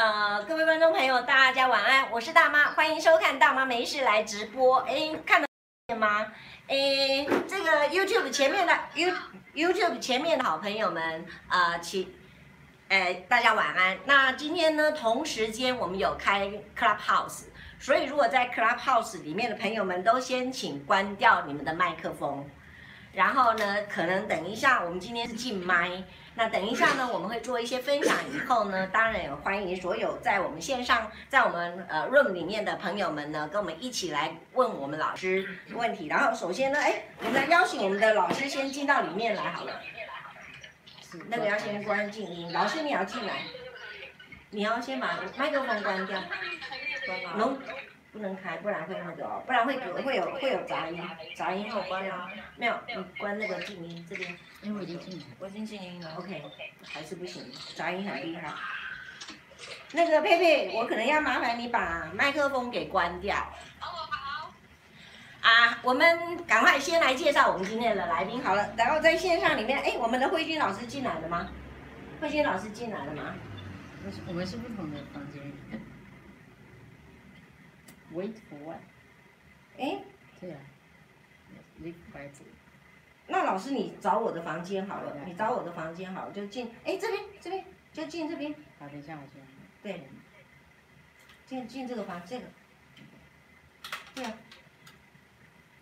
[0.00, 4.78] 呃，各位观众朋友，大家晚安，我是大妈，欢迎收看大妈没事来直播。
[4.78, 5.46] 哎，看得
[5.88, 6.26] 见吗？
[6.68, 9.12] 哎，这个 YouTube 前面的 You
[9.54, 12.14] YouTube 前面的好朋友们，呃，请，
[12.88, 13.98] 哎，大家晚安。
[14.06, 17.48] 那今天呢，同时间我们有开 Clubhouse，
[17.78, 22.48] 所以如果在 Clubhouse 里面的朋友们都先请关掉你们的麦克风。
[23.12, 25.90] 然后呢，可能等一下，我们今天是静麦。
[26.36, 28.16] 那等一下呢，我们会做一些分享。
[28.32, 36.06] 以后呢， 当然也欢迎所有在我们线上，在我们呃 room 里面的朋友们呢，跟我们一起来问我们老师问题。
[36.06, 39.80] 然后首先呢，哎，我们来邀请我们的老师先进到里面来好了。
[41.28, 43.42] 那个要先关静音，老师你要进来，
[44.50, 46.22] 你要先把麦克风关掉。
[47.36, 47.58] 能。
[48.12, 51.00] 不能开，不然会那个哦，不然会会有会有杂音，
[51.36, 56.42] 杂音我关了，没有，你关那个静音这边，因为我已经静音，我已经静音了，OK，
[56.84, 57.44] 还是不行，
[57.76, 58.52] 杂音很厉害。
[59.92, 63.36] 那个佩佩，我可能要麻烦你把麦克风给关掉。
[63.78, 64.52] 好，好。
[65.42, 71.48] 啊，我们赶快先来介绍我们今天的来宾好了，然后在线上里面，哎，我们的慧君老师进来了吗？
[72.20, 73.34] 慧君老师进来了吗？
[74.04, 75.29] 我是我们是不同的房间。
[78.12, 78.80] Wait for what？
[79.78, 80.02] 哎，
[80.40, 80.58] 对啊。
[83.26, 86.70] 那老师，你找我的房间好了，你找我的房间好了，就进。
[86.84, 88.52] 哎，这边这边就进这边。
[88.78, 89.40] 好，等一下我先。
[89.82, 90.08] 对。
[91.46, 92.46] 进进这个房，这个。
[94.14, 94.36] 对啊。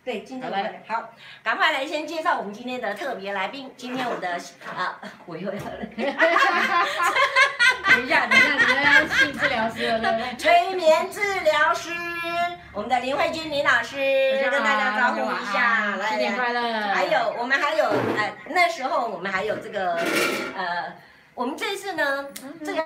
[0.09, 0.55] 对，进这个。
[0.55, 1.07] 来，好，
[1.43, 3.71] 赶快来先介绍我们今天的特别来宾。
[3.77, 4.27] 今天我们的
[4.75, 5.85] 啊，我又要了。
[7.85, 10.35] 等一下，等一下，你要要性治疗师了，对不对？
[10.35, 11.91] 催眠治疗师，
[12.73, 13.97] 我们的林慧君林老师，
[14.49, 16.61] 跟大家招呼一下，来，新年快乐！
[16.91, 19.93] 还有，我们还有，呃，那时候我们还有这个，
[20.57, 20.91] 呃，
[21.35, 22.25] 我们这次呢，
[22.65, 22.83] 这个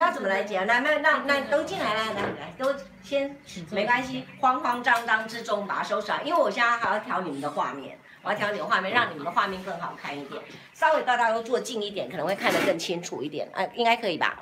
[0.00, 0.66] 要怎么来讲？
[0.66, 3.36] 来，那那那都进来，来来来，都先，
[3.70, 7.98] 没关系，慌慌张张之中把它收拾好，因为我现在还要调你们的画面。
[8.22, 10.42] 我要调你的画面，让你们的画面更好看一点。
[10.74, 13.48] 稍微大家都坐近一点，可能会看得更清楚一点。
[13.52, 14.38] 哎、呃，应该可以吧？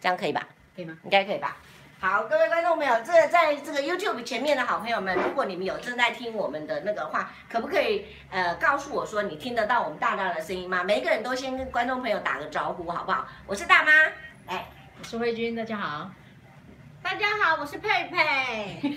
[0.00, 0.46] 这样可以吧？
[0.74, 0.96] 可以吗？
[1.04, 1.56] 应该可以吧？
[2.00, 10.82] 好，各位观众朋友，这在这个 YouTube 前面的好朋友们，如果你们有正在听我们的那个话，可不可以呃告诉我说你听得到我们大大的声音吗？
[10.84, 13.26] 每一个人都先跟观众朋友打个招呼，好不好？
[13.46, 13.90] 我是大妈，
[14.52, 14.66] 来，
[14.98, 16.10] 我是慧君，大家好。
[17.02, 18.82] 大家好，我是佩佩。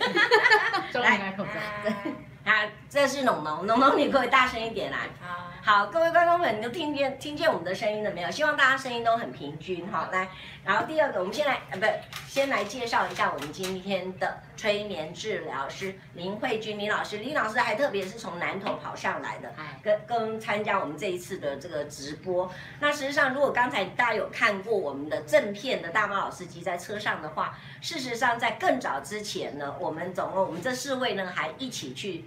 [1.00, 2.52] 来，口罩。
[2.52, 4.98] 啊，这是农农，农农，你可以大声一点来。
[5.22, 8.30] 好，好，各位观众朋友，你都听见听见我们的声音了没有？
[8.30, 10.30] 希望大家声音都很平均，哈，来。
[10.64, 11.88] 然后第二个，我们先来，呃，不，
[12.28, 17.18] 先来介绍一下我们今天的催眠治疗师林慧君林老师。
[17.18, 22.48] 林老师还特别是从南投跑上来的，跟跟参加我们这一次的这个直播。
[22.80, 32.24] 那实际上，如果刚才大家有看过我们的正片的大妈老司机在车上的话，事实上在更早之前呢，我们总共我们这四位呢还一起去。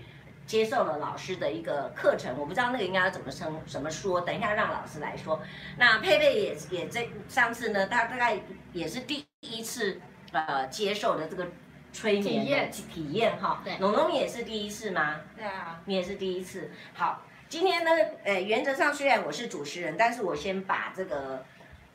[0.48, 5.40] 接受了老师的一个课程，我不知道那个应该要怎么称怎么说，等一下让老师来说。
[5.76, 8.40] 那佩佩也也在上次呢，他大概
[8.72, 10.00] 也是第一次
[10.32, 11.46] 呃接受的这个
[11.92, 13.60] 催眠的体验哈。
[13.62, 15.20] 对，农农也是第一次吗？
[15.36, 16.70] 对啊，你也是第一次。
[16.94, 17.90] 好，今天呢，
[18.24, 21.44] 呃，原则上虽然我是主持人，但是我先把这个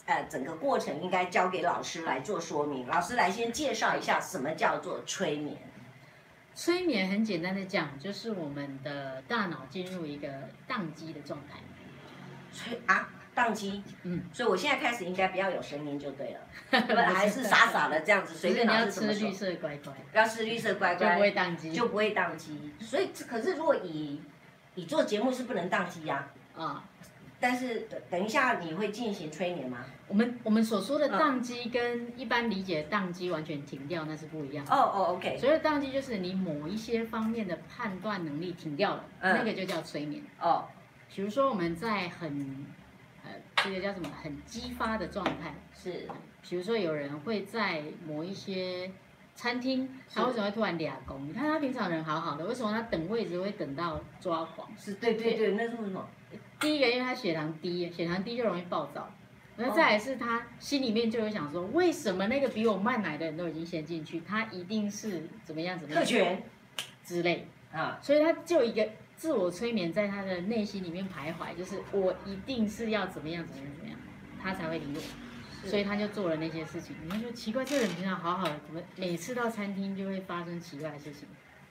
[0.06, 2.86] 呃整个过程应该交给老师来做说明。
[2.88, 5.58] 老师来先介绍一下什么叫做催眠。
[6.56, 10.28] 催眠很简单的讲，就是我们的大脑进入一个
[10.68, 11.60] 宕机的状态。
[12.52, 16.40] 催啊，宕机，嗯，所以我现在开始应该不要有声音就对了，
[16.86, 19.14] 不还是傻傻的这样子随便老师怎么说。
[19.14, 22.72] 要吃绿色乖乖，要吃绿色乖乖，就不会宕机，就不会宕机。
[22.80, 24.22] 所以，可是如果以
[24.76, 26.84] 你做节目是不能宕机呀，啊。
[27.40, 29.86] 但是等等一下，你会进行催眠吗？
[30.14, 34.72] 我们我们所说的宕机跟一般理解的宕机完全停掉，那是不一样的。
[34.72, 35.36] 哦哦，OK。
[35.40, 40.22] 所以宕机就是你某一些方面的判断能力停掉了，嗯、那个就叫催眠。
[40.40, 40.66] 哦。
[41.12, 42.64] 比如说我们在很
[43.24, 43.32] 呃
[43.64, 46.08] 这个叫什么很激发的状态，是。
[46.48, 48.92] 比如说有人会在某一些
[49.34, 51.28] 餐厅，他为什么会突然俩工？
[51.28, 54.70] 你看他平常人好好的，为什么他等位置会等到抓狂？
[54.78, 56.08] 是，对对对，那是为什么？
[56.60, 59.10] 第一个，因为他血糖低，血糖低就容易暴躁。
[59.56, 66.04] 那再来是他心里面就有想说，为什么那个比我慢来的人都已经先进去，他一定是怎么样怎么样？
[66.04, 66.44] 特权
[67.04, 74.00] 之类啊，所以他就一个自我催眠在他的内心里面徘徊，就是我一定是要怎么样怎么样怎么样，
[74.42, 76.96] 他才会理我，所以他就做了那些事情。
[77.04, 81.28] 你们说奇怪，这个人平常好好的，怎么每次到餐厅就会发生奇怪的事情？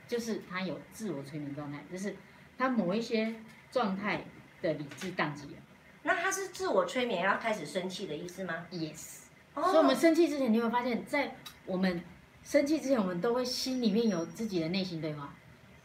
[0.06, 2.14] 就是他有自我催眠状态，就是
[2.56, 3.35] 他某一些
[3.73, 4.23] 状态。
[4.62, 5.62] 的理智宕机了，
[6.02, 9.20] 那他是自我催眠要开始生气的意思吗？Yes，
[9.54, 12.02] 哦、所以我们生气之前，你会发现在我们
[12.43, 15.32] 生气之前，我们都会心里面有自己的内心对话。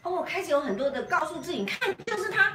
[0.02, 2.54] 哦，开始有很多的告诉自己，你看就是他，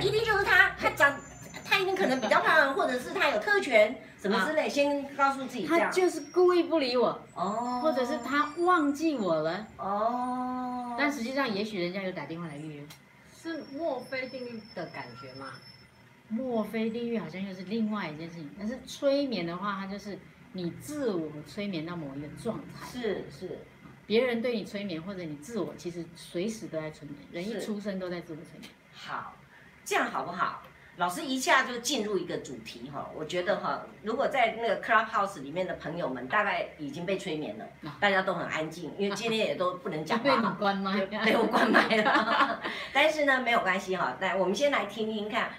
[0.00, 1.20] 一定就是他，他长，
[1.64, 5.90] 他一定可能比较漂亮，或者是他有特权什么之类，啊、先告诉自己这样。
[5.90, 12.86] 他就是故意不理我，哦，或者是他忘记我了，哦，但实际上也许人家有打电话来预约，
[13.36, 15.52] 是墨菲定律的感觉吗？
[16.32, 20.18] 墨菲定律好像又是另外一件事情，但是催眠的话，它就是
[20.52, 23.58] 你自我催眠到某一个状态，是是。
[24.04, 27.16] 别人对你催眠，或者你自我，其实随时都在催眠。
[27.30, 28.70] 人一出生都在自我催眠。
[28.92, 29.36] 好，
[29.84, 30.62] 这样好不好？
[30.96, 33.10] 老师一下就进入一个主题哈。
[33.16, 37.66] 我觉得哈，如果在那个 Clubhouse 里面的朋友们，大概已经被催眠了，
[37.98, 40.24] 大家都很安静，因为今天也都不能讲话。
[40.28, 42.60] 被你关麦， 被我关麦了。
[42.92, 44.18] 但是呢，没有关系哈。
[44.20, 45.50] 来，我们先来听听看。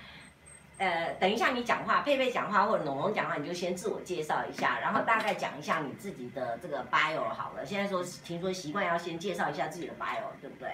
[0.80, 7.66] 呃，等一下你讲话，佩佩讲话或者龙龙讲话，你就先自我介绍一下，然后大概讲一下你自己的这个 bio 好了。
[7.66, 10.70] 现在说听说习惯要先介绍一下自己的 bio，对不对？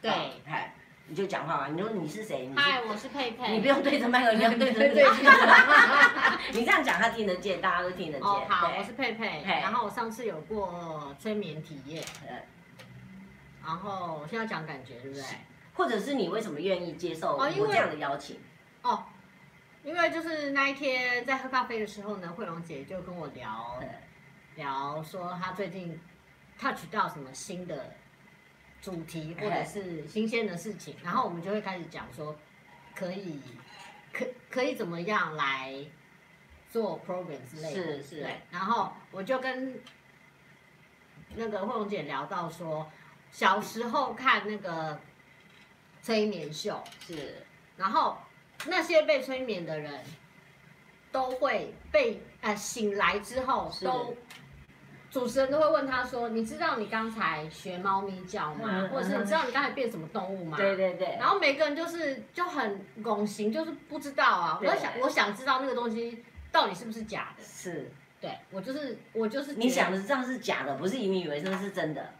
[0.00, 0.10] 对，
[0.46, 0.72] 嗨，
[1.06, 1.68] 你就讲话吧。
[1.68, 2.48] 你说你是谁？
[2.56, 3.52] 嗨，我是佩佩。
[3.52, 5.10] 你不用对着麦克，你要对着 对着。
[6.52, 8.26] 你这样讲他听得见，大家都听得见。
[8.26, 9.42] 哦，好，我是佩佩。
[9.44, 12.02] 然后我上次有过催眠体验。
[13.64, 15.24] 然后我现在讲感觉，对不对？
[15.74, 18.36] 或者是你为什么愿意接受我这样的邀请？
[18.36, 18.38] 哦。
[19.84, 23.82] 因为就是那一天在喝咖啡的时候呢，慧荣姐就跟我聊，
[24.54, 25.98] 聊说她最近
[26.56, 27.92] touch 到什么新的
[28.80, 32.36] 主题或者是新鲜的事情，然后我们就会开始讲说，
[32.94, 33.40] 可以，
[34.12, 35.74] 可可以怎么样来
[36.70, 39.80] 做 program 之类的，是是，对，然后我就跟
[41.34, 42.88] 那个慧荣姐聊到说，
[43.32, 45.00] 小时候看那个
[46.02, 47.44] 催眠秀是，
[47.76, 48.16] 然后。
[48.66, 50.00] 那些被催眠的人，
[51.10, 54.16] 都会被呃醒来之后都，
[55.10, 58.68] 主持人都会问他说：“你知道你刚才学猫咪叫吗？
[58.70, 61.16] 嗯、或者是你知道你刚才变什么动物吗？”对对对。
[61.18, 64.58] 然后每个人就是就很拱形，就是不知道啊。
[64.62, 67.44] 我想我想知道那个东西到底是不是假的。
[67.44, 67.90] 是。
[68.20, 69.54] 对，我就是我就是。
[69.54, 72.14] 你想的这样是假的，不是你以为这是真的。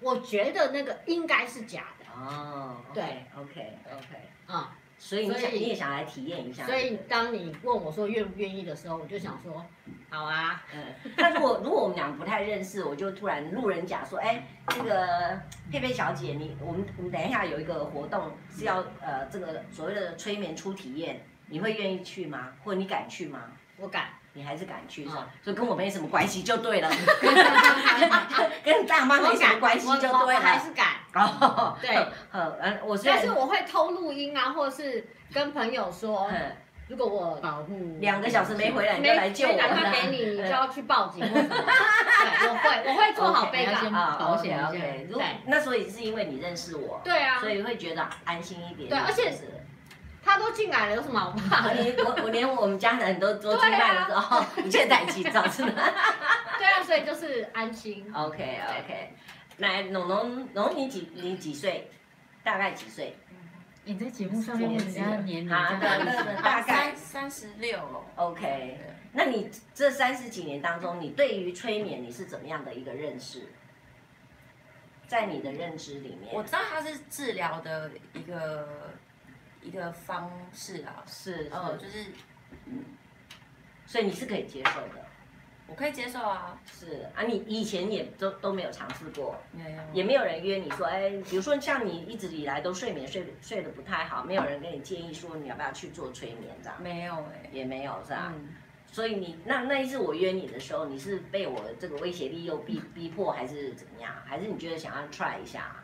[0.00, 2.06] 我觉得那个应该是假的。
[2.20, 2.78] 哦。
[2.94, 3.04] 对。
[3.36, 4.06] OK OK。
[4.46, 4.76] 啊。
[4.98, 6.66] 所以你想，你也想来体验一下。
[6.66, 9.64] 所以当你问我说愿不愿意的时候，我就想说，
[10.10, 10.62] 好啊。
[10.74, 11.12] 嗯。
[11.16, 15.40] 那如果如果我们俩不太认识，我就突然路人甲说，哎，这个
[15.70, 22.48] 佩佩小姐，你我们我们等一下有一个活动是要呃这个所谓的催眠初体验，你会愿意去吗？
[22.64, 23.40] 或者你敢去吗？
[23.76, 24.08] 我敢。
[24.34, 25.26] 你还是敢去是吧？
[25.42, 26.88] 所以跟我没什么关系就对了。
[28.62, 30.26] 跟大妈没什么关系就对了。
[30.26, 30.86] 我还是敢。
[31.18, 31.76] 哦。
[31.82, 31.96] 对。
[32.32, 36.30] 嗯，我但是我会偷录音啊，或者是跟朋友说，
[36.88, 39.56] 如果我保护两个小时没回来，你就来救我。
[39.56, 41.34] 打电话给你，你就要去报警我
[42.62, 45.06] 会，我会做好备案啊，保险 OK。
[45.12, 45.24] 对。
[45.46, 47.00] 那所以是因为你认识我。
[47.04, 47.38] 对啊。
[47.40, 48.88] 所以会觉得安心一点。
[48.88, 49.32] 对，而且。
[50.20, 51.68] 他都进来了，有什么好怕？
[51.68, 55.72] 我我连我们家人都都进来了之后，一切在紧张，是吗？
[56.58, 58.04] 对啊，所以就是安心。
[58.14, 59.14] OK OK，
[59.58, 61.90] 来，龙龙龙，你几你几岁？
[62.42, 63.16] 大概几岁？
[63.84, 68.04] 你在节目上面人家年龄大概三十六。
[68.16, 68.78] OK，
[69.12, 73.48] 那你这三十几年当中，你对于催眠你是怎么样的一个认识？
[75.06, 78.96] 在你的认知里面，我知道它是治疗的一个。
[79.60, 82.12] 一个方式啊，是，哦，就是，
[82.66, 82.84] 嗯，
[83.86, 85.04] 所以你是可以接受的，
[85.68, 98.32] 我可以接受啊，是啊，你以前也都都没有尝试过，没有，也没有人约你说，哎，比如说像你一直以来都睡眠睡睡得不太好，没有人跟你建议说你要不要去做催眠这样，没有哎，也没有是吧？
[98.34, 98.48] 嗯，
[98.90, 104.12] 所以你那那一次我约你的时候，你是被我这个威胁利诱逼逼迫，还是怎么样？
[104.24, 105.76] 还是你觉得想要 try 一下？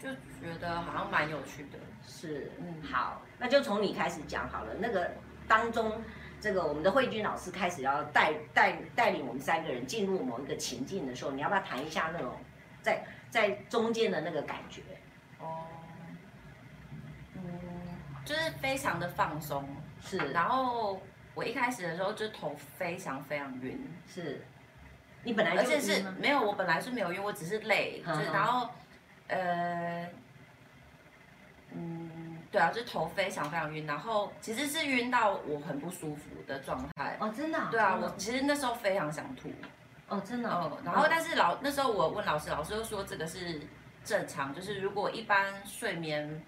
[0.00, 1.78] 就觉得好像蛮有趣的，
[2.08, 4.74] 是，嗯，好，那就从你开始讲好了。
[4.80, 5.08] 那个
[5.46, 6.02] 当中，
[6.42, 12.32] 这个我们的慧君老师开始要带带带领我们三个人进入某一个情境的时候，你要不要谈一下那种
[12.82, 14.82] 在在中间的那个感觉？
[15.38, 15.66] 哦，
[17.36, 17.42] 嗯，
[18.24, 19.64] 就是非常的放松，
[20.04, 20.16] 是。
[20.32, 21.00] 然后
[21.34, 24.44] 我一开始的时候就头非常非常晕，是。
[25.22, 28.68] 你本来就而且是没有，我本来是没有晕，我只是累，就然后。
[29.28, 30.06] 呃，
[31.70, 32.01] 嗯，
[32.52, 37.16] 对啊，就头非常非常晕，然后其实是晕到我很不舒服的状态。
[37.18, 37.58] 哦，真的？
[37.70, 39.50] 对啊，我其实那时候非常想吐。
[40.08, 40.50] 哦，真的。
[40.50, 43.58] 哦，然后但是老那时候我问老师，老师又说这个是
[44.04, 46.44] 正常，就是如果一般睡眠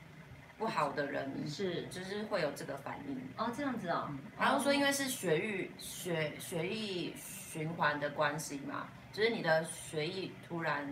[0.59, 3.21] 不不好的人是就是会有这个反应。
[3.37, 4.09] 哦，这样子哦。
[4.41, 10.91] 然后说，因为是血液血血液循环的关系嘛，就是你的血液突然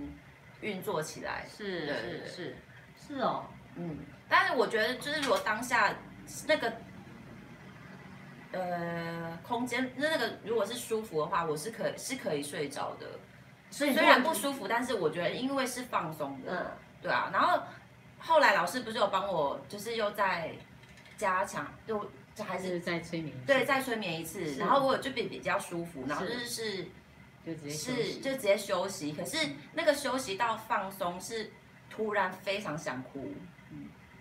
[0.60, 2.56] 运作起来，是是是
[3.08, 3.96] 是哦，嗯。
[4.32, 5.94] 但是我觉得，就是如果当下
[6.48, 6.72] 那个
[8.52, 13.06] 呃空间那那个如果是舒服的话，我是可是可以睡着的。
[13.70, 16.66] 所以虽然不舒服，但是我觉得因为是放松的，嗯，
[17.02, 17.28] 对啊。
[17.30, 17.62] 然后
[18.18, 20.52] 后来老师不是有帮我，就是又在
[21.18, 22.10] 加强，就
[22.42, 24.54] 还是再催眠，对，再催眠一次。
[24.56, 26.84] 然后我就比比较舒服，然后就是是
[27.44, 29.12] 就直接是就直接休息。
[29.12, 29.36] 可是
[29.74, 31.50] 那个休息到放松是
[31.90, 33.36] 突然非常想哭，嗯，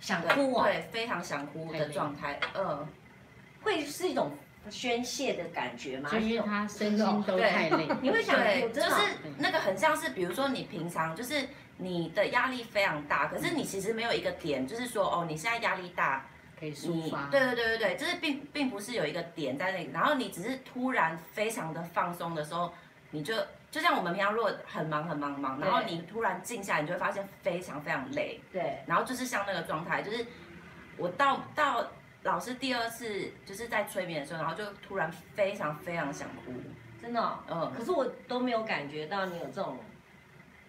[0.01, 2.85] 想哭啊，对，非常想哭的状态，嗯，
[3.63, 4.31] 会是一种。
[4.69, 6.07] 宣泄的感觉吗？
[6.11, 8.91] 就因为他身心都太累， 你会想，对，就是
[9.39, 16.27] 那个很像是，比如说你平常就是你的压力非常大，可是你其实没有一个点，就是说哦，你现在压力大
[16.59, 22.71] 可以抒发，对对对对对，就是并并不是有一个点在那里，然后你只是突然非常的放松的时候，
[23.09, 23.33] 你就
[23.71, 30.23] 就像我们平常如果很忙很忙忙，然后你突然静下来，你就会发现非常非常累，对，然后就是像那个状态，就是
[30.97, 31.87] 我到到。
[32.23, 36.53] 老师第二次就是在催眠的时候，然后就突然非常非常想哭，
[37.01, 37.73] 真的、哦，嗯。
[37.75, 39.79] 可是我都没有感觉到你有这种，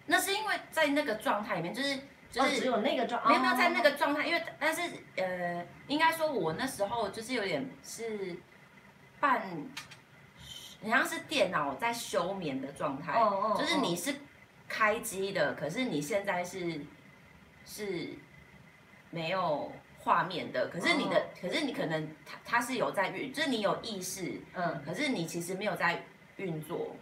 [0.07, 1.95] 那是因为在那个状态里面，就是
[2.31, 4.81] 就是、哦、只有那个状，没有没有在那个状态，因为但是
[5.17, 8.35] 呃，应该说我那时候就是有点是
[9.19, 9.43] 半，
[10.91, 14.13] 好像是电脑在休眠的状态，哦哦，就是你是
[14.67, 16.81] 开机的，可是你现在是
[17.65, 18.09] 是
[19.09, 19.71] 没有。
[20.05, 21.41] 画面的，可是你的，oh.
[21.41, 26.03] 可是你可能它它是有在运，就是你有意识，嗯，可是你其实没有在
[26.35, 26.93] 运作，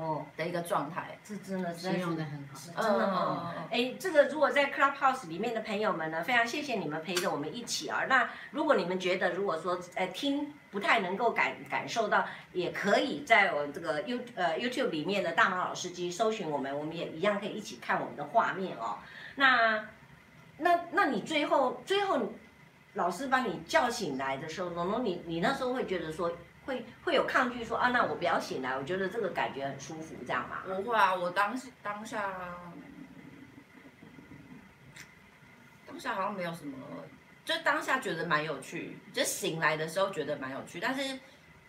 [0.00, 3.52] 哦的一个状态，这真的是用的很好，真的哦。
[3.70, 8.04] 哎，这个如果在 Clubhouse 里面的朋友们呢，非常谢谢你们陪着我们一起啊。
[8.08, 18.98] 那如果你们觉得如果说呃听不太能够感感受到，也可以在我这个 You 呃 YouTube 里面的大马老司机搜寻我们，我们也一样可以一起看我们的画面哦。
[19.34, 19.84] 那。
[20.58, 22.18] 那那你最后最后，
[22.94, 26.32] 老师把你叫醒来的时候，龙龙你你那时候会觉得说
[26.66, 30.62] 会会有抗拒说啊，那我不要醒来，我觉得这个感觉很舒服，这样吗？
[30.66, 32.34] 不会啊，我当时当下
[35.86, 36.76] 当下好像没有什么，
[37.44, 41.18] 就当下觉得蛮有趣，就醒来的时候觉得蛮有趣，但是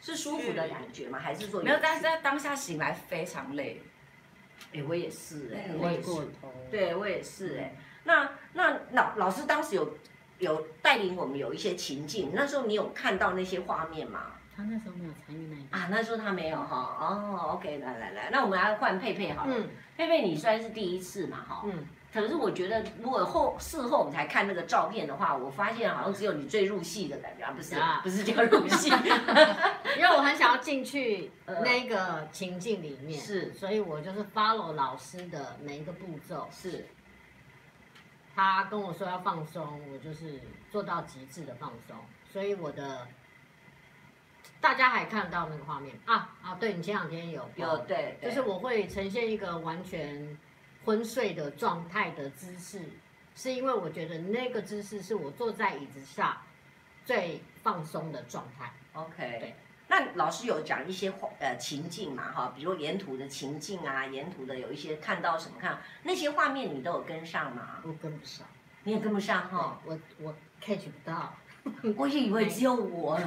[0.02, 1.20] 是舒服的感觉吗？
[1.20, 1.78] 还是说没有？
[1.82, 3.82] 但是在当下醒来非常累。
[4.74, 6.10] 哎，我也是哎，我也是，
[6.72, 7.76] 对我也是哎。
[8.04, 9.98] 那那老老师当时有
[10.40, 14.34] 有带领我们有一些情境，那时候你有看到那些画面吗？
[14.58, 16.98] 他那时候没有参与那一啊，那时候他没有哈。
[17.00, 19.54] 哦，OK，来来来，那我们来换佩佩好了。
[19.56, 21.62] 嗯，佩佩你虽然是第一次嘛哈。
[21.66, 21.88] 嗯。
[22.12, 27.76] 可是我觉得如果后事后我们才看那个照片的话，我发现好像只有你最入戏的感觉啊，不是？
[27.76, 28.90] 啊、不是叫入戏
[29.98, 36.88] 因为我很想要进去那个情境里面，是，所以我就是 follow 老师的每一个步骤，是。
[38.34, 40.40] 他跟我说要放松，我就是
[40.72, 41.96] 做到极致的放松。
[42.32, 43.06] 所以我的
[44.68, 46.54] 大家还看到那个画面啊啊！
[46.60, 50.38] 对，你前两天有有对，对，就是我会呈现一个完全
[50.84, 52.82] 昏睡的状态的姿势，
[53.34, 56.36] 是因为我觉得那个姿势是我坐在椅子上
[57.06, 58.74] 最放松的状态。
[58.92, 59.56] OK，对。
[59.88, 67.78] 那老师有讲一些呃情境嘛哈，比如沿途的情境啊，沿途的有一些看到什么看那些画面，你都有跟上吗？
[67.84, 68.46] 我跟不上，
[68.84, 71.34] 你也跟不上哈，我我 catch 不到，
[71.98, 73.20] 我以为只有我，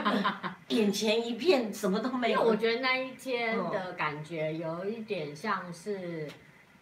[0.68, 2.40] 眼前一片什么都没有。
[2.40, 6.28] 因为我觉得那一天的感觉有一点像是，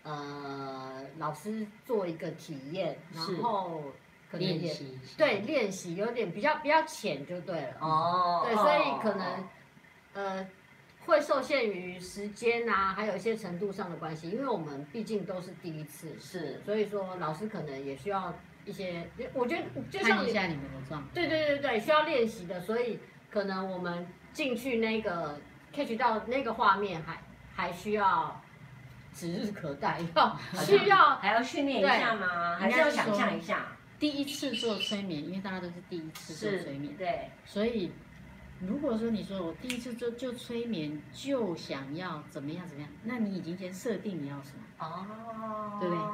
[0.02, 3.82] 呃，老师做一个体验，然后。
[4.32, 9.48] 练习对练习有点比较比较浅就对了哦，对，所以可能
[10.12, 10.46] 呃
[11.06, 18.34] 会受限于时间啊，还有一些程度上的关系，因为我们毕竟都是第一次，是，所以说老师可能也需要
[18.68, 22.98] 一些，我觉得就像看一下你们的状态，对对对对，需要练习的，所以
[23.30, 25.40] 可能我们进去那个
[25.72, 27.18] catch 到那个画面还
[27.54, 28.40] 还需要
[29.14, 32.56] 指日可待，要需要还要训练一下吗？
[32.58, 33.66] 还是要想象一下？
[33.98, 37.90] 第一次做催眠，因为大家都是第一次做催眠，对，所以
[38.60, 46.04] 如果说你说我第一次做就催眠就想要怎么样怎么样，那你已经先设定你要什么哦，对不对？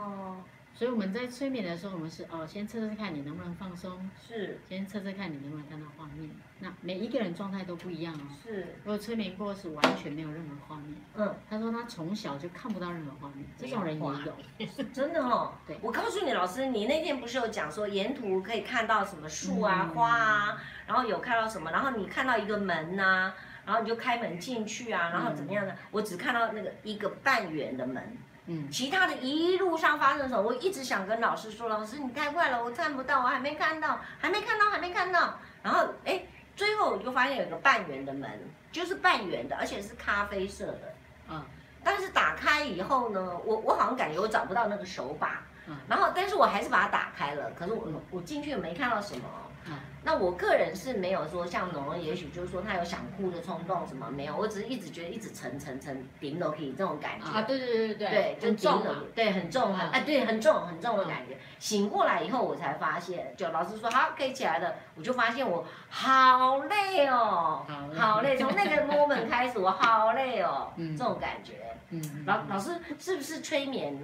[0.76, 6.28] 所以我们在催眠的时候，我们是哦，先测测看你能不能放松，是，先测测看你能不能看到画面。
[6.58, 8.26] 那每一个人状态都不一样哦。
[8.42, 10.96] 是，如果催眠过是完全没有任何画面。
[11.14, 15.52] 嗯，他说他从小就看不到任何画面，这种人也有， 真的哦。
[15.64, 23.32] 对，我告诉你，老师，你那天不是有讲说沿途可以看到什么树啊、花啊，然后有看到什么，然后你看到一个门呐，
[23.64, 25.72] 然后你就开门进去啊，然后怎么样呢？
[25.92, 28.02] 我只看到那个一个半圆的门。
[28.46, 35.38] 嗯，其他的一路上发生什么，我一直想跟老师说，老师你太快了，我看不到，我还没看到，还没看到，还没看到。
[35.62, 36.22] 然后哎，
[36.54, 38.30] 最后我就发现有个半圆的门，
[38.70, 40.94] 就是半圆的，而且是咖啡色的。
[41.30, 41.42] 嗯，
[41.82, 45.42] 但是打开以后呢，我我好像感觉我找不到那个手把。
[45.66, 49.24] 嗯，然后但是我还是把它打开了，可是我我进去没看到什么。
[49.66, 61.36] 嗯，那我个人是没有说像农农，也许就是说他有想哭的冲动什么没有，我只是一直觉得一直沉沉沉顶楼梯这种感觉啊，对对对对对，就很重了，对很重很哎对很重很重的感觉。
[61.58, 67.64] 醒过来以后我才发现，就老师说好可以起来了，我就发现我好累哦，
[67.96, 71.54] 好累，从那个 moment 开始我好累哦， 这种感觉。
[71.90, 73.98] 嗯，老老师是不是催眠？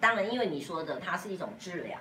[0.00, 1.96] 当然，因为你说的它是一种治疗。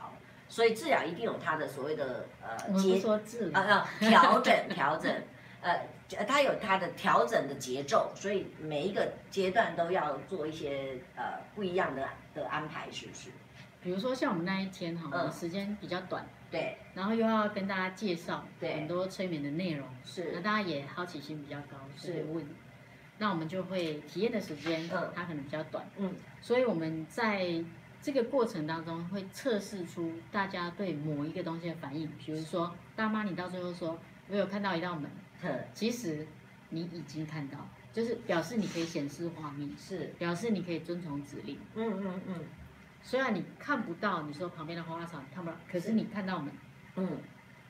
[0.52, 3.62] 所以治疗一定有它的所谓的呃，节说治疗。
[3.62, 5.10] 啊啊调整调整，
[5.64, 5.80] 呃，
[6.28, 12.06] 它有它的调整的节奏，所以每一个阶段都要做一些呃不一样的
[12.36, 13.30] 的安排，是不是？
[13.82, 22.26] 比如说像我们那一天哈，嗯、时间比较短，对，然后又要跟大家介绍很多催眠的内容，是，那大家也好奇心比较高，是。
[22.34, 22.46] 问，
[23.20, 27.64] 那我们就会体验的时间，嗯，它可能比较短，嗯，所以我们在。
[28.02, 35.10] 这个过程当中会测试出大家对某一个东西的反应，比如说大妈，你到最后说我有看到一道门，
[35.74, 36.26] 其实
[36.70, 37.60] 你已经看到，
[37.94, 41.60] 就是表示你可以显示画面，是表示你可以遵从指令。
[41.76, 42.36] 嗯嗯嗯。
[43.04, 46.52] 虽然你看不到，你说旁边的花花草看不到，可是你看到门，
[46.96, 47.08] 嗯，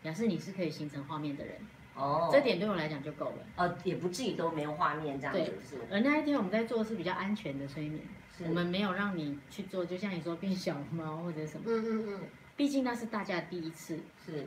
[0.01, 1.55] 表示你是可以形成画面的人。
[1.95, 3.37] 哦，这点对我来讲就够了。
[3.57, 5.39] 呃，也不至于都没有画面这样子。
[5.39, 5.85] 对，是。
[5.91, 8.01] 而那一天我们在做的是比较安全的催眠。
[8.47, 11.63] 我们没有让你去做，就像你说变小猫或者什么。
[11.67, 12.19] 嗯嗯嗯。
[12.55, 13.99] 毕竟那是大家第一次。
[14.25, 14.45] 是。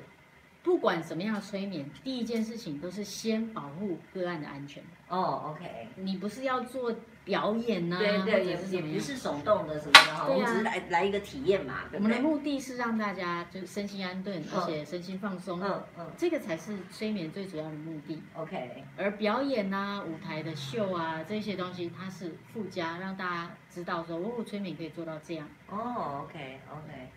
[0.64, 4.82] 不管怎么样的催眠，第一件事情都是先保护个案的安全。
[5.08, 5.88] 哦，OK。
[5.96, 6.90] 你不是要做
[7.22, 7.98] 表演呐？
[7.98, 11.80] 对对，也也不是手动的什么的哈，我们只是来来一个体验嘛。
[11.92, 15.60] 我们的目的是让大家就身心安顿，而且身心放松。
[15.62, 16.06] 嗯嗯。
[16.16, 18.22] 这个才是催眠最主要的目的。
[18.34, 18.84] OK。
[18.96, 25.46] 而表演呐、舞台的秀啊这些东西，它是附加，让大家知道说，哦，催眠可以做到这样。
[25.68, 27.10] 哦，OK OK。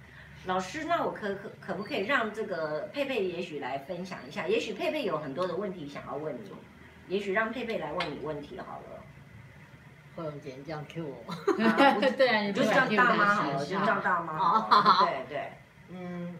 [0.47, 4.47] 老师，那我可可可不可以让这个佩佩也许来分享一下？
[4.47, 6.53] 也许佩佩有很多的问题想要问你，
[7.09, 9.03] 也许让佩佩来问你问题好了。
[10.15, 11.35] 会有姐这样 Q 我？
[12.17, 14.33] 对啊，你就叫大妈好了，就叫大妈。
[14.37, 15.51] 好，对对，
[15.89, 16.33] 嗯，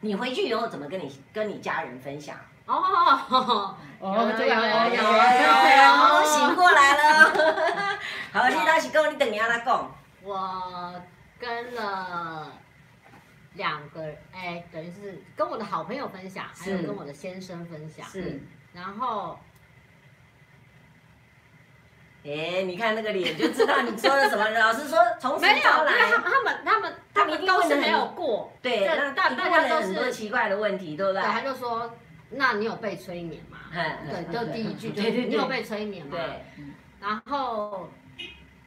[0.00, 2.36] 你回去以后怎么跟你跟你家人分享？
[2.66, 2.74] 哦
[3.30, 7.98] 哦哦，对啊，有有有，醒过来了。
[8.32, 9.90] 好，你到时跟我你等你阿拉讲。
[10.22, 11.02] 我
[11.38, 12.52] 跟了。
[13.56, 18.06] 两个，哎，等于是跟我的好朋友分享，还有跟我的先生分享。
[18.06, 18.40] 是，
[18.72, 19.38] 然后，
[22.24, 24.48] 哎，你看那个脸就知道你说了什么。
[24.58, 28.52] 老师说从没有，他们他们他们他们都是没有过。
[28.62, 31.22] 对，那大大家都是奇怪的问题，对不对？
[31.22, 31.94] 他就说
[32.30, 36.12] ：“那你有被催眠吗？” 对，就第一句就是你有被催眠吗？
[36.16, 36.44] 对。
[37.00, 37.88] 然后，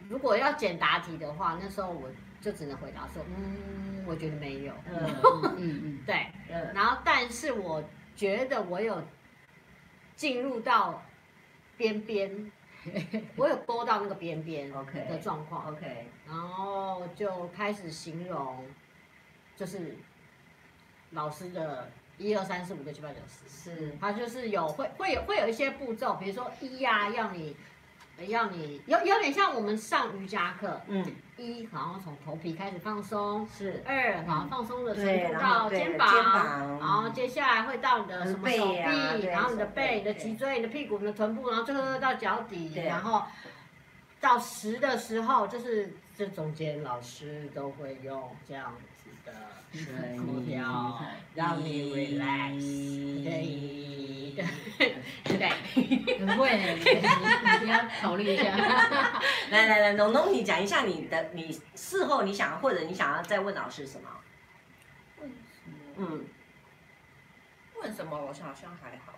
[0.07, 2.09] 如果要简答题的话，那时候我
[2.41, 7.83] 就只能回答说：“嗯。”我觉得没有，嗯嗯嗯，对，嗯，然后但是我
[8.15, 9.03] 觉得我有
[10.15, 11.03] 进入到
[11.77, 12.51] 边边，
[13.35, 18.65] 我有勾到那个边边， OK 的状况，OK，然后就开始形容，
[19.55, 19.95] 就是
[21.11, 27.55] 老师的一二三四五六七八九十，是，他就是有会会有会有一些步骤，比如说一呀，要你。
[28.27, 31.05] 要你有有点像我们上瑜伽课，嗯，
[31.37, 33.81] 一好像从头皮开始放松，是。
[33.85, 43.23] 二好像放松的程度到肩膀，然后接下来会到你的什么手臂，然后你的背、你的脊椎、你的屁股、你的臀部，然后最后到脚底，然后
[44.19, 49.31] 到十的时候，就是这中间老师都会用这样子的
[50.17, 50.99] 空调
[51.33, 52.98] 让你 relax，对。
[55.23, 55.49] 对，
[56.17, 56.57] 很会，
[57.59, 58.43] 你你要考虑一下。
[59.51, 64.09] 来来来，农农，你讲一下你的，你事后你想或者你想要再问老师什么？
[65.19, 65.75] 问什么？
[65.97, 66.25] 嗯，
[67.81, 68.25] 问什么？
[68.27, 69.13] 我想好像还好。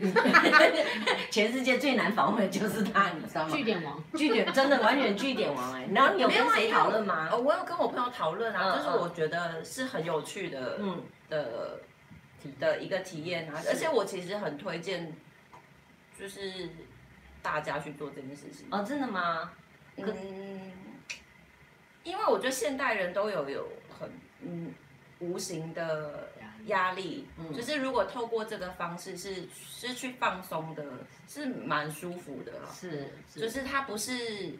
[1.28, 3.56] 全世界最难访问的就是他，你知道吗？
[3.56, 5.88] 据点王，据点真的完全据点王哎。
[5.92, 7.28] 然后你有跟谁讨论吗？
[7.34, 11.80] 我有跟我朋友讨论啊，就是我觉得是很有趣的，嗯的
[12.60, 15.12] 的一个体验啊，而且我其实很推荐，
[16.18, 16.68] 就是
[17.42, 18.66] 大家去做这件事情。
[18.70, 19.52] 哦，真的吗？
[19.96, 20.72] 嗯，
[22.04, 24.72] 因为我觉得现代人都有有很嗯
[25.18, 26.28] 无形的。
[26.66, 30.84] 压力，嗯，就是如果透过这个方式是是去放松的，
[31.26, 34.52] 是蛮舒服的，是，是就是它不是。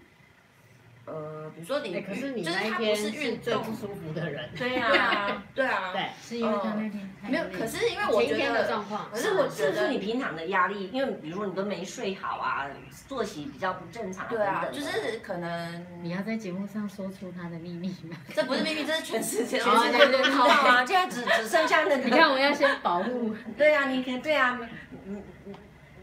[1.10, 4.50] 呃，比如说你，可是你就是他不是最不舒服的人。
[4.56, 7.44] 对啊， 对啊，对，是因为他那天没有。
[7.56, 10.90] 可是因为我觉得，可是我是不是你平常的压力？
[10.92, 12.66] 因为比如说你都没睡好啊，
[13.06, 14.28] 作息比较不正常。
[14.28, 18.16] 对啊，就是可能你要在节目上说出他的秘密吗？
[18.34, 20.84] 这不是秘密，这是全世界全世界都知道啊。
[20.84, 23.34] 现在只只剩下那个，你看我要先保护。
[23.56, 24.58] 对啊，你看，对啊，
[25.06, 25.54] 嗯嗯，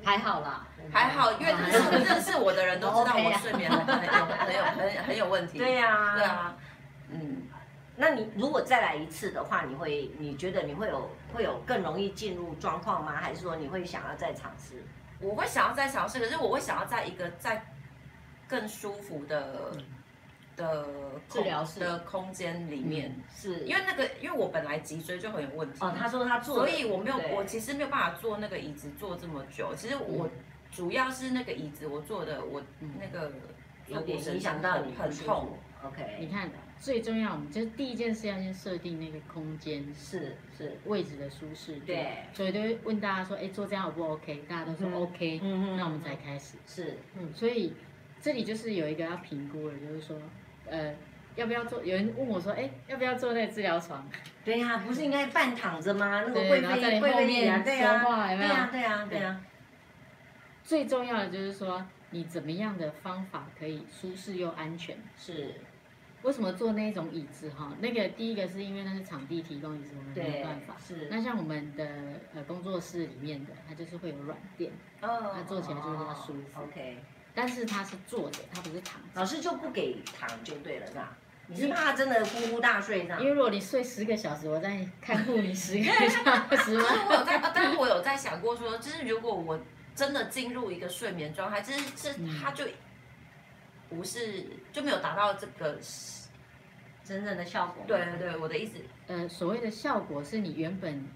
[0.03, 0.67] 还好啦。
[0.91, 1.53] 还好，因为
[2.03, 5.57] 认识我的人都知道 我睡眠很很有很有很很有问题。
[5.57, 6.57] 对呀，对啊，
[7.09, 7.43] 嗯，
[7.95, 13.13] 那你如果再来一次的话，你会你觉得你会有会有更容易进入状况吗？
[13.15, 14.83] 还是说你会想要再尝试？
[15.19, 17.65] 我会想要再尝试，可是我会想要在一个在
[18.47, 19.71] 更舒服的
[20.55, 20.85] 的
[21.29, 25.79] 治疗室的空间里面，是因为那个因为我本来脊椎就很有问题。
[25.81, 29.73] 哦，他说他坐，所以我没有我其实没有办法坐那个椅子坐这么久。
[29.75, 30.29] 其实我。
[30.75, 32.61] 主要是那个椅子，我坐的我
[32.99, 33.31] 那个
[33.87, 35.57] 有点影响到你，很痛。
[35.83, 41.85] OK，你看，最重要，我们就是第一件事要先设定那个空间是是位置的舒适度。
[41.85, 44.43] 对，所以都会问大家说，哎，坐这样 O 不 OK？
[44.49, 46.57] 大家都说 OK，嗯嗯，那我们才开始。
[46.67, 47.73] 是，嗯，所以
[48.19, 50.17] 这里就是有一个要评估的，就是说，
[50.67, 50.93] 呃，
[51.35, 51.81] 要不要坐？
[51.85, 54.05] 有人问我说，哎，要不要坐那个治疗床？
[54.43, 56.23] 对呀，不是应该半躺着吗？
[56.27, 58.49] 那个会会会后面说话，有没有？
[58.49, 59.41] 对呀，对呀，对呀。
[60.65, 64.97] 最重要的就是说，你怎么样的方法可以舒适又安全？
[65.15, 65.53] 是，
[66.23, 67.71] 为什么坐那种椅子哈？
[67.79, 70.75] 那个第一个是因为那是场地提供椅子，我们没有办法。
[70.83, 71.07] 是。
[71.11, 71.87] 那像我们的
[72.33, 76.63] 呃工作室里面的，它就是会有软垫，哦，它坐起来就会比较舒服。
[76.63, 76.97] OK。
[77.35, 78.99] 但是它是坐着，它不是躺。
[79.13, 81.15] 老师就不给躺就对了，是吧？
[81.47, 83.19] 你是怕真的呼呼大睡是吧？
[83.19, 86.09] 因为如果你睡十个小时，我在看护你十个小
[86.57, 87.05] 时 吗？
[87.07, 89.59] 我有在，但是我有在想过说，就是如果我。
[89.95, 92.65] 真的进入一个睡眠状态，只是是他就
[93.89, 95.79] 不是就没有达到这个
[97.03, 97.85] 真正的效果。
[97.87, 98.77] 对对对，我的意思，
[99.07, 101.07] 呃，所谓的效果是你原本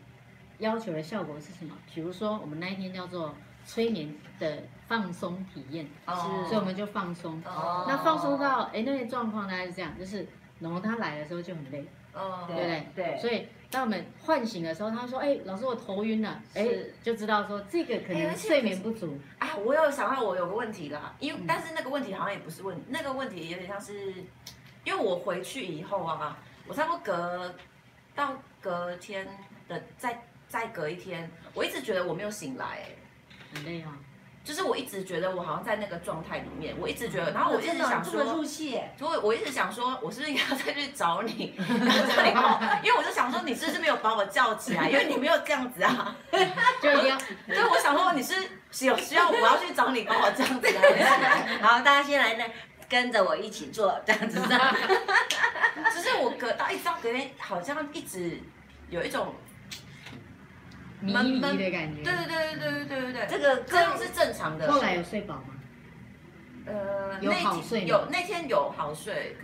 [0.59, 1.77] 要求的效果是什么？
[1.93, 7.43] 比如说我们那一天叫做催眠的放松体验，是，所以我们就放松。
[7.45, 7.85] 哦。
[7.85, 10.25] 那放松到哎那些状况大概是这样，就是
[10.59, 11.85] 然后他来的时候就很累。
[12.13, 12.45] 哦。
[12.47, 12.87] 对不对？
[12.95, 13.17] 对。
[13.19, 13.45] 所以。
[13.71, 16.67] 当我们唤醒的时候，他说：“哎，老师，我头晕了。”哎，
[17.03, 19.19] 就知道说这个可能睡眠不足。
[19.37, 24.13] 哎，我有想到我有个问题啦，因为但是那个问题好像也不是问题，那个问题有点像是，
[24.83, 27.53] 因为我回去以后啊，我差不多隔
[28.15, 29.27] 到隔天
[29.67, 32.89] 的再再隔一天，我一直觉得我没有醒来，哎，
[33.53, 33.95] 很累啊。
[34.49, 38.23] 就是我一直觉得我好像在那个状态里面，我一直觉得，然后我一直想说，
[38.97, 41.53] 所以我一直想说，我是不是应该要再去找你？
[41.55, 44.89] 然后因为我就想说，你是不是没有把我叫起来？
[44.89, 46.15] 因为你没有这样子啊，
[46.81, 48.33] 就一定要，所以我想说，你是
[48.87, 51.59] 有需要我要去找你帮我这样子来。
[51.61, 52.43] 好，大家先来呢，
[52.89, 54.41] 跟着我一起做这样子。
[55.93, 58.41] 只是我隔到一直到隔天，好像一直
[58.89, 59.35] 有一种。
[60.99, 64.71] 迷迷的感觉，对对对对对对对对对，这个这样是正常的。
[64.71, 65.55] 后来有睡饱吗？
[66.65, 69.35] 呃，有好睡，有那天有好睡。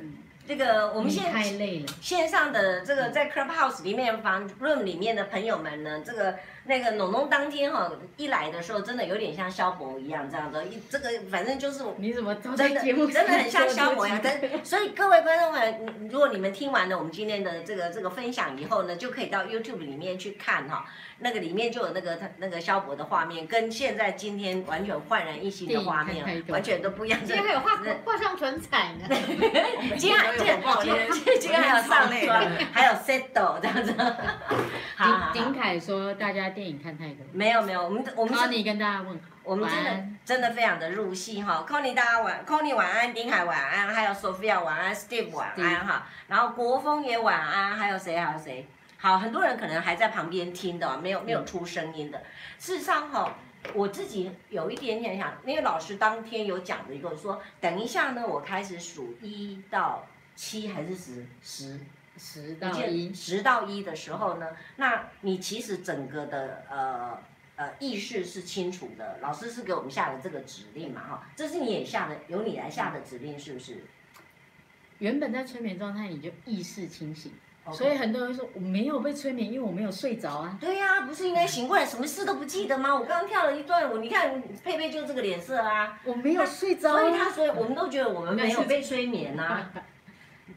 [0.48, 1.88] 这个我们现在太累了。
[2.02, 6.36] 线上的这个在 Clubhouse 里面房 room 里面的朋友们呢，这个。
[6.68, 14.20] 那个农农当天哈一来的时候，真的有点像萧伯一样这样子，一这个反正就是你怎么真的真的很像萧伯一样。
[14.24, 20.86] 但 所以各位观众们，如果你们听完了我们今天的这个这个分享以后呢，就可以到 YouTube 里面去看哈，
[21.20, 27.20] 那个里面就有那个他那个萧伯的画面，跟现在今天完全焕然一新的画面，完全都不一样。
[27.24, 29.08] 今天还有画画上唇彩呢
[30.00, 32.34] 今天今天今天今天还有上那个，
[32.72, 33.94] 还有 settle 这样子。
[34.96, 36.52] 好，丁凯说大家。
[36.56, 48.66] 电影看太多，没有没有，我们我们 Connie 跟大家问好，我们真的真的非常的入戏哈，Connie 大家晚，Connie 晚安，丁海晚安，还有 Sophia 晚安，Steve 晚安哈，然后国风也晚安，还有谁还有谁？
[48.98, 52.24] 好，很多人可能还在旁边听的，没有没有出声音的。
[52.58, 53.36] 事实上哈，
[53.74, 61.80] 我自己有一点点想，因为老师当天有讲的一个说，等一下呢，我开始数一到七还是十十。
[62.18, 64.48] 十到一，十到一的时候呢，
[64.78, 67.18] 那你其实整个的呃
[67.56, 73.84] 呃意识是清楚的，老师是给我们下的这个指令嘛哈，这是你也下的，由你来下的指令是不是？
[75.00, 77.34] 原本在催眠状态，你就意识清醒。
[77.74, 80.56] 所以很多人说我没有被催眠，因为我没有睡着啊。
[80.62, 82.94] 对呀、啊，不是应该醒过来什么事都不记得吗？
[82.94, 87.00] 我刚刚跳了一段舞，你看佩佩就这个脸色啊，我没有睡着、啊。
[87.00, 89.72] 所以他所以我们都觉得我们没有被催眠啊。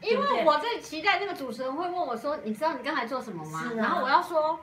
[0.01, 4.59] 因为我在期待那个主持人会问我说：“你知道你刚才做什么吗？”啊、然后我要说：“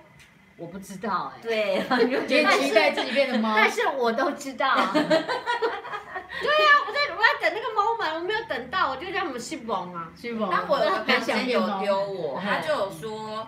[0.57, 4.75] 我不知道、欸。”哎，对，你就觉得期待自己变成猫，但是我都知道。
[4.95, 10.49] 对呀、啊，我在我在等那个 moment，我没有等到，我就叫他们去蒙啊，去蒙。
[10.51, 13.47] 但我有个朋友有丢我，他就有说，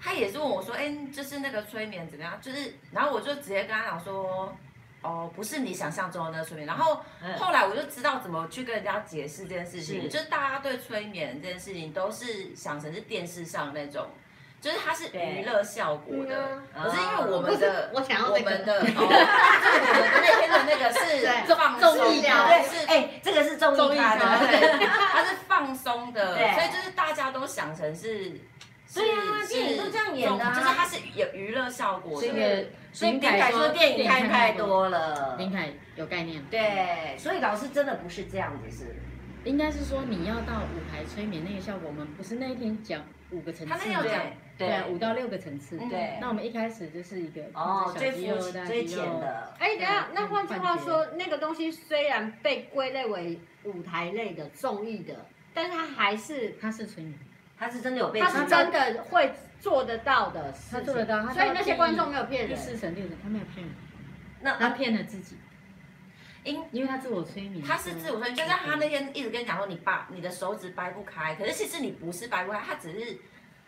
[0.00, 2.38] 他也是问我说，哎、欸，就是那个催眠怎么样？
[2.40, 4.52] 就是，然后我就直接跟他讲说，
[5.08, 6.66] 哦，不是你想象中的那个催眠。
[6.66, 7.02] 然后
[7.38, 14.06] 后来我就知道怎么去跟人家解释这件事情，就是大家对催眠这件事情都是想成是电视上那种。
[14.60, 22.28] 就是它是娱乐效果的，可是因为我们的我想要我们的，哦，我们那天的那个是 放松的，
[22.64, 24.76] 是哎，这个是综艺咖的，对，
[25.12, 28.32] 它是放松的，所以就是大家都想成是，
[28.94, 32.26] 对啊，电影都这样演的，就是它是有娱乐效果的。
[32.26, 38.96] 这个所以林凯说电影看太多了，林凯有概念，对，所以老师真的不是这样子，是，
[39.44, 43.02] 应该是说你要到舞台催眠那个效果，我们不是那一天讲。
[43.30, 44.24] 五个层次，他那讲
[44.56, 45.76] 对，五到六个层次。
[45.90, 49.52] 对，那我们一开始就是一个哦，最肤最浅的。
[49.58, 57.18] 哎，等下，那换句话说，那个东西虽然被归类为舞台类的综艺的，但是它还是它是催眠，
[57.58, 62.56] 它是真的有被，他是真的会做得到的，他做得到，所以那些观众没有骗人。
[62.56, 63.74] 第四层、第五层，他没有骗人，
[64.40, 65.36] 那他骗了自己，
[66.44, 73.18] 因因为他自我催眠，他是自我催眠，就是他那天一直跟你讲说，你把你的手指掰不开，可是其实你不是掰不开，他只是。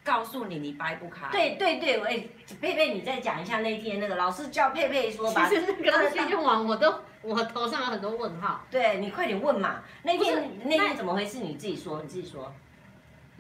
[0.03, 1.29] 告诉你，你掰不开。
[1.31, 2.27] 对对对，哎，
[2.59, 5.45] 佩佩，你再讲一下那天那个老师叫佩佩说吧。
[5.47, 8.65] 其实那个东西用完，我都我头上有很多问号。
[8.71, 9.83] 对，你快点问嘛。
[10.03, 11.41] 那天那天怎么回事？
[11.41, 12.51] 你自己说，你自己说。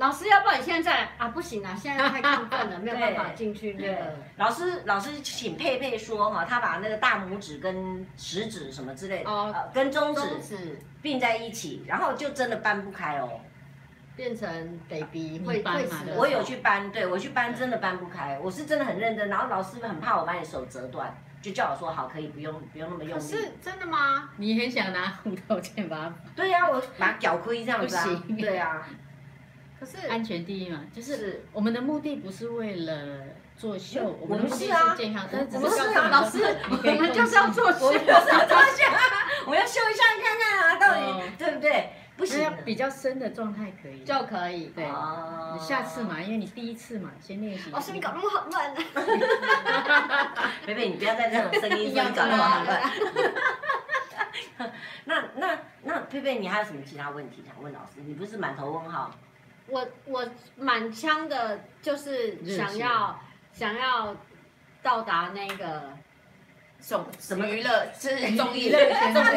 [0.00, 4.16] 老师，要不然你现在啊，不行啊，现在太亢奋了，没有办法进去那个。
[4.38, 13.28] 老师，老师，请佩佩说哈，他把那个大拇指跟食指什么之类的，哦，跟中指并在一起，然后就真的搬不开哦。
[14.16, 16.02] 变成 baby 会搬嘛？
[16.16, 19.28] 我有去搬，对我去搬真的搬不开，我是真的很认真。
[19.28, 23.22] 然后老师很怕我把你手折断，就叫我说好，可以不用不用那么用力。
[23.22, 24.30] 是真的吗？
[24.36, 26.14] 你很想拿虎头剑把它？
[26.34, 28.24] 对呀，我把脚亏这样子啊。
[28.38, 28.82] 对呀。
[29.80, 32.92] 可是安全第一嘛，就是我们的目的不是为了
[33.56, 35.26] 作秀，我们的目的是健康。
[35.32, 35.56] 但是
[35.96, 38.84] 啊，老师，我们就是要做秀，我们要做秀，
[39.48, 41.00] 我要秀一下看看啊，到底
[41.38, 41.92] 对不对？
[42.18, 44.66] 不行，比较深的状态可以，就可以。
[44.76, 47.70] 对，你下次嘛，因为你第一次嘛，先练习。
[47.70, 48.80] 老师，你搞那么好乱呢？
[50.66, 52.82] 贝贝，你不要在这种声音你搞那么好乱。
[55.06, 58.02] 那那 那，贝贝，你还有什么其他问题想问老师？
[58.04, 59.10] 你不是满头问号？
[59.70, 63.20] 我我满腔的，就是想要
[63.52, 64.14] 想要
[64.82, 65.98] 到达那个。
[66.82, 67.86] 什什么娱乐？
[67.92, 69.20] 是综艺乐圈的。
[69.20, 69.30] 对，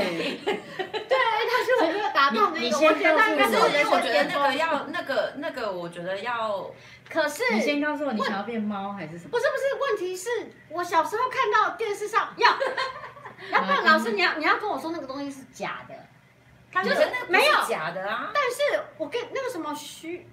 [0.47, 2.59] 他是我没有达到那个。
[2.59, 6.71] 你先告诉我，可是我觉得那个要那个那个，我觉得要。
[7.09, 9.31] 可是你先告诉我，你想要变猫还是什么？
[9.31, 10.29] 不是不是，问题是
[10.69, 12.49] 我小时候看到电视上要，
[13.51, 15.93] 要不然老师你要你要跟我说那个东西是假的，
[16.81, 18.31] 就是没有假的啊。
[18.33, 20.25] 但是我跟那个什么徐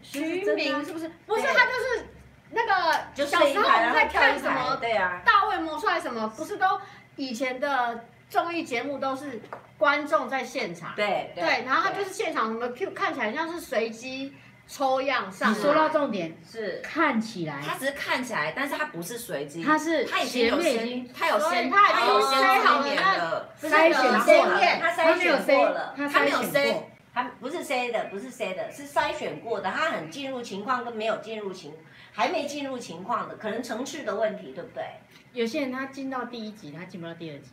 [0.00, 1.06] 徐明是不是？
[1.26, 2.06] 不是，他就是。
[2.52, 4.74] 那个小时候我们在看什么？
[4.80, 6.26] 对啊，大卫摸出来什么？
[6.36, 6.66] 不是都
[7.14, 9.40] 以前的综艺节目都是
[9.78, 10.92] 观众在现场？
[10.96, 14.34] 对对，然后他就是现场什么，看起来像是随机
[14.70, 15.50] 抽样上。
[15.50, 26.76] 你说到重点是看起来，它只是看起来，但是它不是随机，它是他已经有先，他有先，他有先筛选的，筛选过了，它筛选过了，它没有筛，
[27.12, 31.74] 它不是筛的，不是筛的，是筛选过的，它很进入情况跟没有进入情。
[32.12, 34.84] 还没进入情况的，可能层次的问题，对不对？
[35.32, 37.46] 有些人他进到第一集，他进不到第二集；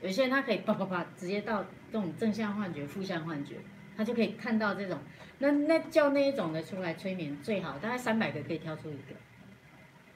[0.00, 3.56] 有些人他可以啪啪啪直接到这种正向幻觉、负向幻觉，
[3.98, 4.98] 他就可以看到这种。
[5.38, 9.14] 那那叫那一种的出来催眠最好，大概三百个可以挑出一个。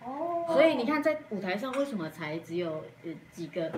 [0.04, 0.44] 哦。
[0.48, 3.72] 所以你看，在舞台上为什么才只有呃几个，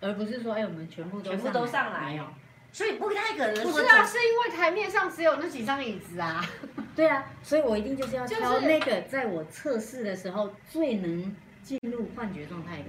[0.00, 2.06] 而不是说哎我们全部都全部都上来？
[2.06, 2.24] 没有。
[2.70, 3.64] 所以不太可能。
[3.64, 6.44] 不是啊，是因为台面上只有那几张椅子啊。
[6.94, 12.88] 对啊，所以我一定就是要挑那个在我测试的时候最能进入幻觉状态的，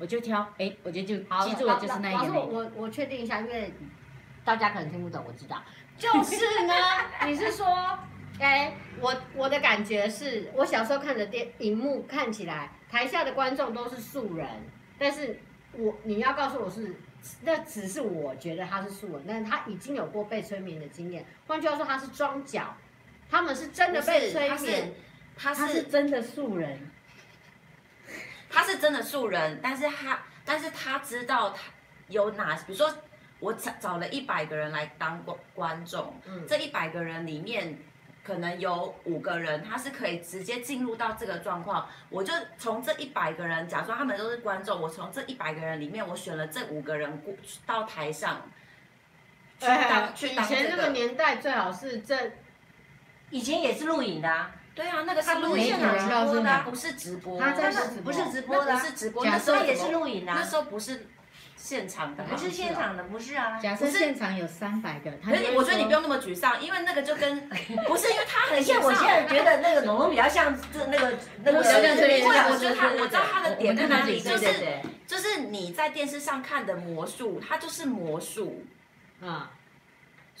[0.00, 0.46] 我就挑。
[0.58, 2.34] 哎，我觉得就记住了，就是那一个。
[2.34, 3.72] 我我我确定一下，因为
[4.44, 5.62] 大家可能听不懂，我知道。
[5.98, 6.74] 就是呢，
[7.24, 7.98] 你是说，
[8.38, 14.46] 哎，我我的感觉是我小时候看的电荧幕看起来，台下的观众都是素人，
[14.98, 15.40] 但是
[15.72, 16.94] 我你要告诉我是，
[17.42, 21.24] 那只是我觉得他是素人，但是他已经有过被催眠的经验。
[21.46, 22.76] 换句话说，他是装脚，
[23.30, 24.92] 他们是真的被催眠，
[25.36, 26.90] 他是，他是，他是真的素人，
[28.50, 31.62] 他是真的素人，但是他但是他知道他
[32.08, 32.94] 有哪，比如说
[33.40, 37.78] 我找找了一百个人来当观观众，嗯，这一百个人里面。
[38.26, 41.88] 可能有五个人，他是可以直接进入到这个状况。
[42.10, 47.32] 我就从这一百个人，假装他们都是观众，我从这一百个人里面，我选了这五个人过
[47.64, 48.42] 到台上
[49.60, 50.44] 去当去当。
[50.44, 52.32] 以前那个年代最好是这，
[53.30, 54.50] 以前也是录影的啊。
[54.74, 57.38] 对啊，那个是录影的，直播的，不是直播。
[57.38, 57.70] 他在
[58.02, 59.24] 不是直播的，不是直播。
[59.24, 61.06] 那时候也是录影的，那时候不是。
[61.66, 63.58] 现场的不是现场的，不是啊。
[63.58, 67.48] 假设现场有三百个，可是我觉得你不用那么沮丧，因为那个就跟
[67.88, 68.80] 不是因为他很像。
[68.80, 71.60] 我现在觉得那个龙龙比较像这那个那个。
[71.64, 74.46] 对对对，我觉得他我知道他的点在哪里，就是
[75.08, 78.64] 就是你在电视上看的魔术，它就是魔术
[79.20, 79.50] 啊。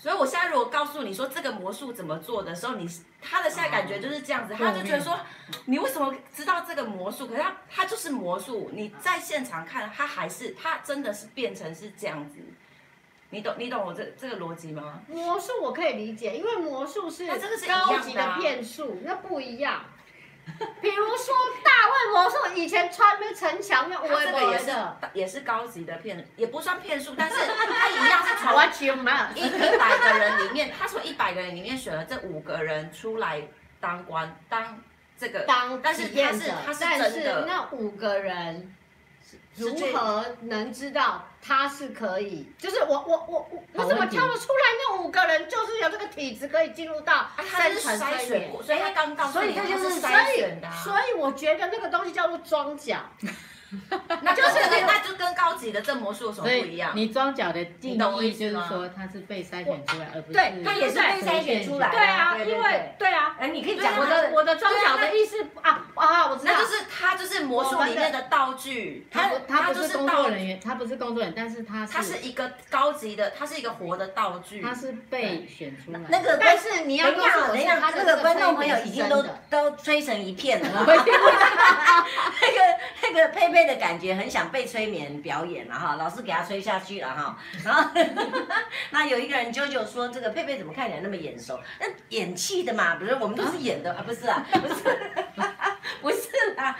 [0.06, 2.88] 所以我现在如果告诉你说这个魔术怎么做的时候，你
[3.20, 5.18] 他的现在感觉就是这样子，他就觉得说
[5.64, 7.26] 你为什么知道这个魔术？
[7.26, 12.36] 可是他他就是魔术，你在现场看他还是他真的是变成是这样子，
[13.30, 15.02] 你懂你懂我这这个逻辑吗？
[15.08, 17.26] 魔术我可以理解，因为魔术是
[17.66, 19.86] 高级的骗术，那不一样。
[20.80, 28.52] 比如说大卫魔术，以前穿那城墙那围围的，也是高级的骗，也不算骗术，但是 他一样是从
[29.34, 33.42] 一一百个人里面，他从一百个人里面选了这五个人出来
[33.80, 34.80] 当官，当
[35.18, 38.75] 这个当，但是他是他是真的，那五个人。
[39.56, 42.46] 如何能知道他是可以？
[42.58, 44.64] 就是我我我我我怎么挑得出来？
[44.78, 50.70] 那五个人就是有这个体质可以进入到三层筛选过，所以他刚刚，所以他就是筛选的。
[50.84, 52.98] 所以我觉得那个东西叫做装脚。
[54.22, 56.92] 那就是那就跟高级的正魔术有什么不一样？
[56.94, 61.90] 你装脚的定义就是说他是被筛选出来，而不是对，他也是被筛选出来。
[61.90, 76.00] 对啊，因为对啊，哎，你可以讲我的我的装脚的意思啊啊，我知道，那就是他就是魔术里面的道具，他他不是工作人员，他不是工作人员，但是他他是一个高级的，他是一个活的道具，他是被选出来。
[76.08, 82.60] 那个但是你要等一下，等一下，那个观众朋友已经都都吹成一片了， 那个
[83.02, 83.55] 那个佩佩。
[83.64, 87.38] 的感觉很想被催眠表演了哈，老师给他催下去了哈。
[87.64, 87.90] 然后
[88.90, 91.60] 那有一个人啾啾说：“这个佩佩怎么看起来那么眼熟？
[91.80, 94.82] 那演戏的嘛，不是我们都是演的啊，不是啊，不是，
[96.02, 96.76] 不是啊。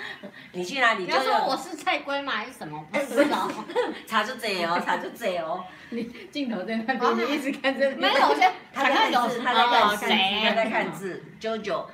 [0.52, 1.04] 你去哪里？
[1.04, 2.32] 你要说我是菜龟吗？
[2.32, 2.84] 还是什么？
[2.90, 3.48] 不知道。
[4.06, 5.64] 查就这哦，查就这哦。
[5.90, 7.96] 你镜头在那边，你一直看这里。
[7.96, 10.06] 没有，我先他在看字，他在看字，
[10.44, 11.22] 他在看字。
[11.40, 11.84] 啾啾。”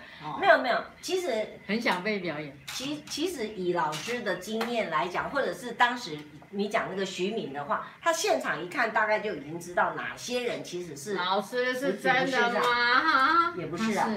[0.41, 2.57] 没有没有，其实很想被表演。
[2.67, 6.19] 其其实以老师的经验来讲，或者是当时
[6.51, 13.55] 你讲那个徐敏的话，他现场一看，大概就已经知道哪些人其实是老师是真的吗？
[13.57, 14.09] 也不是啊。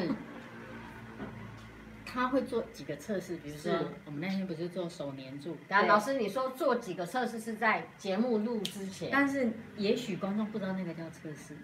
[2.06, 3.74] 他会做几个测试，比如说
[4.06, 5.58] 我们那天不是做手黏住。
[5.70, 11.58] 老师，你说做几个测试是在节目录之前，但是也许观众不知道那个叫测试。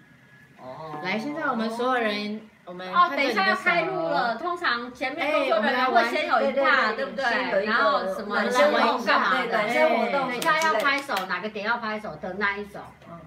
[0.62, 1.00] 哦。
[1.02, 2.40] 来，现在我们所有人。
[2.64, 4.36] 我们哦，等一下要开录了。
[4.36, 7.66] 通常前面工作人员会先有一趴，对不对？
[7.66, 9.50] 然后什么来活动干嘛的？
[9.50, 12.78] 等一下要拍手，哪个点要拍手的那一首。
[13.10, 13.18] 嗯，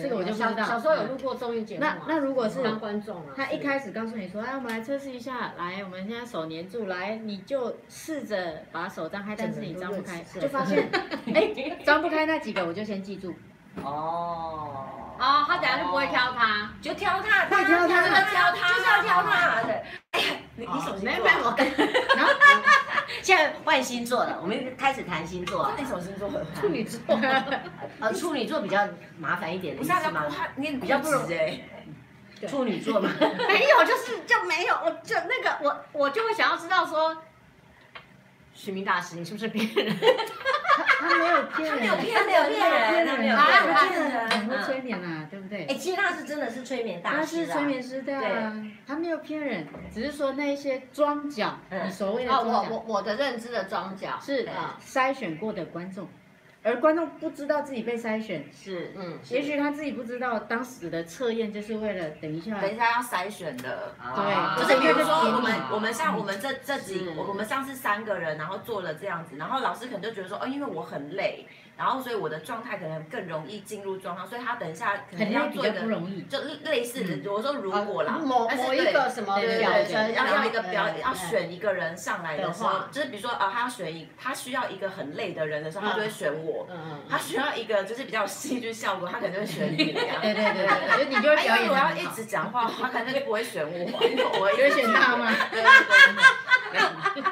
[0.00, 0.64] 这个我就不知道。
[0.64, 1.80] 小时候有录过综艺节目。
[1.80, 10.88] 那那如果是当观众啊，他一开始告诉你说，哎，我们来测试一下，来，我们现在手粘住，来，你就试着把手张开，但是你张不开，就发现，
[11.34, 11.50] 哎，
[11.84, 13.34] 张不开那几个，我就先记住。
[13.82, 15.03] 哦。
[15.18, 19.82] 哦，他等下就不会挑他，就挑他，会挑他，就是挑他，就是要挑他的。
[20.12, 21.24] 哎呀，你你什么星座？
[22.16, 22.32] 然后
[23.22, 25.72] 现在换星座了，我们开始谈星座。
[25.76, 26.28] 那你什么星座？
[26.60, 27.00] 处女座。
[28.00, 28.86] 呃， 处女座比较
[29.18, 30.24] 麻烦一点，的意思吗？
[30.56, 31.62] 你比较不容易。
[32.48, 33.08] 处女座嘛，
[33.48, 37.16] 没有，就是就没有，我就那个我我就会想要知道说，
[38.52, 39.96] 徐明大师，你是不是别人？
[41.04, 45.66] 他没有骗人，他没有骗人，没有骗人，他没有骗人，很多催眠啊，对不对？
[45.66, 48.52] 哎，其实他是真的是催眠大师，他是催眠师，对啊，
[48.86, 54.48] 他没有骗人，只是说那一些装脚，你所谓的装脚，我我我的认知的装脚是
[54.84, 56.08] 筛选过的观众。
[56.64, 71.46] 而观众不知道自己被筛选，是，嗯，也许他自己不知道当时的测验就是为了等一下，等一下要筛选的，对，就是比如说我们我们像我们这这几我们上次三个人，然后做了这样子，然后老师可能就觉得说，哦，因为我很累，
[71.76, 86.68] 然后所以我的状态可能更容易进入状态，所以他等一下可能要做一个不容易，就类似的，我说如果啦，某某一个什么表征，要要一个表要选一个人上来的时候，就是比如说啊，他要选一他需要一个很累的人的时候，他就会选我，
[87.08, 91.68] 他需要一个就是比较戏剧效果，他可能就会选你，对对对对，你就会表演。
[91.68, 93.74] 我要一直讲话，他可能就不会选我，
[94.06, 95.32] 因为我会选他吗？
[95.50, 95.68] 对对
[96.72, 97.24] 对。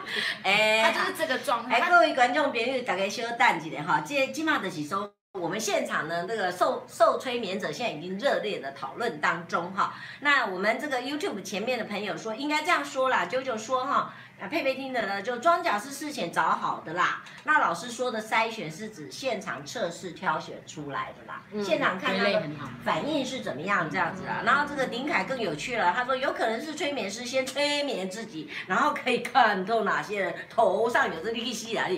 [0.42, 1.76] 哎，他就是这个状态。
[1.76, 9.94] 哎，各位观众朋友，大家稍等一下哈，今金马的几周，我们现场呢，这个受受催眠者现在已经热烈的讨论当中哈。
[10.20, 14.14] 那我们这个 YouTube 前面的朋友说，应该这样说啦，啾啾说哈。
[14.48, 17.22] 佩佩听的呢，就装甲是事前找好的啦。
[17.44, 21.42] 那老师说的筛选是指现场测试挑选出来的啦。
[21.52, 22.42] 嗯、现场看他的
[22.84, 24.42] 反应是怎么样这样子啦。
[24.44, 31.86] 然后这个林凯更有趣了，他说有可能是催眠师先催眠自己，然后可以看透哪些人头上有这利息啊。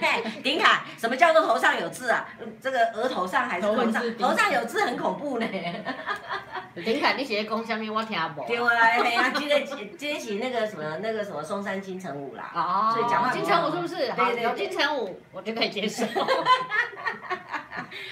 [0.00, 2.28] 嘿，林凯，什么叫做头上有痣啊？
[2.60, 4.16] 这个额头上还是头上？
[4.18, 5.46] 头上有痣很恐怖呢。
[6.74, 7.94] 林凯，你写的讲什么？
[7.94, 8.46] 我听不懂。
[8.46, 9.60] 对啊，嘿啊，这个
[9.98, 12.50] 这是那个什么那个什么松山金城武啦。
[12.54, 12.90] 哦。
[12.94, 13.96] 所以讲话金城武是不是？
[14.12, 16.06] 对对，有金城武，我就可以接受。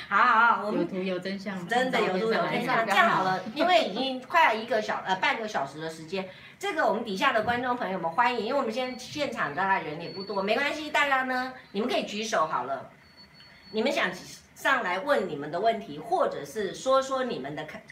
[0.09, 2.87] 好好好，我们有图有真相，真的有图有真相。
[2.87, 12.91] 这样好了，因为已经快要一个小呃半个小时的时间，这个我们底下的观众朋友们欢迎，因为我们现在现场大概人也不多，没关系，大家呢你们可以举手好了，
[13.73, 14.11] 你们想
[14.55, 17.83] 上来问你们的问题，或者是说说你们的看。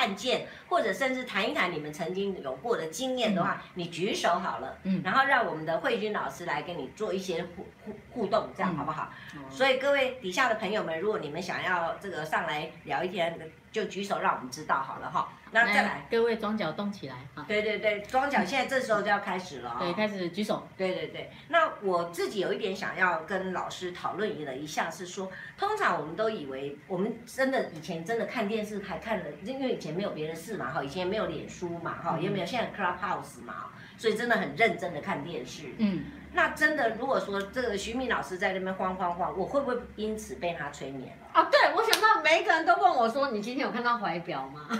[0.00, 9.12] 看看见，或者甚至谈一谈你们曾经有过的经验的话，嗯、你举手好了，嗯，然后让我们的慧君老师来跟你做一些互互互动，这样好不好？
[9.34, 13.38] 嗯、所以各位底下的朋友们，如果你们想要这个上来聊一天，
[13.70, 15.28] 就举手让我们知道好了哈。
[15.52, 17.44] 那再来，各位装脚动起来哈！
[17.48, 19.76] 对对对，装脚现在这时候就要开始了。
[19.80, 20.68] 对，开始举手。
[20.76, 35.64] 对对对，那我自己有一点想要跟老师讨论的一下是说，通常我们都以为我们真的以前真的看电视还看了，因为以前没有别的事嘛哈，以前没有脸书嘛哈，也没有现在 Clubhouse 嘛，所以真的很认真的看电视。
[35.78, 36.04] 嗯。
[36.32, 41.40] 那真的，如果说这个徐敏老师在那边晃晃晃，我会不会因此被他催眠了？
[41.40, 44.68] 啊，对，我想到每一个人都问我说：“你今天有看到怀表吗？”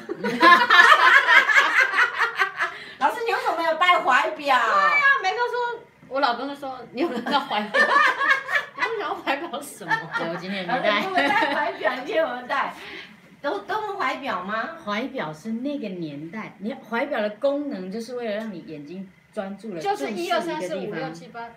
[2.98, 4.36] 老师，你为什么没有带怀表？
[4.36, 7.80] 对呀，每个说，我老公都说：“你有看到怀表？”
[8.76, 9.92] 我想要怀表什么？
[10.30, 11.02] 我今天没带。
[11.04, 12.74] 我们带怀表，今天我们带，
[13.40, 14.70] 都都用怀表吗？
[14.84, 19.08] 怀表是那个年代，你怀表的功能就是为了让你眼睛。
[19.32, 21.48] 专注了，就是一二三四五六七八，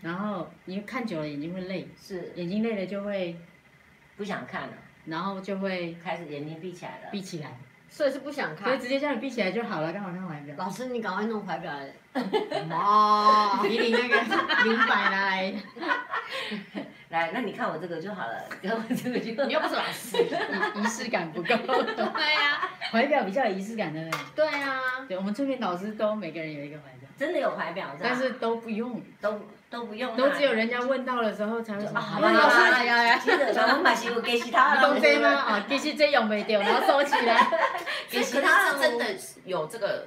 [0.00, 2.32] 然后你看久了眼睛会累，是。
[2.36, 3.36] 眼睛累了就会
[4.16, 4.72] 不想看了，
[5.06, 7.56] 然后就会开始眼睛闭起来了，闭起来，
[7.88, 10.54] 所以是不想看，所以直接叫你闭起来就好了，干嘛看怀表？
[10.58, 11.92] 老师，你赶快弄怀表来，
[12.70, 15.54] 哦，比你那个明白来。
[17.10, 20.16] 来，那你看我这个就好了，看我这个就，你又不是老师，
[20.78, 21.56] 仪式感不够。
[21.56, 22.04] 对
[22.34, 24.00] 呀， 怀表比较有仪式感的。
[24.34, 24.78] 对呀，
[25.08, 29.40] 对，我们催眠导师都每个人有一个怀表，真的有怀表，但是都不用，都
[29.70, 31.94] 都不用，都只有人家问到的时候才会说。
[31.98, 34.88] 好吧，老师，呀呀，其实我们买西服给其他的。
[34.88, 35.28] 用这吗？
[35.30, 37.48] 啊，其实这用没掉，然后收起来。
[38.10, 39.06] 给其他的真的
[39.44, 40.06] 有这个。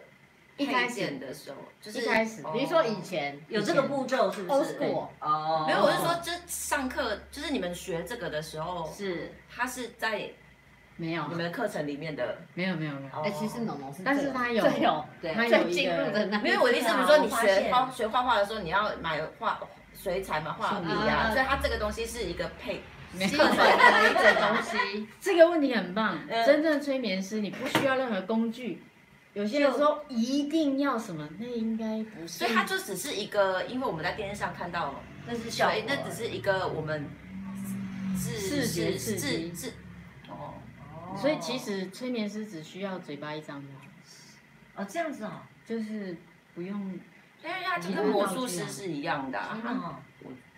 [0.61, 4.77] 一开始的时候，就是一开始，比如说以前有这个步骤，是不是？
[5.19, 10.29] 哦，没有，我是说，就上课，就是你们学这个的时候，是他是在
[10.97, 13.21] 没有你们的课程里面的，没有没有没有。
[13.21, 19.59] 哎，其实农农是，但是他有，有，对，他有进入的那，因为我的意思，比如说你学画学画画的时候，你要买画
[19.99, 22.81] 水彩嘛，画笔啊，所以它这个东西是一个配
[23.17, 25.07] 课程的一个东西。
[25.19, 28.83] 这个问题很棒，真正催眠师你不需要任何工具。
[29.33, 32.27] 有些人说一定要什么，那应该不是。
[32.27, 37.07] 所以它就只是一个，因为我们在电视上看到，那是小，那只是一个我们
[38.17, 39.71] 视觉刺激。
[40.27, 41.15] 哦哦。
[41.15, 43.85] 所以其实催眠师只需要嘴巴一张就好。
[44.75, 46.17] 哦，这样子哦，就是
[46.53, 46.99] 不用。
[47.43, 49.39] 因为它跟魔术师是一样的。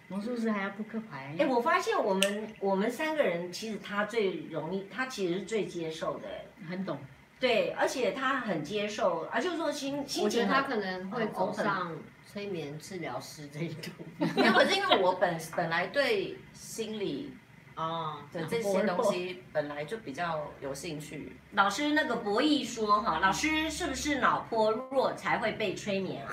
[0.10, 1.34] 魔术师还要扑克牌。
[1.40, 6.28] 哎，我发现我们我们三个人其实他最容易，他其实是最接受的，
[6.68, 7.00] 很懂。
[7.44, 11.92] 对，而且他很接受，啊就是说心心情，我觉得他可能会走上
[12.26, 14.26] 催眠治疗师这一路。
[14.38, 17.34] 没有，可是因为我本本来对心理
[17.76, 21.36] 啊 的这些东西本来就比较有兴趣。
[21.52, 26.26] 老师那个博弈说哈，老师是不是脑波弱才会被催眠？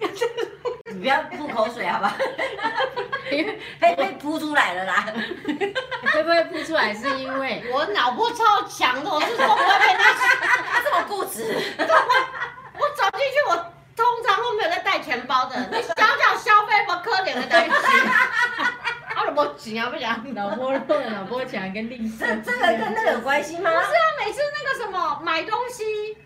[0.98, 2.12] 你不要吐口水好吧？
[3.78, 5.06] 被被扑出来了啦！
[6.12, 9.08] 会不会扑出来是因为 我脑波超强的？
[9.08, 10.12] 我是说不会被他，
[10.72, 11.54] 他这么固执。
[11.78, 13.54] 我走进去，我
[13.94, 15.56] 通常都没有在带钱包的。
[15.70, 18.08] 你想想消费不可怜的东西，
[19.14, 19.56] 他怎么讲？
[19.56, 20.34] 行啊，不行。
[20.34, 23.70] 脑波弱、脑波强跟吝啬，这这个跟那个有关系吗？
[23.70, 26.16] 不是啊，每次那个什么买东西，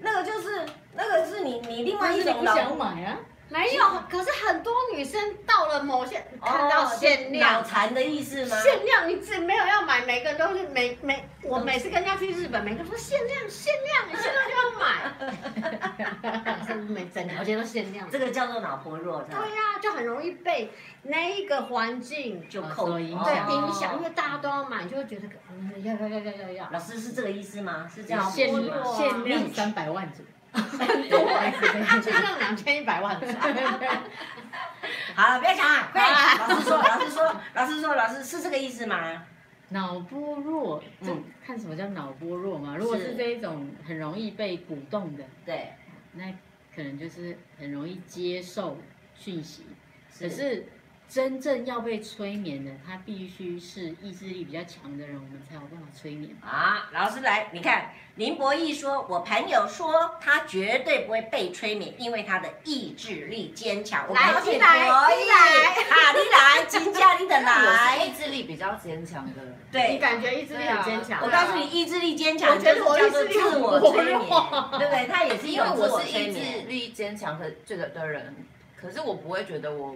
[0.00, 0.64] 那个就是
[0.94, 3.18] 那个是你你另外一种不想买啊。
[3.50, 8.56] 没有，可是很多女生到了某些看到限量，脑残的意思吗？
[8.60, 18.10] 限量，你只没有要买，每个人都是每每，我每次跟人家去日本，每个人说限量限量，你现在就要买，是不是每整条街都限量？
[18.10, 20.72] 这个叫做脑婆弱，对呀，就很容易被
[21.02, 26.68] 那一个环境就扣影对影响，因为大家都要买，你就会觉得嗯要要要要要要。
[26.72, 27.88] 老师是这个意思吗？
[27.94, 30.22] 是这样，限限量三百万组。
[30.54, 33.14] 他就剩两千一百万。
[35.14, 36.02] 好了，不要讲了，快，
[36.38, 39.24] 老师说，老师说，老师说，老师是这个意思吗？
[39.70, 42.76] 脑波弱，嗯，看什么叫脑波弱嘛？
[42.76, 45.72] 如果是这一种很容易被鼓动的，对，
[46.12, 46.26] 那
[46.74, 48.78] 可能就是很容易接受
[49.14, 49.66] 讯息，
[50.18, 50.68] 可是。
[51.14, 56.90] 真正要被催眠的，他必须是意志力比较强的人，我们才有办法催眠啊！
[56.92, 64.12] 老师来，你看林博义说，我朋友说他绝对不会被催眠，因为他的意志力坚强。
[64.12, 65.36] 来，我你来，你来，
[65.88, 68.04] 好，你来，金家你的 来。
[68.04, 69.40] 意志力比较坚强的，
[69.70, 71.22] 对，你感觉意志力很坚强。
[71.22, 75.06] 我告诉你，意志力坚强，我觉得我叫做自我催眠，对不对？
[75.06, 78.34] 他也是因为我是意志力坚强的这个的人，
[78.74, 79.94] 可是我不会觉得我。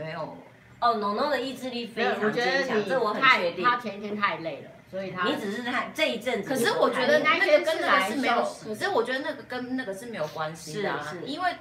[0.00, 0.36] 没有
[0.80, 3.62] 哦，农农的意志力非常坚强，这我很确定。
[3.62, 6.48] 他前一天太累了，所以他你只是太这一阵子。
[6.48, 11.54] 可是我觉得那个跟那个是没有，可是我觉得那个跟那个是没有关系的，是因为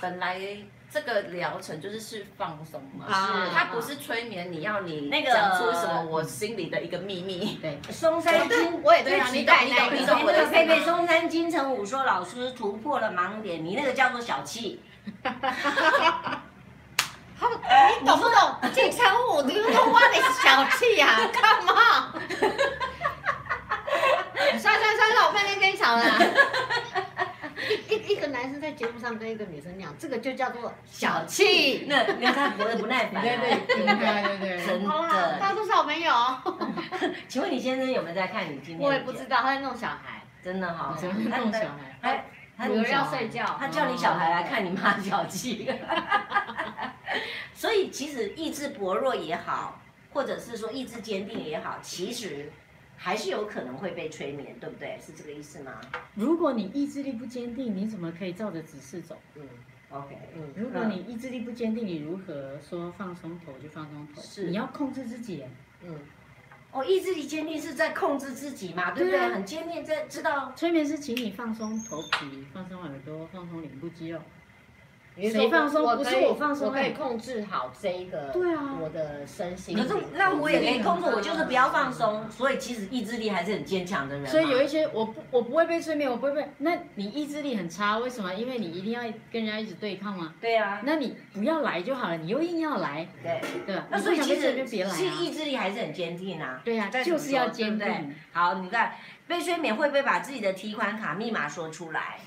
[0.00, 0.40] 本来
[0.90, 7.58] 这个疗程就是是放松嘛，是它不是催眠，你要你那个讲出什么我心里的一个秘密。
[7.60, 10.22] 对，松山金，我也对啊，你懂你懂你懂。
[10.26, 14.80] 那个佩佩松山金城武说老师突破了盲点，你那个叫做小气。
[18.00, 18.72] 你懂不懂？
[18.72, 21.20] 金城武，你都挖你小气呀？
[21.32, 22.12] 干嘛？
[24.58, 26.04] 算算算了，我不跟跟你吵了。
[27.88, 31.86] 一一一个男生在节目上跟一个女生讲，这个就叫做小气。
[31.88, 33.22] 那你看他活得不耐烦。
[33.22, 34.66] 对对对对对。
[34.66, 35.38] 真的。
[35.40, 36.12] 大家都是好朋友。
[37.28, 38.80] 请问你先生有没有在看你今天？
[38.80, 40.22] 我也不知道，他在弄小孩。
[40.44, 40.94] 真的哈。
[41.02, 41.98] 弄小孩。
[42.02, 42.24] 哎，
[42.68, 45.70] 有人要睡觉，他叫你小孩来看你妈脚气。
[47.54, 49.80] 所以其实意志薄弱也好，
[50.12, 52.50] 或者是说意志坚定也好，其实
[52.96, 54.98] 还是有可能会被催眠，对不对？
[55.04, 55.80] 是这个意思吗？
[56.14, 59.16] 如果你意志力不坚定，你怎么可以照着指示走？
[59.34, 59.42] 嗯
[59.90, 60.52] ，OK，嗯。
[60.56, 64.20] 如果你意志力不坚定，你如何说放松头就放松头？
[64.20, 65.44] 是，你要控制自己。
[65.82, 65.98] 嗯。
[66.72, 69.20] 哦，意志力坚定是在控制自己嘛，对不对？
[69.28, 70.52] 很坚定，在知道。
[70.56, 74.18] 催眠是请你放松头皮，放松耳朵，放松脸部肌肉。
[75.16, 75.96] 谁放松？
[75.96, 78.30] 不是我放松，我可以控制好这一个。
[78.30, 79.76] 对啊，我的身心。
[79.76, 82.28] 可是那我也可以控制，我就是不要放松。
[82.30, 84.26] 所以其实意志力还是很坚强的人。
[84.26, 86.48] 所以有一些我不我不会被催眠，我不会被。
[86.58, 88.32] 那你意志力很差，为什么？
[88.32, 90.32] 因为你一定要跟人家一直对抗吗？
[90.40, 90.80] 对啊。
[90.84, 93.06] 那你不要来就好了，你又硬要来。
[93.22, 93.82] 对对。
[93.90, 96.62] 那所以其实是意志力还是很坚定啊。
[96.64, 98.14] 对呀，就是要坚定。
[98.32, 98.94] 好，你看
[99.26, 102.18] 被催眠会不会把自己的提款卡密码说出来？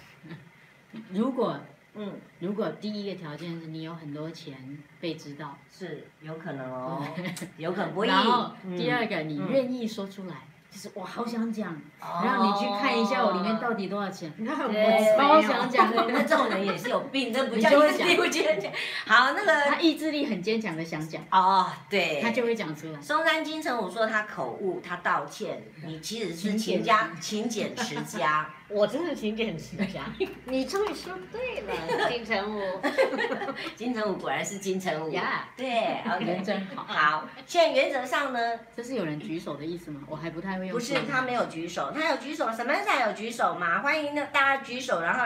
[1.09, 1.59] 如果。
[1.95, 7.01] 嗯，如果第一个条件是你有很多钱被知道，是有可能哦，
[7.57, 8.03] 有可能不。
[8.03, 10.35] 然后第二个，你愿意说出来，
[10.69, 15.93] 就是我好想讲，然后你去看一下我里面到底多少钱，我好想讲。
[16.07, 18.71] 那这种人也是有病，这不叫意志力不坚强。
[19.05, 21.21] 好，那个 他意志力很坚强的想讲。
[21.31, 23.01] 哦，对，他就会讲出来。
[23.01, 28.49] 松山金城武说他口误，他道歉，你其实是勤加勤俭持家。
[28.67, 30.01] 我真的勤俭持家，
[30.45, 32.81] 你终于说对了， 金城武。
[33.75, 36.83] 金城武果然是金城武呀，对，人真好。
[36.83, 40.01] 好，现在原则上呢，这是有人举手的意思吗？
[40.07, 40.73] 我还不太会用。
[40.73, 43.81] 不是，他没有举手，他有举手，什么才有举手嘛？
[43.81, 45.25] 欢迎大家举手，然后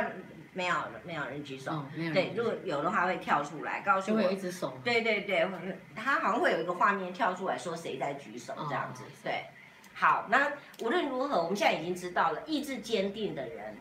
[0.52, 0.76] 没有
[1.06, 4.22] 没有人举手，对，如果有的话会跳出来告诉我。
[4.22, 4.78] 有一只手。
[4.84, 5.48] 对对对，
[5.96, 9.46] 他好像会有一个画面跳出来说谁在举手这样子，对。
[10.00, 13.76] 好，那无论如何，我们现在已经知道了，意志坚定的人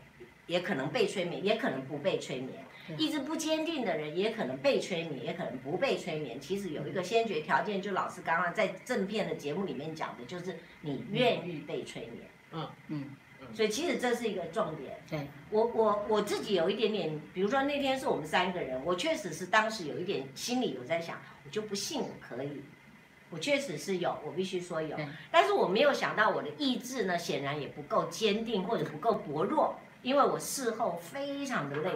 [0.49, 2.59] 也可能被催眠，也可能不被催眠；
[2.99, 6.41] 意志不坚定的人也可能被催眠，也可能不被催眠。
[6.41, 12.17] 其实有一个先决条件，就老师刚刚在正片的节目里面讲的，就是你愿意被催眠。
[12.51, 13.05] 嗯嗯，
[13.55, 14.99] 所以其实这是一个重点。
[15.09, 22.61] 对，我我我自己有一点点，比如说那天是我们三个人，我确实是当时有一点心里有在想，我就不信我可以。
[23.31, 24.97] 我确实是有，我必须说有，
[25.31, 31.93] 但是我没有想到我的意志呢，显然也不够坚定或者不够薄弱，因为我事后非常的累，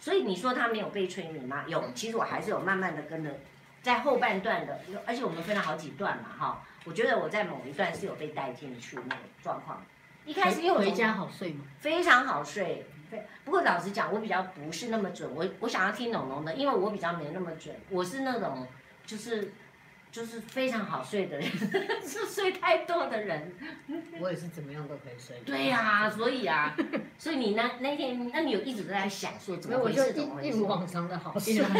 [0.00, 1.64] 所以你说他没有被催眠吗？
[1.68, 3.38] 有，其实我还是有慢慢的跟着
[3.80, 9.80] 在后半段的，而且我们分了好几段嘛，哈，我觉得我在某一段是有被带进去那个状况。
[10.26, 11.64] 一开始因为回家好睡吗？
[11.78, 12.86] 非常好睡。
[13.44, 15.30] 不过老实讲，我比较不是那么准。
[15.32, 17.74] 我我想要听农农的，因为我比较没那么准。
[17.88, 18.66] 我是那种
[19.06, 19.52] 就是。
[20.10, 21.48] 就是非常好睡的人，
[22.04, 23.54] 是睡太多的人。
[24.20, 25.36] 我也是怎么样都可以睡。
[25.44, 26.74] 对呀、啊，所以啊，
[27.18, 30.12] 所以你那那天，那你有一直都在想说怎么回事？
[30.12, 30.48] 怎么回事？
[30.48, 31.62] 一如往常的好 睡。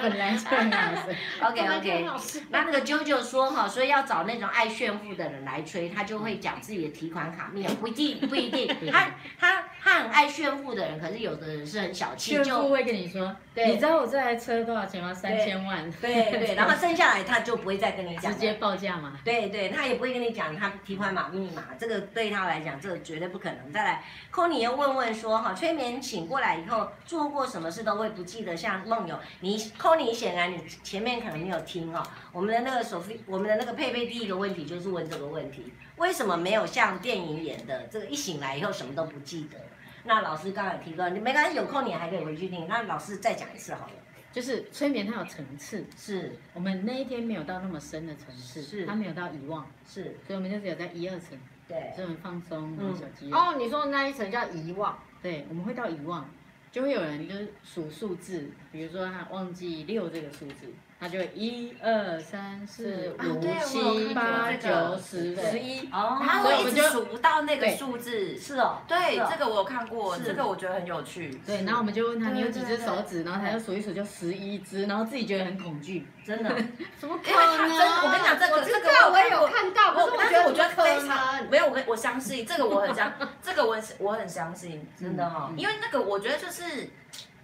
[0.00, 1.16] 本来就很好睡。
[1.42, 2.06] OK OK。
[2.50, 8.74] 那那个啾啾说哈，所以要找那种爱炫富的人来吹，他就会讲自己的提款卡密码，不一定不一定。
[8.90, 15.14] 他他他很爱炫富的人，可是有的人是很小气，就会跟你说，对，你知道我这台车多少钱吗？
[15.14, 15.90] 三千万。
[15.92, 19.18] 对对，然后剩下来他就不会再跟你讲，直接报价嘛。
[19.24, 23.72] 对对，他也不会跟你讲他提款码密码，这个对他来讲，这个绝对不可能。
[23.72, 32.02] 再来，Conny 又问问说哈，催眠醒过来以后做过什么事都会不记得，像梦游，你 Conny 显然你前面可能没有听哦。
[32.30, 39.58] 我们的那个首飞，我们的那个佩佩第一个问题就是问这个问题，为什么没有像电影演的这个一醒来以后什么都不记得？
[40.08, 42.66] 那老师刚才提到，你没关系，有空你还可以回去听。
[42.66, 43.92] 那老师再讲一次好了。
[44.32, 53.36] 就是催眠，它有层次，是我们那一天没有到那么深的层次，是它没有到遗忘，是，所以我们就只有在一二层，对，这种放松，嗯，小肌肉。
[53.36, 56.26] 哦，你说的那一层叫遗忘，对，我们会到遗忘，
[56.72, 60.72] 就会有人就是数数字，比如说他忘记六这个数字。
[61.00, 71.30] 他就会一二三四五七八九十十一，哦，他会一直数不到那个数字，是哦，对，这个我有看过，这个我觉得很有趣。
[71.46, 73.22] 对，然后我们就问他，你有几只手指？
[73.22, 76.50] 然后他就数一数，就十一只，然后自己觉得很恐惧，真的，
[76.98, 77.68] 怎么可能？
[78.04, 86.90] 我跟你讲，这个这个我也有看到，我我觉得我觉得非常没有，我我相信这个我很相，这个我我很相信，真的哈，因为那个我觉得就是。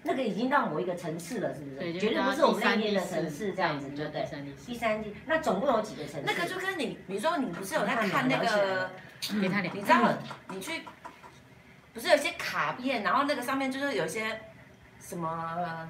[0.07, 1.76] 那个已经到某一个层次了，是不是？
[1.76, 4.26] 对，绝对不是我们那边的层次这样子，对不对？
[4.66, 6.26] 第三季，那总共有几个层次？
[6.26, 8.90] 那个就跟你，比如说你不是有在看那个，
[9.40, 10.12] 给他两，你知道
[10.48, 10.82] 你去，
[11.94, 14.40] 不是有些卡片，然后那个上面就是有些
[15.00, 15.88] 什么，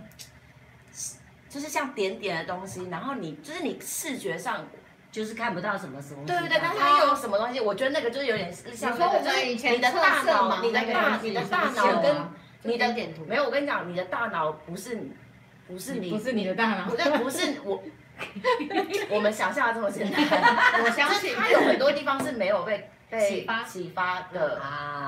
[1.48, 4.64] 就是像点点的东西，然后你就是你视觉上
[5.10, 6.24] 就是看不到什么什么。
[6.24, 7.58] 对对对，但是它又有什么东西？
[7.58, 12.43] 我觉得那个就是有点像你的大脑，你的大，你的大脑跟。
[12.64, 13.24] 你的点图。
[13.24, 15.12] 没有，我跟你讲，你的大脑不是你，
[15.68, 17.82] 不是你，不是你的大脑，不是不是我，
[19.10, 20.20] 我们想象的这么简单。
[20.84, 21.34] 我相信。
[21.36, 23.62] 它有很多地方是没有被启发。
[23.62, 24.60] 启发的，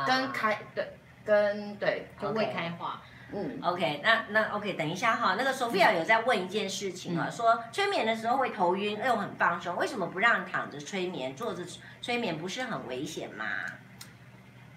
[0.07, 0.93] 跟开对
[1.25, 3.03] 跟对就未开化。
[3.33, 11.65] 嗯，OK，那那 OK，等一下哈，那个 Sophia 有在问一件事情啊，说催眠的时候会头晕又很放松，为什么不让躺着催眠，坐着
[12.01, 13.45] 催眠不是很危险吗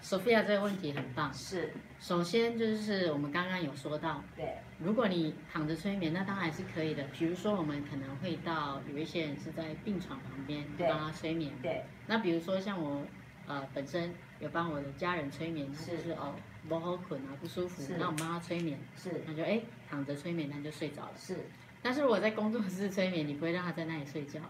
[0.02, 7.04] ？Sophia 这个问题很棒，是，首先就是我们刚刚有说到，对，如果你躺着催眠，那当然是可以的。
[7.12, 11.84] 比如说我们可能会到有一些人是在病床旁边帮他催眠，对。
[12.06, 13.02] 那比如说像我，
[13.46, 16.34] 呃，本身有帮我的家人催眠，是就是哦
[16.68, 21.36] 不好困啊不舒服，那我帮他催眠，是，那就哎躺着催眠，他就睡着了，是。
[21.82, 24.40] 但是如果在工作室催眠，你不会让他在那里睡觉，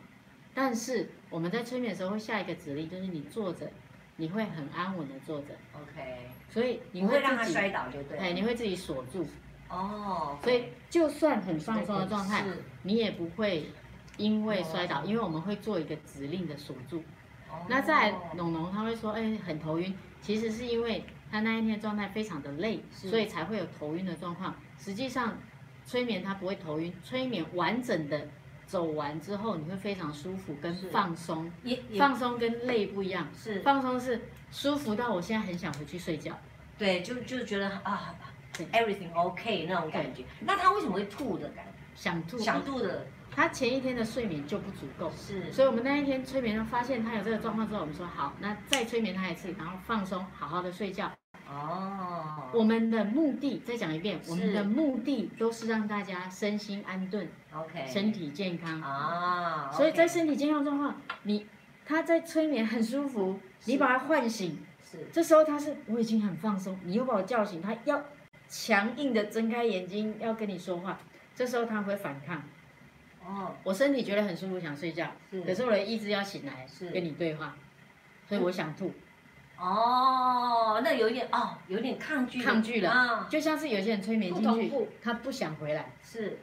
[0.55, 3.71] 但是我们在催眠的时候会下一个指令，就是你坐着。
[4.21, 9.27] 你会很安稳的坐着，OK，所以你会让他摔倒就对，哎，你会自己锁住，
[9.71, 12.45] 哦，所以就算很放松的状态，
[12.83, 13.71] 你也不会
[14.19, 17.03] 因为摔倒，因为我们会做一个指令的锁住。
[17.67, 24.55] 那在农农他会说，哎，很头晕，其实是因为他那一天状态非常的累，所以才会有头晕的状况。
[24.79, 25.39] 实际上，
[25.87, 28.29] 催眠他不会头晕，催眠完整的。
[28.71, 31.51] 走完之后，你会非常舒服跟放松，
[31.99, 33.59] 放松跟累不一样，是。
[33.63, 34.21] 放松是
[34.53, 36.39] 舒服到我现在很想回去睡觉，
[36.79, 38.15] 对，就就觉得啊
[38.73, 40.23] ，everything OK 那种感觉。
[40.39, 41.73] 那他为什么会吐的感觉？
[41.97, 43.05] 想吐，想吐的。
[43.29, 51.11] 他前一天的睡眠就不足够，是，所以我们那一天催眠上发现他有这个状况之后，我们说好，那再催眠他一次，然后放松，好好的睡觉。
[51.53, 58.81] 哦，我们的目的再讲一遍，我们的目的都是让大家身心安顿，OK，身体健康。
[58.81, 59.71] 啊。
[59.73, 61.47] 所以在身体健康状况，你
[61.85, 68.01] 他在催眠很舒服，你把他唤醒，是，这时候他是我已经很放松，你又把我叫醒，他要
[68.49, 71.01] 强硬的睁开眼睛要跟你说话，
[71.35, 72.43] 这时候他会反抗。
[73.27, 75.13] 哦，我身体觉得很舒服，想睡觉，
[75.45, 76.91] 可是我的意志要醒来，是。
[76.91, 77.57] 跟你对话，
[78.29, 78.93] 所以我想吐。
[79.61, 86.39] 哦，那有点哦，有点抗拒，抗拒了啊，就像是有些人催眠进去，他不想回来，是，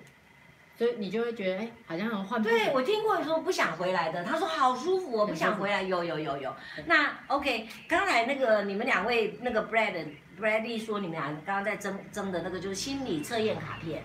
[0.78, 2.44] 所以你就会觉得哎，好像很换。
[2.44, 5.82] 对，我听过说不想回来的，他说好舒服，我不想回来。
[5.82, 6.56] 有有有有。
[6.86, 10.06] 那 OK，刚才那个你们两位那个 Brad
[10.40, 14.04] Bradley 说你们俩刚刚在争争的那个就是心理测验卡片，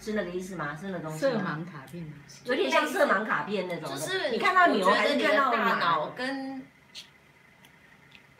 [0.00, 0.76] 是那个意思吗？
[0.78, 2.14] 是那个东西色盲卡片吗？
[2.44, 3.88] 有点像色盲卡片那种。
[3.88, 6.60] 就是你看到牛还是看到大脑跟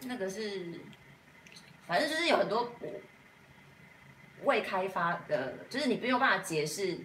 [0.07, 0.81] 那个是，
[1.87, 2.73] 反正就是有很多
[4.45, 6.99] 未开发的，就是你没有办法解释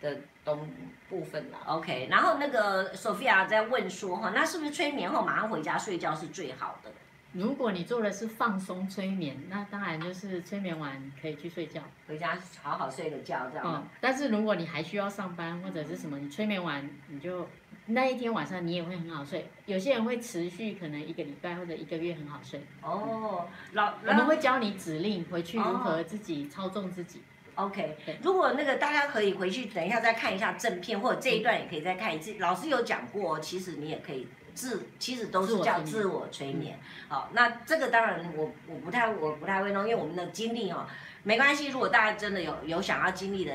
[0.00, 0.68] 的东
[1.08, 1.58] 部分啦。
[1.66, 6.90] OK，然后那个 Sophia 在问说哈，那是不是催眠后马上回家睡觉是最好的？
[7.32, 13.66] 如果你做的是放松催眠，那当然就是催眠完可以去睡觉，回家好好睡个觉这样。
[13.66, 17.46] 嗯，但是如果你还需要上班或者是什么，你催眠完你就
[17.88, 19.50] 那一天晚上你也会很好睡。
[19.66, 22.60] 有些人会持续可能一个礼拜或者一个月很好睡。
[22.82, 27.22] 哦，老我们会教你指令回去如何自己操纵自己。
[27.54, 32.34] 哦、OK，如果那个大家可以回去等一下再看一下正片，或者这一段也可以再看一次。
[32.38, 34.28] 老师有讲过，其实你也可以。
[34.54, 36.76] 自其实都是叫自我催眠，
[37.06, 40.84] 好，那这个当然我我不太我不太会弄，因为我们的经历哦，
[41.22, 41.68] 没关系。
[41.68, 43.54] 如果大家真的有有想要经历的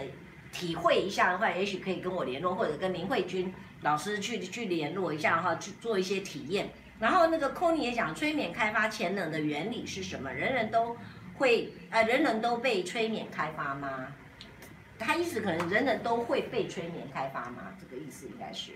[0.53, 3.53] 体会一下的话，也许可以跟我联络，或者跟林慧君
[3.83, 6.69] 老师去去联络一下的话，去做一些体验。
[6.99, 10.31] 然后那个 Conny 也讲，催眠开发潜能的原理是什么？
[10.31, 10.95] 人人都
[11.35, 14.07] 会呃，人人都被催眠开发吗？
[14.97, 17.73] 他意思可能人人都会被催眠开发吗？
[17.79, 18.71] 这个意思应该是。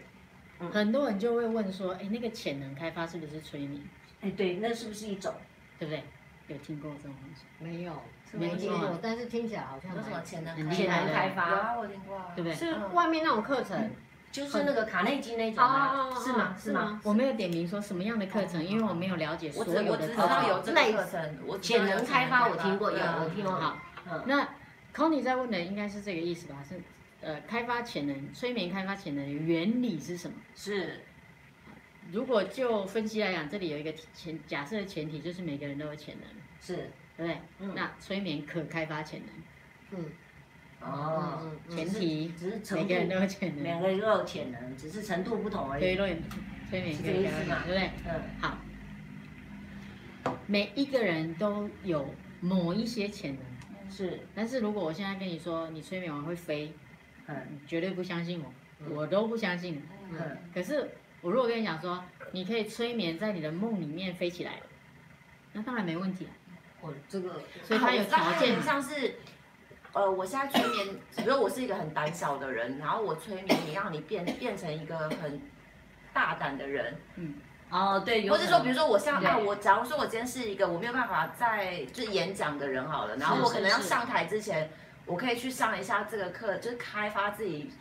[0.74, 3.82] 很多人就会问说，哎，那个潜能开发是不是催眠？
[4.22, 5.34] 哎，对，那是不是一种，
[5.80, 6.03] 对不对？
[6.47, 7.43] 有听过这种东西？
[7.60, 7.93] 没有，
[8.34, 11.49] 没听过，但是听起来好像有什么潜能潜能开发？
[11.49, 12.55] 有啊，我听过啊，对不对？
[12.55, 13.89] 是外面那种课程，
[14.38, 16.09] 就是那个卡内基那种吗？
[16.23, 16.55] 是吗？
[16.55, 17.01] 是吗？
[17.03, 20.27] 我没有点名说什么样的课程，因为我没有了解所有的课程。
[20.27, 23.53] 我知道有这个课程，潜能开发我听过，有我听过。
[23.53, 23.75] 好，
[24.27, 24.47] 那
[24.93, 26.63] Conny 在问的应该是这个意思吧？
[26.67, 26.79] 是。
[27.19, 30.38] 呃，开发潜能，催眠开发潜能的原理是什么？
[30.55, 31.03] 是，
[32.11, 36.29] 如果就分析来讲，这里有一个前假设的前提，就是每个人都有潜能，
[36.61, 37.41] 是，对不对？
[37.59, 37.73] 嗯。
[37.75, 40.11] 那催眠可开发潜能，嗯，
[40.88, 45.81] 哦，前提只是每个人都有潜能，两个人都有潜能，只是程度不同而已。
[45.81, 46.17] 推论，
[46.69, 47.91] 催眠可以开发，对不对？
[48.05, 48.21] 嗯。
[48.39, 48.57] 好，
[50.47, 54.21] 每一个人都有某一些潜能，是。
[54.33, 56.73] 但是如果我现在跟你说，你催眠完会飞。
[57.29, 57.35] 嗯，
[57.67, 59.83] 绝对不相信我，我都不相信。
[60.11, 64.61] 嗯，可是我如果跟你讲说，你可以催眠在你的梦里面飞起来，
[65.51, 66.25] 那当然没问题。
[66.79, 69.15] 我这个，所以他有条件，像是，
[69.93, 75.41] 呃，我现在催眠，比如我是一个很胆小的人，然后我催眠你，让你变变成一个很
[76.13, 76.95] 大胆的人。
[77.15, 77.35] 嗯，
[77.69, 84.69] 哦，对，或者说，比如说我像啊，我假如说我今天是一个我没有办法在就是演讲的人好了，然后我可能要上台之前。
[85.09, 87.71] 我可以去上一下这个课，就是开发自己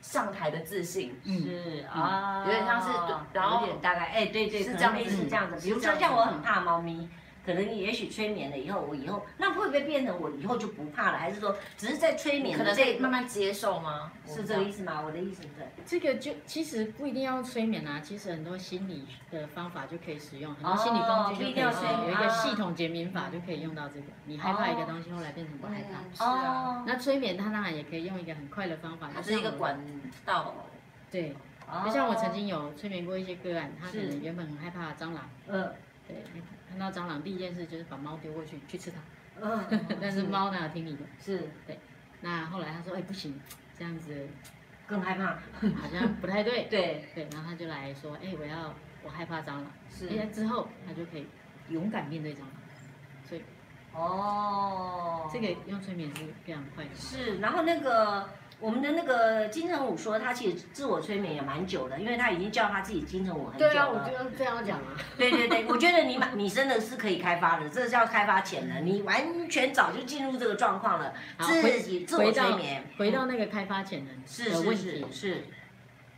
[0.00, 1.14] 上台的自信。
[1.22, 2.88] 是啊，有点像是，
[3.34, 5.62] 然后有点大概，哎，对对，是这样子，是这样子。
[5.62, 7.06] 比如说像我很怕猫咪。
[7.44, 11.18] 可能也许催眠了以后，我以后那会不会变成我以后就不怕了？
[11.18, 12.56] 还是说只是在催眠？
[12.56, 14.12] 可能在慢慢接受吗？
[14.26, 15.02] 是这个意思吗？
[15.04, 15.48] 我的意思是，
[15.84, 24.06] 这个就其实不一定要催眠啊，其实很多心理的方法就可以使用，很多心理工具就可以使用，有一个系统减敏法就可以用到这个。
[24.24, 26.00] 你害怕一个东西，后来变成不害怕。
[26.14, 26.82] 是哦。
[26.86, 29.78] 那催眠它当然也可以用一个很快的方法，它是一个管
[30.24, 30.54] 道。
[31.10, 31.34] 对。
[31.84, 35.28] 就像我曾经有催眠过一些个案，他可能原本很害怕蟑螂。
[35.48, 35.72] 嗯。
[36.06, 36.16] 对。
[36.76, 38.98] 看到蟑螂，第一件事就是把猫丢过去去吃它。
[39.40, 39.64] 嗯，
[40.00, 41.04] 但是猫哪有听你的？
[41.20, 41.78] 是，对。
[42.20, 43.40] 那后来他说：“哎，不行，
[43.78, 44.28] 这样子
[44.86, 45.34] 更害怕，
[45.80, 50.08] 好像不太对。”对对，然后他就来说：“哎，我要我害怕蟑螂。”是。
[50.08, 51.26] 哎，之后他就可以
[51.68, 52.48] 勇敢面对蟑螂。
[53.28, 53.42] 所以，
[53.92, 56.90] 哦，这个用催眠是非常快的。
[56.94, 58.28] 是，然后那个。
[58.60, 63.72] 我们的那个金城武说，他其实自我催眠也蛮久的，因为他已经叫他自己金城武很久了。
[63.72, 64.96] 对啊，我就这样讲啊。
[65.18, 71.12] 对对对，我觉得你你真的是可以开发的，这叫开发潜能，你完全早就进入这个状况了。
[71.40, 75.44] 自己自我催眠，回到那个开发潜能的问题是，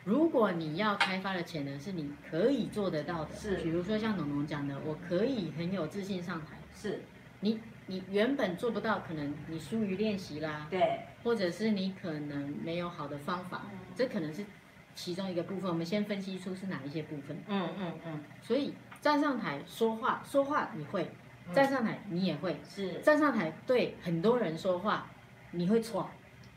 [0.04, 7.02] 如果你要开发的潜能是你可以做得到的，是，比如说像农农讲的，我可以很有自信上台，是，
[7.40, 7.60] 你。
[7.88, 14.46] 你原本做不到，可能你疏于练习啦，对，或者是你可能没有好的方法，嗯、这可能是
[14.94, 15.68] 其中一个部分。
[15.68, 17.36] 我们先分析出是哪一些部分。
[17.48, 18.24] 嗯嗯嗯。
[18.40, 21.10] 所以站上台说话，说话你会，
[21.52, 25.10] 站上台你也会，是站上台对很多人说话，
[25.50, 26.08] 你会错，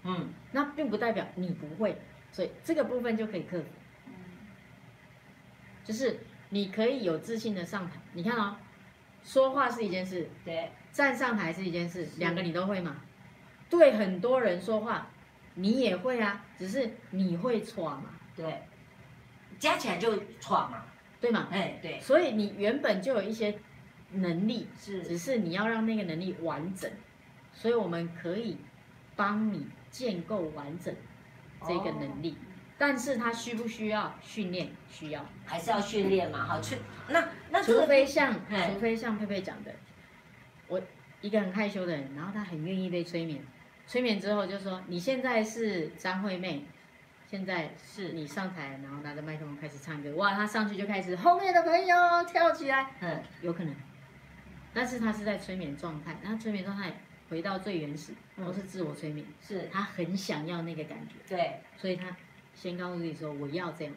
[0.04, 2.00] 嗯，那并不代表你不会，
[2.32, 3.66] 所以这个部分就可以克服。
[4.06, 4.14] 嗯，
[5.84, 8.56] 就是你可以有自信的上台，你看哦，
[9.24, 10.70] 说话是一件事，对。
[10.92, 12.98] 站上台是一件事，两个你都会吗？
[13.70, 15.08] 对很多人说话，
[15.56, 18.64] 你也会啊，只是你会闯嘛，对，
[19.58, 20.84] 加起来就闯嘛，
[21.22, 21.48] 对嘛？
[21.52, 23.60] 哎，对，所以你原本就有一些
[24.12, 26.92] 能力，是，只是你要让那个能力完整，
[27.54, 28.58] 所以我们可以
[29.16, 30.96] 帮你建构完整
[31.68, 32.38] 这个能力。
[32.78, 34.72] 但是他需不需要训练？
[34.90, 36.46] 需要，还是要训练嘛？
[36.46, 36.78] 好，去
[37.10, 39.76] 那那除非像除非像佩佩讲的，
[40.70, 40.82] 我
[41.20, 43.44] 一个很害羞的人，然后他很愿意被催眠，
[43.90, 46.64] 催眠之后就说你现在是张惠妹，
[47.26, 51.96] 现在是你上台，然后拿着麦克风开始唱歌，哇，他上去就开始后面的朋友
[52.28, 53.74] 跳起来，嗯，有可能，
[54.76, 62.16] 但是他是在催眠状态，然后催眠状态回到最原始，都是自我催眠，是他很想要那个感觉，对，所以他。
[62.56, 63.94] 先告诉自己说我要这样，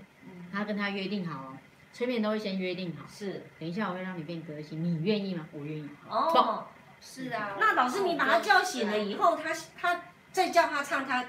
[0.53, 1.59] 他跟他约定好哦，
[1.93, 3.05] 催眠都会先约定好。
[3.09, 5.49] 是，等一下我会让你变歌星，你愿意吗？
[5.51, 5.89] 我愿意。
[6.09, 6.65] 哦，
[7.03, 7.57] 是啊。
[7.59, 10.01] 那老师你把他叫醒了以后，他他
[10.31, 11.25] 再叫他唱，他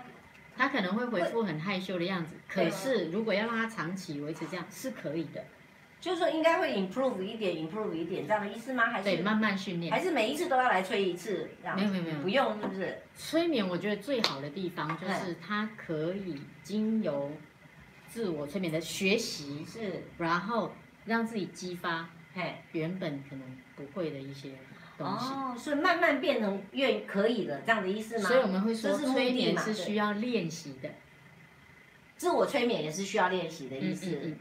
[0.56, 2.36] 他可能会回复很害羞的样子。
[2.48, 5.44] 可是如果要让他长期维持这样是可以的。
[6.00, 8.88] 就是说应该会 improve 一点，improve 一点这样的意思吗？
[8.88, 11.50] 还是对，慢慢训练，还是每一次都要来催一次？
[11.78, 12.98] 没有没有没有，不用是不是？
[13.16, 17.32] 催眠我觉得最好的地方就是它可以经由
[18.10, 20.74] 自我催眠的学习，是，然后
[21.06, 24.50] 让自己激发，嘿，原本可能不会的一些
[25.04, 25.34] 东西。
[25.34, 28.28] 哦，所以慢慢变成越可以了这样的意思吗？
[28.28, 30.89] 所以我们会说催眠是需要练习的，
[32.16, 34.10] 自我催眠也是需要练习的意思。
[34.10, 34.38] 嗯嗯嗯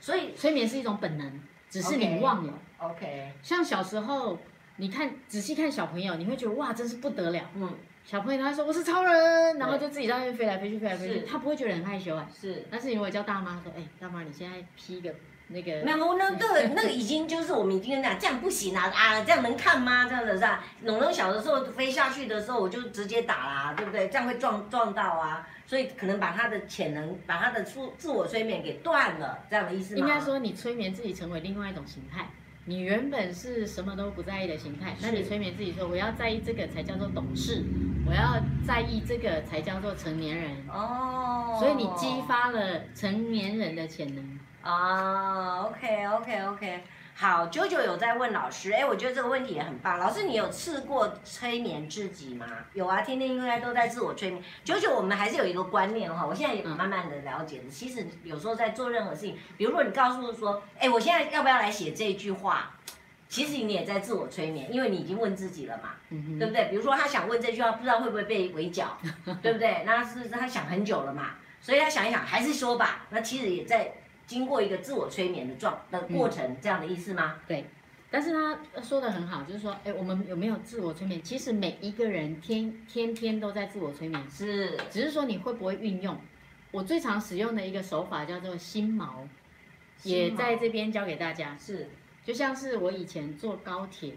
[0.00, 1.40] 所以催眠是一种本能，
[1.70, 2.52] 只是你忘了。
[2.76, 4.38] OK，像小时候，
[4.76, 7.50] 你看仔细看小朋友，你会觉得哇，真是不得了。
[7.54, 7.74] 嗯，
[8.04, 12.28] 小朋友他说我是超人，然后就自己在那边飞来飞去，飞来飞去，他不会觉得很害羞啊。
[12.38, 15.14] 是，但是如果叫大妈说，哎，大妈你现在披个
[15.48, 20.06] 那个，没有，那个那个已经就是我们已经讲这样不行啊啊，这样能看吗？
[20.06, 20.64] 这样的是吧？
[20.82, 24.08] 龙龙小的时候飞下去的时候，我就直接打啦，对不对？
[24.08, 25.46] 这样会撞撞到啊。
[25.66, 30.00] 所以可能把他的潜能，把他的自自我催眠给断了，这样的意思吗？
[30.00, 32.26] 应该说你催眠自己成为另外一种形态。
[32.66, 37.62] 你原本是什么都不在意的形态，那你催眠自己说，我要在意这个才叫做懂事，
[38.06, 40.50] 我要在意这个才叫做成年人。
[40.70, 41.56] 哦。
[41.58, 44.40] 所以你激发了成年人的潜能。
[44.64, 46.84] 啊，OK OK OK。
[47.16, 49.98] 好，九九有在问老师，哎，我觉得这个问题也很棒。
[49.98, 52.46] 老师，你有试过催眠自己吗？
[52.72, 54.42] 有啊，天天应该都在自我催眠。
[54.64, 57.70] 九九，我们还是有一个观念哈，我现在也慢慢的了解了。
[57.70, 62.72] 其实有时候在做任何事情，比如说你告诉说，哎，我现在要不要来写这句话？
[63.28, 66.64] 其实你也在自我催眠，因为你已经问自己了嘛，对不对？
[66.70, 68.98] 比如说他想问这句话，不知道会不会被围剿，
[69.40, 69.84] 对不对？
[69.84, 73.06] 那是他想很久了嘛，所以他想一想，还是说吧。
[73.10, 73.92] 那其实也在。
[74.26, 77.36] 经过一个自我催眠的状的过程，嗯、这样的意思吗？
[77.46, 77.66] 对，
[78.10, 81.22] 但是他说的很好，就是说，哎，我们有没有自我催眠？
[81.22, 86.18] 其实每一个人天天天都在自我催眠，是，只是说你会不会运用。
[86.70, 89.26] 我最常使用的一个手法叫做心锚，
[90.02, 91.56] 也在这边教给大家。
[91.56, 91.88] 是，
[92.24, 94.14] 就像是我以前坐高铁，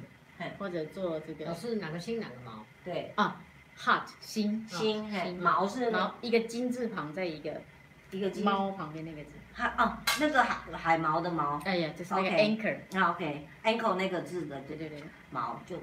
[0.57, 2.53] 或者坐这个，是哪个心哪个锚？
[2.83, 3.43] 对啊
[3.77, 5.03] ，heart 心心，
[5.39, 7.61] 锚是锚一个金字旁在一个
[8.09, 9.36] 一个猫旁边那个字。
[9.57, 15.75] 海哦，那个海海毛的毛，哎呀，就是那个 anchor，啊 OK，anchor 那个字的，对对对，毛就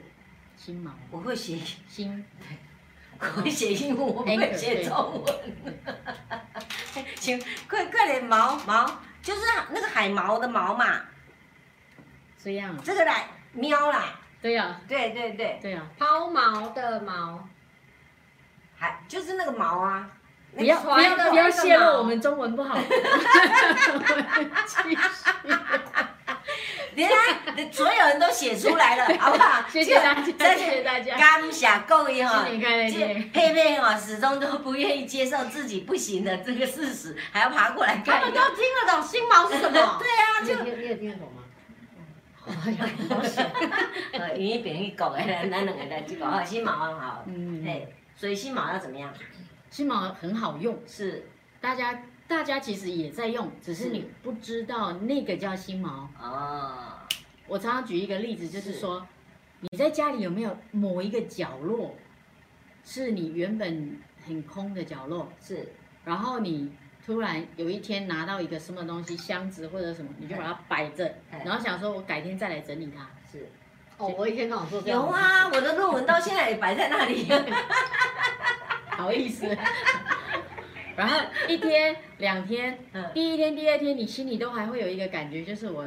[0.56, 1.58] 新毛，我会写
[1.88, 2.24] 新，
[3.18, 5.34] 我会写英文，我不会写中文，
[7.18, 8.88] 行，快快点毛毛，
[9.20, 11.00] 就是那个海毛的毛嘛，
[12.40, 17.48] 这样，这个来喵啦，对呀，对对对，对呀，抛毛的毛，
[18.76, 20.08] 还就是那个毛啊。
[20.56, 22.78] 不要不要不要泄露我们中文不好。
[24.66, 24.98] 继续。
[26.96, 29.64] 你看，所有人都写出来了， 好不好？
[29.68, 31.16] 谢谢大家，谢谢大家。
[31.16, 32.44] 感谢各位哈！
[32.44, 38.20] 佩佩哈始终都不愿意接受自己不行的这个事实，还要爬过来看。
[38.20, 39.98] 他们都听得懂心毛是什么？
[39.98, 41.42] 对啊，就你也听得懂吗？
[42.64, 43.50] 哎呀， 好险！
[44.12, 46.46] 呃，英语变去讲的，咱两个来去讲。
[46.46, 49.12] 心毛很好，嗯，对，所以心毛要怎么样？
[49.74, 51.26] 心毛很好用，是。
[51.60, 56.08] 大家大家其实也在用，只是你不知道那个叫心毛。
[56.22, 56.92] 哦，
[57.48, 59.06] 我常常举一个例子，就是说是。
[59.62, 61.96] 你在家里有没有某一个角落，
[62.84, 65.72] 是你原本很空的角落，是，
[66.04, 66.70] 然后你
[67.04, 71.12] 突然有一天拿到一个什么东西，箱子或者什么，你就把它摆着，
[71.44, 73.50] 然后想说我改天再来整理它，是。
[73.98, 75.00] 哦，我一天跟我做这样。
[75.00, 77.26] 有啊，我的论文到现在也摆在那里。
[78.96, 79.46] 好意思，
[80.96, 81.18] 然后
[81.48, 82.78] 一天两天，
[83.12, 85.84] 第一天第二天，你心里都还会有一个感觉，就是我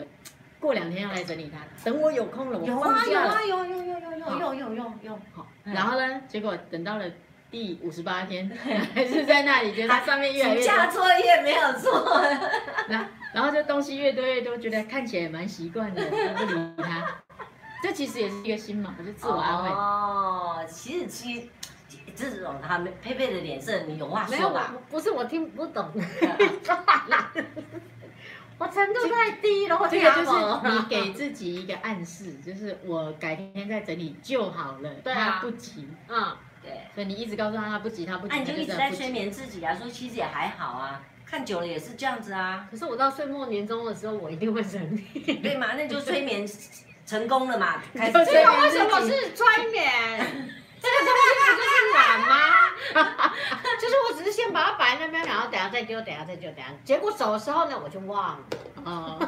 [0.60, 7.05] 过两天要来整理它，等我有空了，我放假了，有有有有有有有有有好，然后呢，结果等到了
[7.49, 8.49] 第五十八天，
[8.93, 12.22] 还是在那里，觉得 它上面越来越多，暑假作业没有做，
[12.89, 16.03] 然然后这东西越多越多，觉得看起来也蛮习惯的，
[16.36, 17.08] 不理它，
[17.82, 19.70] 这其实也是一个心嘛，我，就自我安慰。
[19.70, 21.47] 哦，其实其实。
[22.18, 24.70] 这种他们佩佩的脸色，你有话说吧？
[24.72, 25.91] 没有，不是我听不懂。
[28.59, 30.32] 我程度太低了，我这个就是
[30.72, 34.89] 你给自己一个暗示，就是我改天再整理就好了。
[35.03, 35.88] 对啊，不急。
[36.07, 36.72] 嗯，对。
[36.95, 38.34] 所以你一直告诉他他不急，他不急。
[38.34, 42.68] 那你就一直在催眠自己啊，说其实也还好啊，看久了也是这样子啊。
[42.72, 45.36] 可是我到岁末年终的时候，我一定会整理。
[45.36, 45.76] 对嘛？
[45.76, 46.43] 那就催眠
[47.05, 47.80] 成功了嘛。
[47.93, 50.49] 开始这个为什么是催眠？
[50.82, 52.34] 这个东西不就是懒吗？
[53.80, 58.45] 就是我只是先把它摆在那边，然后等下再丢，等下再丢，等下结果走的时候呢，我就忘了。
[58.84, 59.19] 哦，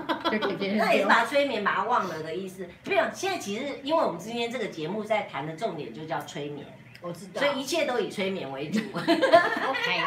[0.77, 2.67] 那也是把催眠把它忘了的意思。
[2.85, 6.65] 没有，现在其实因为我们今天这个节目在谈的重点就叫催眠，
[7.01, 8.79] 我知道，所以一切都以催眠为主。
[8.95, 10.03] OK，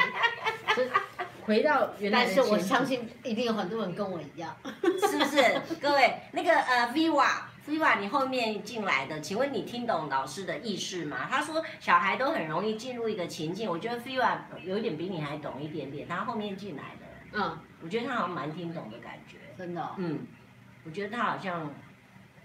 [1.45, 5.61] 回到原来，但是我相信一定有很多人跟我一样，是不是？
[5.81, 7.52] 各位，那个呃，Viva。
[7.67, 11.29] Viva，你后面进来的，请问你听懂老师的意思吗？
[11.31, 20.27] 他说小孩都很容易进入一个情境，我觉得 Viva 有一点比你还懂一点点，他后面进来的，嗯，我觉得他好像蛮听懂的感觉，真的、哦，嗯，
[20.85, 21.73] 我觉得他好像，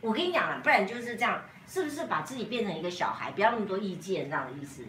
[0.01, 4.86] 我跟你讲了，不然就是这样，是不是把自己变成一个小孩，不要那么多意见，这样的意思？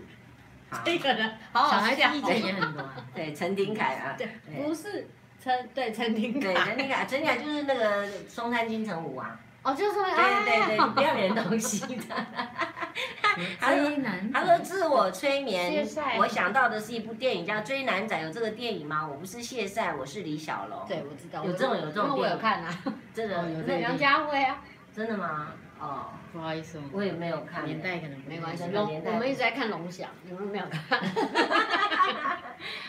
[0.84, 5.08] 这个人，好好小孩的意见也很多，对，陈廷凯啊，对，不是
[5.42, 9.40] 陈，对，陈廷凯，对，陈廷凯，陈廷凯就是那个松山金城武啊。
[9.68, 12.04] 哦，就是对对对，不要脸东西的。
[13.60, 13.90] 他说
[14.32, 15.86] ：“他说自我催眠，
[16.18, 19.06] 我想到的是一部电影叫《追男仔》，有这个电影吗？
[19.06, 20.80] 我不是谢赛，我是李小龙。
[20.88, 22.82] 对，我知道，有这种有这种电影，我有看啊，
[23.14, 23.60] 真的有。
[23.66, 24.60] 那梁家辉啊，
[24.96, 25.48] 真的吗？
[25.80, 28.64] 哦，不好意思，我也没有看，年代可能没关系。
[28.72, 30.98] 龙，我们一直在看龙翔，你们没有看？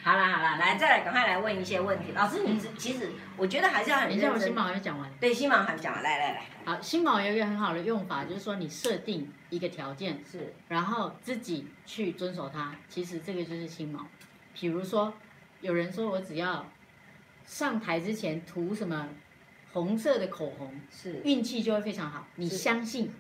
[0.02, 2.12] 好啦好啦，来再来，赶快来问一些问题。
[2.14, 4.30] 老师，你其实我觉得还是要很认真。
[4.30, 5.12] 等一下，我新宝还没讲完。
[5.20, 6.42] 对，新宝还没讲完，来来来。
[6.66, 12.76] 好，新宝有一个很好的用法，就是说你设定一个条件，是，然后自己去遵守它。
[12.88, 14.08] 其实这个就是新毛。
[14.54, 15.14] 比如说，
[15.62, 16.66] 有人说我只要
[17.46, 19.08] 上台之前涂什么
[19.74, 22.26] 红色的口红，是，运气就会非常好。
[22.36, 23.12] 你相信？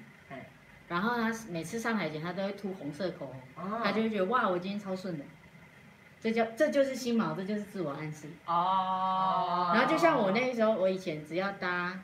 [0.87, 5.23] 然后他每次上台前，他都会涂红色口红，哦、他就会觉得哇，我今天超顺的。
[6.19, 8.27] 这叫这就是心锚，这就是自我暗示。
[8.47, 9.71] 哦。
[9.73, 12.03] 然后就像我那时候，我以前只要搭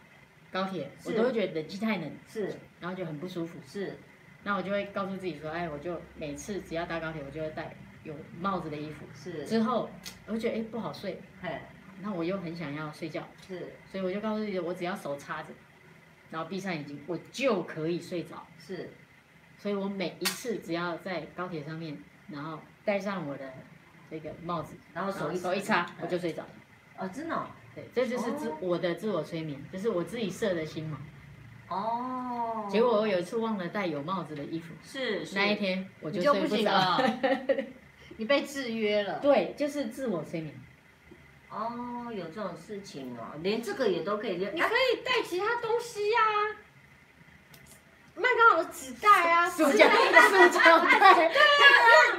[0.51, 3.97] 高铁，我都会觉得冷气太冷，是，然后就很不舒服，是。
[4.43, 9.03] 那我就会告诉自己说，哎，我就每次只要搭高铁，我就会戴有帽子的衣服。
[9.15, 9.43] 是。
[9.45, 9.89] 之后
[10.27, 11.59] 我就觉得哎不好睡，嘿，
[12.01, 13.73] 那我又很想要睡觉，是。
[13.91, 15.49] 所以我就告诉自己，我只要手插着，
[16.29, 18.45] 然后闭上眼睛，我就可以睡着。
[18.57, 18.89] 是。
[19.57, 21.97] 所以我每一次只要在高铁上面，
[22.29, 23.53] 然后戴上我的。
[24.07, 26.49] 这个帽子，然后手一手一插，我就睡着了。
[26.99, 27.47] 哦，真的？
[27.73, 30.99] 对，这就是自我的自我催眠，就是我自己设的心嘛。
[31.67, 32.67] 哦。
[32.69, 37.01] 结果我有一次忘了带有帽子的衣服，是那一天我就睡不着了。
[38.17, 39.19] 你被制约了。
[39.19, 40.53] 对，就是自我催眠。
[41.56, 44.53] 哦，有这种事情哦，连这个也都可以练。
[44.53, 46.20] 你可以带其他东西呀，
[48.16, 49.93] 麦当劳的纸袋啊，塑胶袋，
[50.28, 51.14] 塑胶袋。
[51.16, 51.32] 对啊，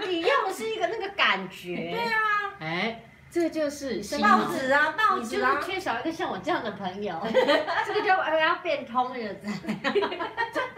[0.09, 1.76] 你要的是一个那个感觉。
[1.76, 7.20] 对啊，哎，这就是报纸啊，报纸啊，缺少一个像我这样的朋友，
[7.87, 9.16] 这个就要变通了。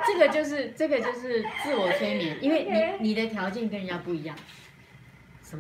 [0.05, 4.35] 这个就是这个就是自我催眠，因为你你的条件跟人家不一样。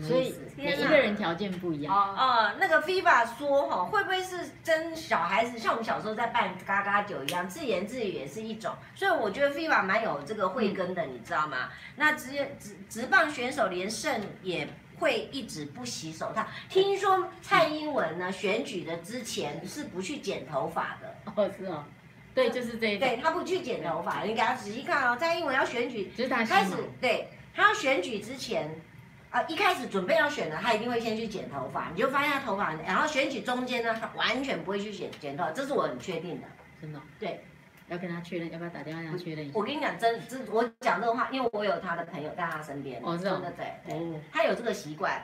[0.06, 1.94] 所以每一个人条件不一样。
[1.94, 8.74] 哦、呃，那个 Viva 说哈，会不会是跟小孩子像我们小时候在办嘎嘎酒一样，自言自语也是一种。
[8.94, 11.70] 所以我觉得 Viva 蛮有这个慧根的，嗯、你知道吗？
[11.96, 14.68] 那职业职职棒选手连胜也
[14.98, 16.46] 会一直不洗手套。
[16.68, 21.14] 听说蔡英文呢选举的之前是不去剪头发的。
[21.34, 21.82] 哦，是哦。
[22.34, 25.16] 对，就是这一对他不去剪头发，你给他仔细看哦。
[25.18, 26.12] 蔡英文要选举，
[26.46, 28.78] 开始对他要选举之前。
[29.30, 36.46] 啊，一开始准备要选的，他一定会先去剪头发，你就发现他头发，然后选举中间呢，他完全不会去剪剪头发，这是我很确定的，
[36.80, 37.00] 真的。
[37.18, 37.44] 对，
[37.88, 39.52] 要跟他确认，要不要打电话让他确认一下？
[39.54, 45.22] 我跟你讲，真真，我讲这个话，因为我有他的朋友在他身边，哦，真的对，对，他有这个习惯，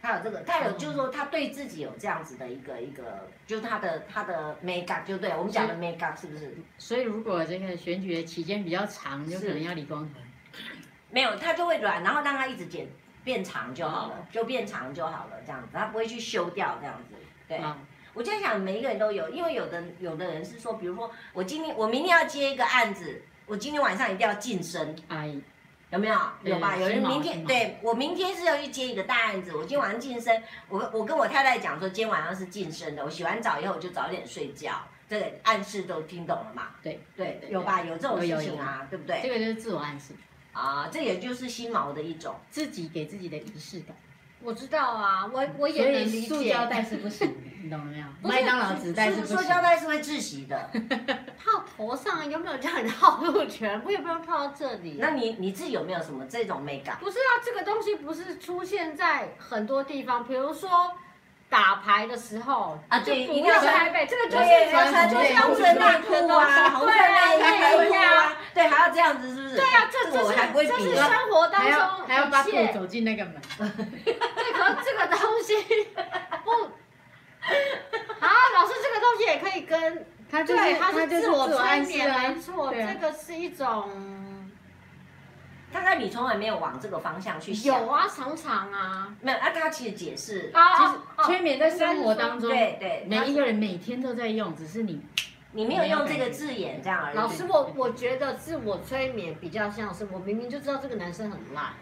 [0.00, 6.56] 他有这个，他有就是说他对自己有这样子的一个一个，就是他的他的 make up 就对我们讲的 make up 是不是？
[6.78, 10.18] 所以如果这个选举的期间比较长，就可能要理光头。
[11.10, 12.88] 没有，他就会软，然后让他一直剪。
[13.24, 17.14] 变长就好了，就变长就好了，这样子，他不会去修掉这样子。
[17.48, 17.76] 对，嗯、
[18.12, 24.94] 我就在想，每一个人都有，因为有的有的人是说，比如说我今天我明天要接一个案子，我今天晚上一定要晋升。
[25.08, 25.34] 哎，
[25.90, 26.18] 有没有？
[26.42, 26.76] 有吧？
[26.76, 30.42] 有人明天对我明天是要去接一个大案子，我今天晚上晋升。
[30.68, 33.04] 我我跟我太太讲说，今天晚上是晋升的。
[33.04, 36.68] 我洗完澡以后我就早点睡觉，这个暗示都听懂了嘛？
[36.82, 37.82] 对对，有吧？
[37.82, 39.20] 有这种事情啊，对不对？
[39.22, 40.14] 这个就是自我暗示。
[40.54, 43.94] 啊，这也就是新毛的一种，自己给自己的仪式感。
[44.40, 46.28] 我知道啊，我我也能理解。
[46.28, 48.04] 塑胶袋是不行，你懂了没有？
[48.28, 49.36] 麦当劳纸袋是不行。
[49.36, 50.70] 塑胶袋是会窒息的。
[51.42, 54.98] 套头上有没有叫你套路全部也不用套到这里。
[55.00, 56.98] 那你你自己有没有什么这种美感？
[57.00, 60.92] 不是啊，这个东西不是出现在很多地方，比如说
[61.54, 69.54] 打牌的时候啊，对，一定要穿这个就是要穿红色内裤啊，红色内裤啊，对，还要这样子，是不是？
[69.54, 70.34] 对啊，这这是
[70.66, 71.70] 这是生活当中
[72.08, 73.40] 还要把腿走进那个门。
[73.56, 75.54] 这个东西
[76.44, 76.50] 不，
[78.18, 83.88] 啊，老师，这个东西也可以跟他，对，他是自我催眠，没错，这个是一种。
[85.74, 87.80] 大概你从来没有往这个方向去想。
[87.80, 89.38] 有啊，常常啊，没有。
[89.38, 95.02] 啊，他其实解释，其实催眠在生活当中，对对，每一个人每天都在用，只是你
[95.50, 97.16] 你没有用这个字眼这样而已。
[97.16, 101.72] 老师，我我觉得自我催眠比较像是我明明就知道这个男生很烂。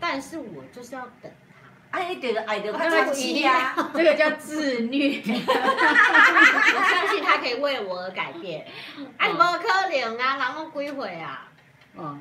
[0.00, 1.30] 但是我就是要等
[1.92, 5.22] 他，哎，对了，爱的他着急呀，这个叫自虐。
[5.24, 8.66] 我相信他可以为我而改变。
[9.16, 11.48] 哎，不可能啊，然后归回啊。
[11.96, 12.20] 嗯，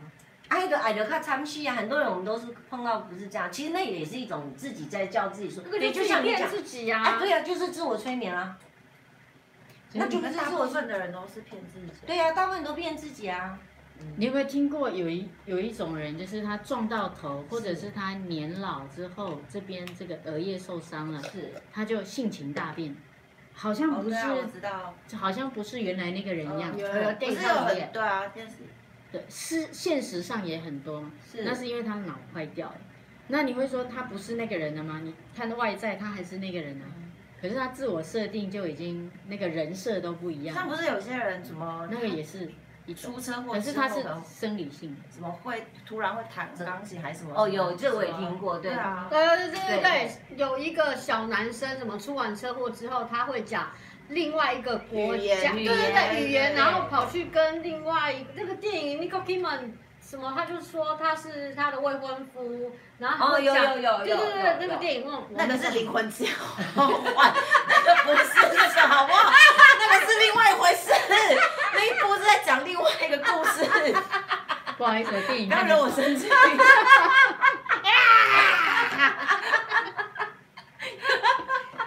[0.49, 8.57] 爱的爱的他长期啊，很多人我们都是碰到不是这样，其实那也是一种自己在叫自己说，对，就像你讲自己呀，对呀，就是自我催眠啊。
[9.93, 11.87] 那就不是大部分的人都是骗自己。
[12.07, 13.59] 对呀，大部分都骗自己啊。
[14.15, 22.95] 你有没有听过有一有一种人，就是他撞到头，或者是他年老之后，这边这个额叶受伤了，是，他就性情大变，
[23.53, 26.75] 好像不是，我知道，好像不是原来那个人一样。
[26.77, 28.55] 有有电视有演，对啊，电视。
[29.11, 32.75] 对，是现实上也很多，是，那是因为他脑坏掉了。
[33.27, 35.01] 那你会说他不是那个人了吗？
[35.03, 36.85] 你看外在，他还是那个人啊，
[37.41, 40.55] 可是他自我设定就已经那个人设都不一样。
[40.55, 42.49] 像不是有些人怎么那个也是。
[42.97, 47.31] 出车祸，可是他是生理性，怎么会突然会弹钢琴还是什么？
[47.37, 53.69] 哦，有这我也听过，对啊，对对对对对，有一个小男生，怎么出完车祸之后，他会讲
[54.11, 59.59] 另外一个国家，对对对，语言，然后跑去跟另外一个那个电影《Nicole Kidman》
[60.01, 66.25] 什么，他就说他是他的未婚夫，然后哦有有有有，对对对，那个电影那个是灵魂交
[66.75, 67.33] 换，
[67.67, 69.07] 那个不是什么，
[69.79, 70.91] 那个是另外一回事。
[71.73, 73.65] 那一部是在讲另外一个故事，
[74.77, 76.27] 不好意思，电影不要惹我生气。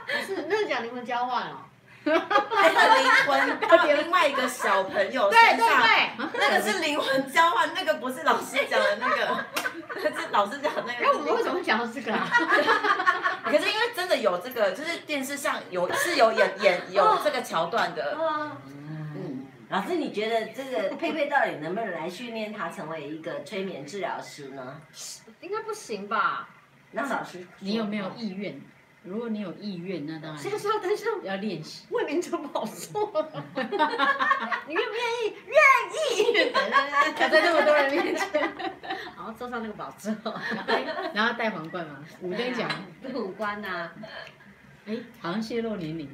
[0.07, 1.57] 不是，那是讲灵魂交换哦。
[2.13, 9.45] 他的灵魂到另外一个小朋友身上，对对对，那个是灵魂交换，那个不是老师讲的那个，
[9.97, 11.07] 那是老师讲的那个。
[11.07, 12.29] 哎，我们为什么会讲到这个啊？
[13.45, 18.17] 可是因为真的有这个，就是电视上有是有演演有这个桥段的。
[18.21, 24.81] 嗯老师，你觉得这个佩佩到底能不能来训练他成为一个催眠治疗师呢？
[25.41, 26.49] 应该不行吧？
[26.93, 28.61] 那老师，你有没有意愿？
[29.05, 30.39] 如果你有意愿，那当然。
[30.39, 31.85] 现在是要登上要练习。
[31.91, 33.45] 为民主跑错了。
[34.67, 35.37] 你愿不愿意？
[35.47, 35.59] 愿
[36.47, 36.53] 意。
[37.15, 38.41] 在这么多人面前，
[39.15, 40.13] 然后坐上那个宝座，
[41.13, 42.69] 然后戴皇冠嘛，五等奖。
[43.13, 43.91] 五官呐？
[44.87, 46.09] 哎，好像泄露年龄。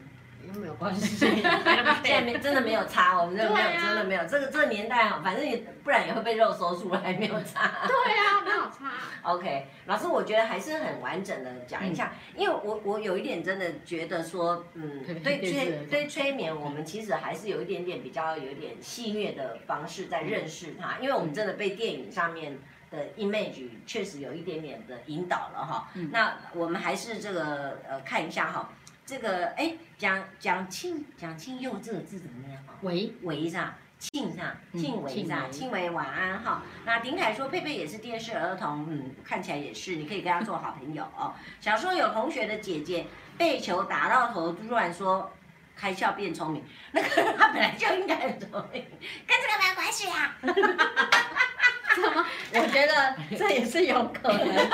[0.58, 7.86] 没有关系，现在没真的没有差，我们这没有真的没有，这个这个年代哈，反正也不然也会被肉搜出来，没有差。
[7.86, 8.92] 对啊，没有差。
[9.22, 22.58] OK，老师，我觉得还是很完整的讲一下，因为我我有一点真的觉得说，嗯，对催对催眠，我们其实还是有一点点比较有一点戏谑的方式在认识它，因为我们真的被电影上面
[22.90, 25.90] 的 image 确实有一点点的引导了哈。
[26.10, 28.70] 那我们还是这个呃看一下哈。
[29.10, 32.78] 这个哎，蒋蒋庆蒋庆佑这个字怎么样啊？
[32.82, 33.74] 维维是吧？
[33.98, 34.54] 庆是吧？
[34.72, 35.48] 庆维是吧？
[35.50, 36.62] 庆维晚安哈。
[36.84, 41.34] 那丁凯说佩佩也是电视儿童，嗯，看起来也是，你可以跟他做好朋友哦。
[41.60, 43.04] 小时候有同学的姐姐
[43.36, 45.28] 被球打到头，突然说
[45.74, 48.84] 开窍变聪明，那个他本来就应该很聪明，
[49.26, 50.36] 跟这个没有关系 呀。
[52.52, 54.70] 我觉得这也是有可能的。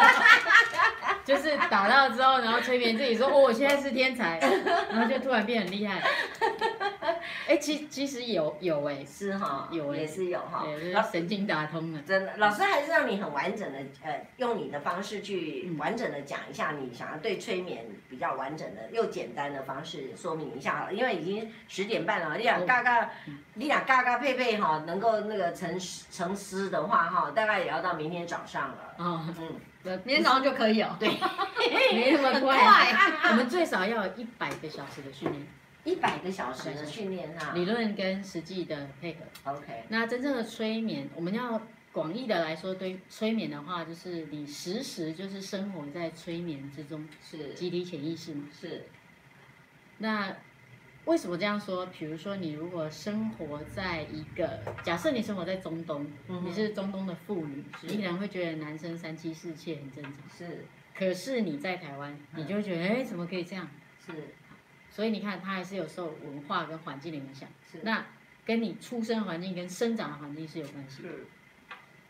[1.27, 4.39] 就是打到之后，然后催眠自己说：“哦，我现在是天才。”
[4.89, 6.01] 然后就突然变很厉害。
[7.49, 10.65] 哎，其其实有有哎，是哈，有也是有哈，
[11.11, 12.01] 神经打通了。
[12.07, 23.11] 真的，老师还是让你很完整的，呃，用你的方式去完整的讲一下你想要对催眠比较完整的又简单的方式说明一下好了，因为已经十点半了，你俩嘎嘎，
[23.55, 25.77] 你俩嘎嘎佩佩哈，能够那个成
[26.11, 28.95] 成师的话哈，大概也要到明天早上了。
[28.99, 29.61] 嗯嗯。
[30.05, 30.97] 明天早上就可以哦。
[30.99, 31.09] 对，
[31.93, 32.93] 没那么快。
[33.31, 35.47] 我们最少要有一百个小时的训练，
[35.85, 37.53] 一百个小时的训练啊。
[37.55, 39.53] 理论跟实际的配合。
[39.53, 39.85] OK。
[39.89, 41.61] 那真正的催眠，我们要
[41.93, 48.45] 广义的来说，对催眠的话，就是你时时就是生活在催眠之中，是集体潜意识嘛。
[48.59, 48.87] 是。
[49.99, 50.37] 那
[51.07, 51.87] 为什么这样说？
[51.87, 60.13] 比如说，你如果生活在一个，假设你生活在中东，嗯、你是中东的妇女，你可能会觉得男生三妻四妾很正常。
[60.37, 60.65] 是。
[60.93, 63.69] 可是你在台湾，你就会觉得，哎、嗯，怎么可以这样？
[64.05, 64.13] 是。
[64.91, 67.49] 所以你看，他还是有受文化跟环境的影响。
[67.71, 67.79] 是。
[67.85, 68.05] 那
[68.45, 71.09] 跟你出生环境跟生长的环境是有关系的。
[71.09, 71.27] 是。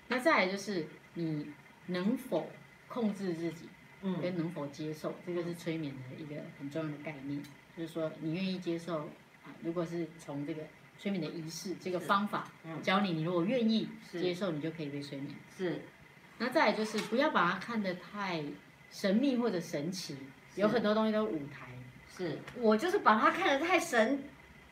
[0.09, 1.53] 那再来就是你
[1.89, 2.51] 能否
[2.89, 3.69] 控制自己，
[4.01, 7.43] 嗯，跟能否接受，这个是催眠的一个很重要的概念。
[7.77, 9.01] 就是说，你愿意接受
[9.45, 9.53] 啊？
[9.63, 10.63] 如果是从这个
[10.99, 12.51] 催眠的仪式这个方法
[12.83, 15.35] 教你，你如果愿意接受，你就可以被催眠。
[15.57, 15.83] 是。
[16.39, 18.43] 那再来就是不要把它看得太
[18.91, 20.17] 神秘或者神奇，
[20.55, 21.69] 有很多东西都是舞台。
[22.17, 22.39] 是。
[22.57, 24.23] 我就是把它看得太神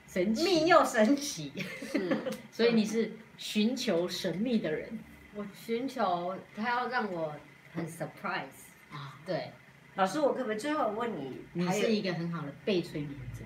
[0.07, 1.53] 神秘又神奇。
[1.93, 2.17] 是。
[2.51, 4.99] 所以你是寻求神秘的人。
[5.35, 7.35] 我寻求他要让我
[7.75, 9.51] 很 surprise 啊，对，
[9.97, 13.45] 老师，我可不可以最后问你，你是一个很好的被催眠者？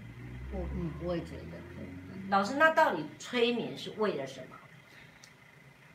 [0.52, 1.58] 我嗯，我也觉得。
[2.30, 4.56] 老师，那到底催眠是为了什么？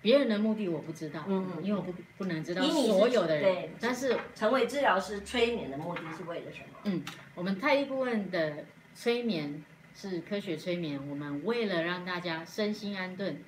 [0.01, 3.43] 别人的目的我不知道，嗯嗯，因为我不不能知道所有的人。
[3.43, 6.79] 对，但是成为治疗师，催眠的目的是为了什么？
[6.83, 7.03] 嗯，
[7.35, 9.63] 我们太医顾问的催眠
[9.95, 13.43] 是科学催眠，我们为了让大家身心安顿。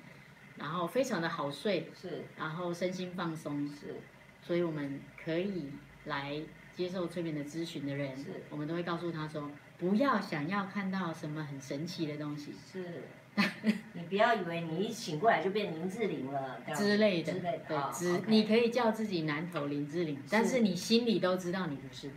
[0.58, 3.94] 然后非常的好睡，是，然后身心放松，是，
[4.42, 5.70] 所以我们可以
[6.06, 6.40] 来
[6.76, 13.04] 接受催眠的咨询的人，是，我们都会告诉他说，不要想要看到什么很神奇的东西，是，
[13.94, 22.10] 你不要以为你一醒过来就变林志玲了之类的，之类的，对，只、你可以叫自己南投林志玲，但是你心里都知道你不是。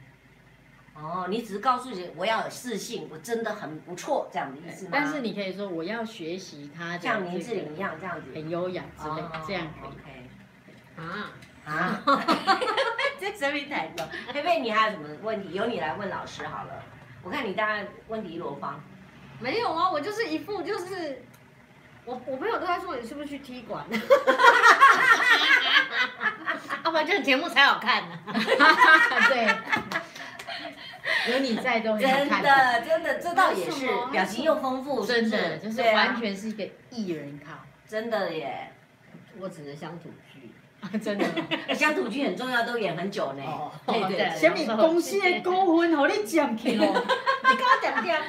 [0.94, 4.92] 哦，你只是告诉自己我要有自信，我真的很不错这样的意思吗？
[4.92, 9.92] 但是你可以说我要学习他像林志玲一样这样子，很优雅之类这样可以。
[9.92, 11.02] Okay.
[11.02, 11.32] 啊
[11.66, 12.02] 啊！
[13.20, 14.04] 这什么态度？
[14.32, 15.54] 佩佩，你还有什么问题？
[15.54, 16.84] 由你来问老师好了。
[17.22, 18.82] 我看你大概问题一箩筐。
[19.40, 21.24] 没有啊，我就是一副就是，
[22.06, 23.86] 我我朋友都在说你是不是去踢馆？
[26.84, 28.18] 要 不然这个节目才好看呢。
[29.28, 29.48] 对。
[31.32, 38.72] 有你在都很真的真的，这倒也是，表情又丰富，真的就是完全是一个艺人咖，真的耶！
[39.40, 40.29] 我只能乡土剧，
[41.02, 41.26] 真的，
[41.76, 43.44] 乡土剧很重要，都演很久呢。
[43.86, 47.06] 对对，什么公司的股份和你占去哦？
[47.50, 48.22] 你跟我点点，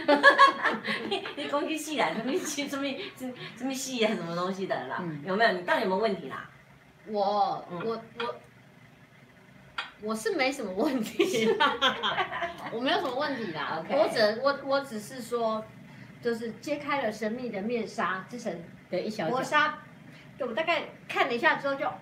[1.09, 2.67] 你你公司戏啦，什么戏？
[2.69, 2.85] 什么
[3.17, 4.13] 什什么戏啊？
[4.15, 5.03] 什么东西的啦？
[5.25, 5.53] 有没有？
[5.53, 6.49] 你到底有没有问题啦？
[7.07, 8.35] 我我我。
[10.03, 11.47] 我是没什么问题，
[12.73, 13.85] 我没有什么问题啦。
[13.91, 15.63] 我只我我只是说，
[16.23, 18.51] 就是揭开了神秘的面纱，这层
[18.91, 19.69] 的一小薄纱。
[19.69, 19.75] 对，
[20.47, 21.93] 我大概看了一下之后就，哦，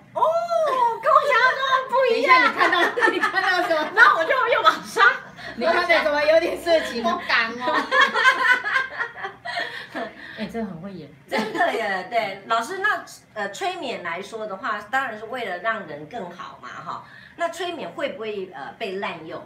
[1.02, 2.30] 跟我想象中的不一样。
[2.44, 3.90] 你看到 你看到什么？
[3.94, 5.04] 然后我就又往上，
[5.56, 6.22] 你看到什么？
[6.24, 7.02] 有点色情。
[7.04, 7.86] 我敢哦。
[10.38, 11.10] 哎、欸，真的很会演。
[11.28, 13.04] 真的耶，对，老师，那
[13.34, 17.04] 呃，催眠来说的话，当然是为了让人更好嘛，哈。
[17.36, 19.44] 那催眠会不会呃被滥用？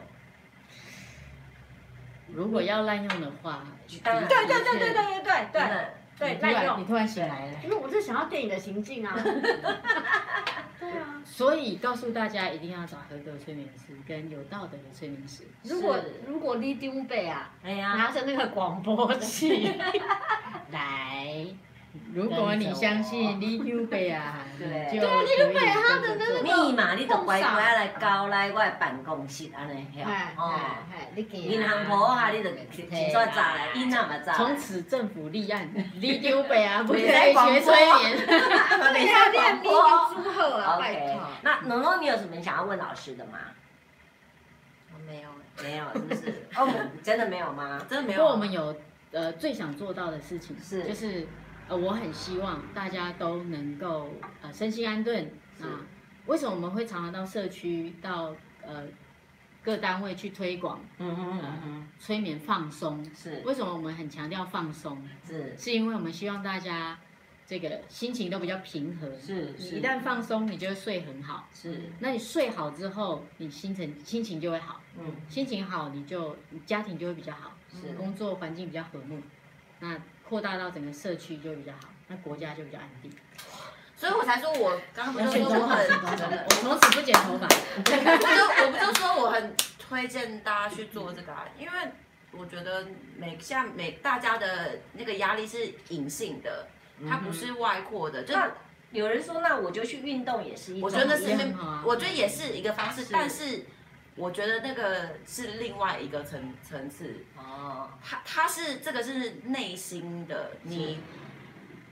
[2.29, 4.93] 如果要滥用的话，对对对对对对
[5.23, 5.87] 对对
[6.27, 6.81] 对滥用。
[6.81, 9.17] 你突然醒来了，因为我是想要电影的情境啊。
[10.79, 11.23] 对啊。
[11.25, 15.45] 所以告诉大家一定要找合格催眠师跟有道德的催眠师。
[15.65, 19.73] 如果如果你丢背啊，哎呀，拿着那个广播器
[20.71, 21.47] 来。
[22.15, 29.87] 如果你相信 你丢北啊，对，对啊，李丢北他的那个密码，你就乖乖来交来我的办公室安尼，
[30.37, 30.55] 哦，
[31.33, 32.51] 银行簿啊，你就
[33.19, 34.33] 来查来，伊那嘛查。
[34.33, 35.69] 从此政府立案，
[36.01, 38.17] 你丢北 啊，不可以学催眠，
[38.95, 39.69] 你要练密
[40.15, 41.21] 祝贺啊，拜托。
[41.43, 43.39] 那农农，你有什么想要问老师的吗？
[44.95, 45.29] 我没有，
[45.63, 46.49] 没有，是不是？
[46.57, 46.69] 哦，
[47.03, 47.85] 真的没有吗？
[47.89, 48.19] 真的没有。
[48.19, 48.75] 不过我们有
[49.13, 51.27] 呃最想做到的事情是，就是。
[51.73, 54.11] 呃，我很希望大家都能够
[54.43, 55.25] 呃身心安顿
[55.59, 55.81] 啊。
[56.27, 58.85] 为什么我们会常常到社区、到呃
[59.63, 60.79] 各单位去推广？
[60.99, 63.41] 嗯嗯嗯催眠放松是。
[63.47, 65.03] 为什么我们很强调放松？
[65.27, 66.99] 是，是因为我们希望大家
[67.47, 69.19] 这个心情都比较平和。
[69.19, 71.49] 是，你一旦放松，你就会睡很好。
[71.55, 74.79] 是，那你睡好之后，你心情心情就会好。
[74.99, 77.53] 嗯，心情好，你就你家庭就会比较好。
[77.71, 79.19] 是，工作环境比较和睦。
[79.83, 79.99] 那。
[80.33, 83.13] 扩大到整个社区就比较好，那国家就比较安定。
[83.95, 85.87] 所以我才说我刚刚不是说我很，
[86.49, 87.47] 我从此不剪头发。
[87.47, 91.73] 我就我不就说我很推荐大家去做这个啊，因为
[92.31, 92.87] 我觉得
[93.19, 96.67] 每现在每大家的那个压力是隐性的，
[97.07, 98.23] 它不是外扩的。
[98.23, 98.35] 就
[98.93, 103.67] 有人说，那我就去运动也是一种，我觉得是，啊、我觉得也是一个方式，是但是
[104.17, 107.91] 我觉得那个是另外一个层层次哦。
[108.03, 111.01] 他他是这个是内心的，你，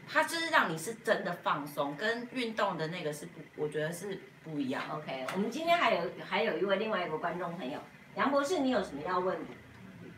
[0.07, 4.83] 他就是让你是真的放松，跟运动的那个是不，我觉得是不一样。
[4.91, 7.79] OK，我们今天还有还有一位另外一个观众朋友，
[8.17, 9.47] 杨博士，你有什么要问的？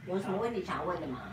[0.06, 1.32] 有什么问题想问的吗？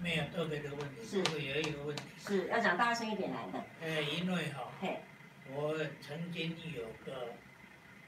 [0.00, 3.64] 没有特别的问题，是有一个问题，是要讲大声一点来的。
[3.82, 4.98] 呃，因为哈，嘿
[5.52, 7.34] 我曾经有个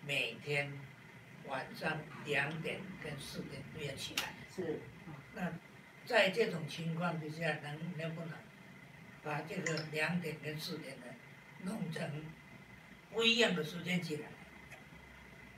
[0.06, 0.72] 每天
[1.48, 4.80] 晚上两点跟四点都要起来，是，
[5.34, 5.42] 那
[6.06, 8.30] 在这种情况之下，能能不能
[9.22, 11.06] 把这个两点跟四点呢
[11.62, 12.08] 弄成
[13.12, 14.22] 不一样的时间起来？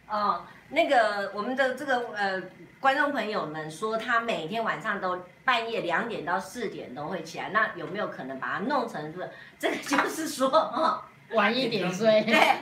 [0.09, 2.41] 哦，那个我们的这个呃
[2.79, 9.31] 观众朋友们说，他每天晚上都半夜两点到四点都会起来，那有没有可能把它弄成是？
[9.59, 12.23] 这个就是说，哦，晚一点睡。
[12.23, 12.61] 对，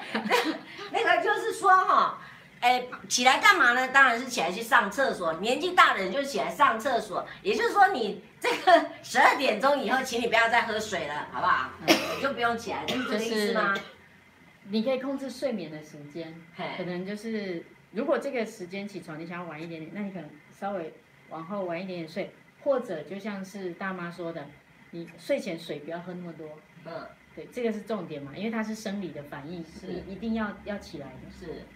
[0.91, 2.19] 那个就是说哈，
[2.65, 3.89] 哎，起来干嘛呢？
[3.89, 5.35] 当然是起来去上厕所。
[5.35, 11.73] 年纪大的人就起来上厕所，也就是说，你这个 十二点钟以后，请你不要再喝水了，好不好？
[11.86, 13.74] 嗯，就不用起来，就是这个意思吗？
[14.70, 16.35] 你可以控制睡眠的时间，
[16.78, 20.95] 可能就是如果这个时间起床，你想要晚一点点，那你可能稍微
[21.28, 22.32] 往后晚一点点睡，
[22.62, 24.47] 或者就像是大妈说的，
[24.93, 26.49] 你睡前水不要喝那么多。
[26.86, 31.31] 嗯，对，这个是重点嘛，因为它是生理的反应，是你一定要要起来的。
[31.39, 31.66] 是。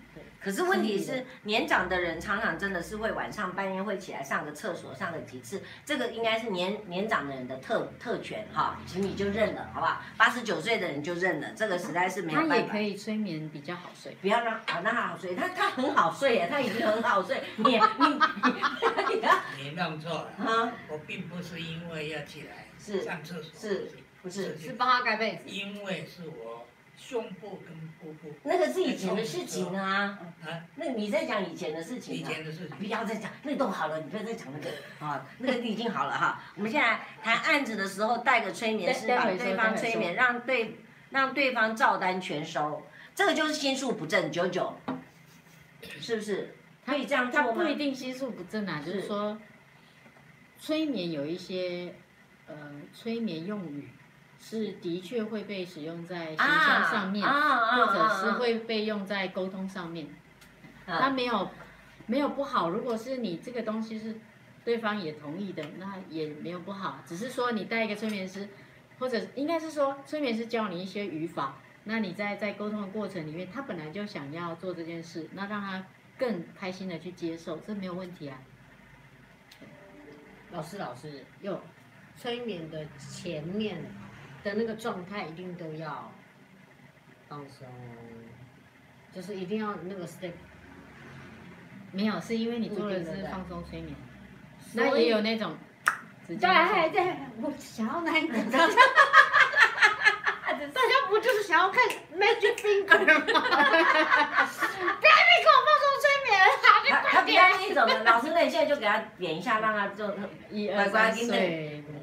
[0.41, 10.01] 可是问题是，年长的人常常真的是会晚上半夜会起来上个厕所，上个几次，这个应该是年年长的人的特特权哈，请你就认了，好不好？
[10.17, 12.55] 八十九岁的人就认了，这个实在是没有办法。
[12.55, 17.43] 他也可以催眠比较好睡，不要让啊，让他好睡，他他很好睡耶，他已经很好睡。
[17.59, 18.07] 你你
[18.47, 20.73] 你你弄错了啊！
[20.89, 23.91] 我并不是因为要起来是上厕所，是
[24.23, 25.43] 不是是帮他盖被子？
[25.47, 26.68] 因为是我。
[26.99, 30.19] 胸部跟腹部，那个是以前的事情啊。
[30.43, 32.15] 啊，那你在讲以前的事情。
[32.15, 32.77] 以前的事情。
[32.77, 34.69] 不要再讲，那都好了，你不要再讲那个
[35.07, 36.43] 啊，那个已经好了哈。
[36.57, 40.77] 我们现在谈案子的时候，带个催眠师把对方催眠，让对
[41.11, 42.85] 让对方照单全收，
[43.15, 44.77] 这个就是心术不正九九，
[46.01, 46.55] 是不是？
[46.85, 47.47] 可以这样做吗？
[47.49, 49.39] 他不一定心术不正啊，就是说，
[50.59, 51.95] 催眠有一些
[52.49, 52.55] 呃
[52.93, 53.89] 催眠用语。
[54.41, 60.09] 是的确会被使用在形象上面，或者是会被用在沟通上面。
[60.87, 61.51] 它没有
[62.07, 64.15] 没有不好，如果是你这个东西是
[64.65, 67.03] 对方也同意的，那也没有不好。
[67.05, 68.49] 只是说你带一个催眠师，
[68.99, 75.85] 或者应该是说催眠师教你一些语法，那你在在沟通的过程里面，他本来就想要做这件事，那让他
[76.17, 78.39] 更开心的去接受，这没有问题啊。
[80.53, 81.61] 老师，老师，有
[82.17, 83.85] 催眠的前面。
[84.49, 86.11] 的那个状态一定都要
[87.29, 87.67] 放松，
[89.15, 90.33] 就是一定要那个 step。
[91.93, 93.95] 没有，是因为你做的是放松催眠，
[94.73, 95.55] 那也有那种。
[96.27, 96.49] 对对，
[97.41, 98.37] 我想要那一种。
[100.59, 101.81] 大家不就是想要看
[102.17, 103.05] magic finger 吗？
[103.25, 103.41] 不要
[105.31, 106.29] 给我放松催眠，
[107.05, 111.29] 他他不要那种的，老师，那你现在就给他点一下，让他做乖乖听。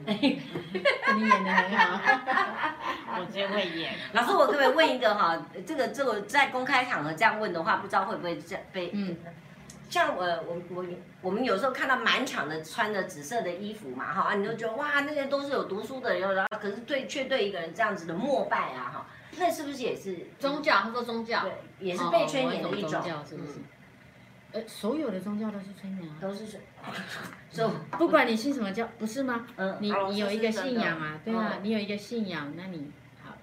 [0.05, 1.99] 你演的很好，
[3.19, 3.93] 我真会演。
[4.13, 5.45] 老师，我可不可以问一个哈？
[5.65, 8.91] 这个这个在公开场合这样问的话，不知道会不会这样被？
[8.93, 9.17] 嗯。
[9.87, 10.83] 像我我我
[11.21, 19.05] 我们有时候看到满场的穿着紫色的衣服嘛哈，你就觉得哇，那些都是有读书的人，然后可是对却对一个人这样子的膜拜啊哈，
[19.37, 20.77] 那是不是也是宗教？
[20.81, 23.59] 他说宗教，对，也是被圈演的一种，宗教是不是？
[24.55, 26.61] 呃，所有的宗教都是催眠啊，都是催。
[27.51, 29.45] 就不管你信什么教，不是吗？
[29.57, 32.89] 嗯，你你有一个信仰啊，对啊，你有一个信仰，那你
[33.21, 33.35] 好，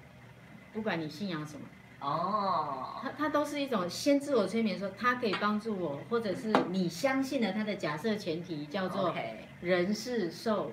[0.72, 1.66] 不管你信仰什么，
[2.01, 9.14] 哦，它它都是一种先自我催眠，说它可以帮助我，或者是你相信了它的假设前提叫做
[9.60, 10.72] 人是受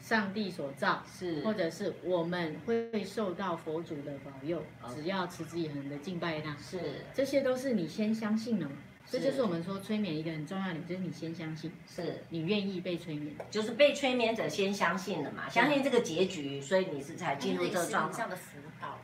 [0.00, 4.62] 上帝所造，是，或者是我们会受到佛祖的保佑，
[4.94, 8.76] 只要持之以恒的敬拜他，是，这些都是你先相信了嘛。
[9.10, 18.26] 这就是我们说催眠一个很重要的点，就是你先相信，是你愿意被催眠，就是被催眠者先相信了嘛，相信这个结局，所以你是才进入这个状态。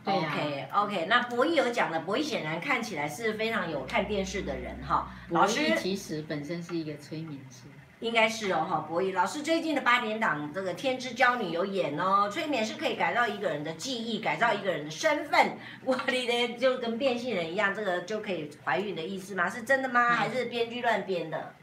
[0.05, 0.33] 对呀。
[0.35, 5.11] OK OK，那博弈有讲了，博弈显然看起来是非常有看电视的人哈。
[5.31, 7.63] 老师其实本身是一个催眠师。
[8.05, 19.49] 应该是哦，哈，博弈老师最近的八点档这个《天之娇女》有演哦，催眠是可以改造一个人的记忆，改造一个人的身份，我的呢就跟变性人一样，这个就可以怀孕的意思吗？
[19.49, 20.11] 是真的吗？
[20.11, 21.55] 还是编剧乱编的？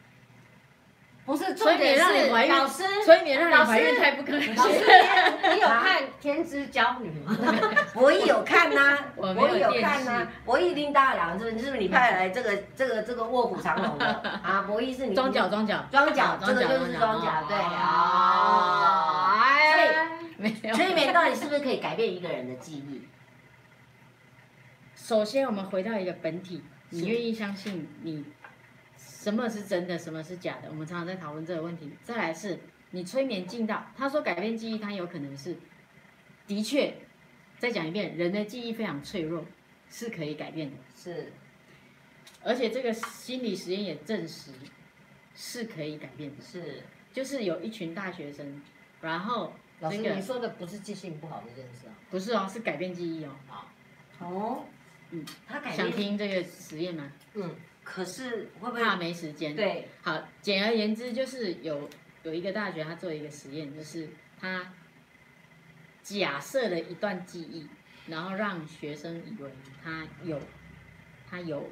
[1.32, 4.54] 不是，催眠让你怀孕，老师，催眠让你怀孕太不可能。
[4.54, 4.74] 老师，
[5.56, 7.38] 你有看《天之骄女》吗？
[7.96, 11.64] 博弈有看呐，我博弈有看呐，博弈拎大梁是不是？
[11.64, 14.06] 是不是你派来这个 这个这个卧虎藏龙的
[14.44, 14.66] 啊？
[14.68, 19.48] 博弈是你装脚装脚装脚，这个就是装脚，对啊。
[20.38, 23.08] 所以催眠到底是不是可以改变一个人的记忆？
[24.98, 28.26] 首先，我们回到一个本体，你愿意相信你
[29.22, 30.70] 什么是真的，什么是假的？
[30.70, 31.92] 我们常常在讨论这个问题。
[32.02, 32.58] 再来是，
[32.90, 35.56] 你催眠进到，他说改变记忆，他有可能是
[36.48, 36.92] 的确。
[37.60, 39.46] 再讲一遍，人的记忆非常脆弱，
[39.92, 40.78] 是可以改变的。
[40.96, 41.32] 是，
[42.44, 44.54] 而且这个心理实验也证实
[45.36, 46.42] 是可以改变的。
[46.42, 46.82] 是，
[47.14, 48.60] 就是有一群大学生，
[49.02, 51.94] 然后老师，你说的不是记性不好的这件事啊？
[52.10, 53.30] 不是哦，是改变记忆哦。
[53.48, 53.68] 好，
[54.20, 54.66] 哦。
[55.12, 57.12] 嗯，他改想听这个实验吗？
[57.36, 57.56] 嗯，
[57.94, 59.54] 可是会不会怕没时间？
[59.54, 61.90] 对，好，简而言之就是有
[62.24, 64.08] 有一个大学他做一个实验，就是
[64.40, 64.72] 他
[66.02, 67.68] 假设了一段记忆，
[68.08, 69.52] 然后让学生以为
[69.84, 70.40] 他有
[71.30, 71.70] 他有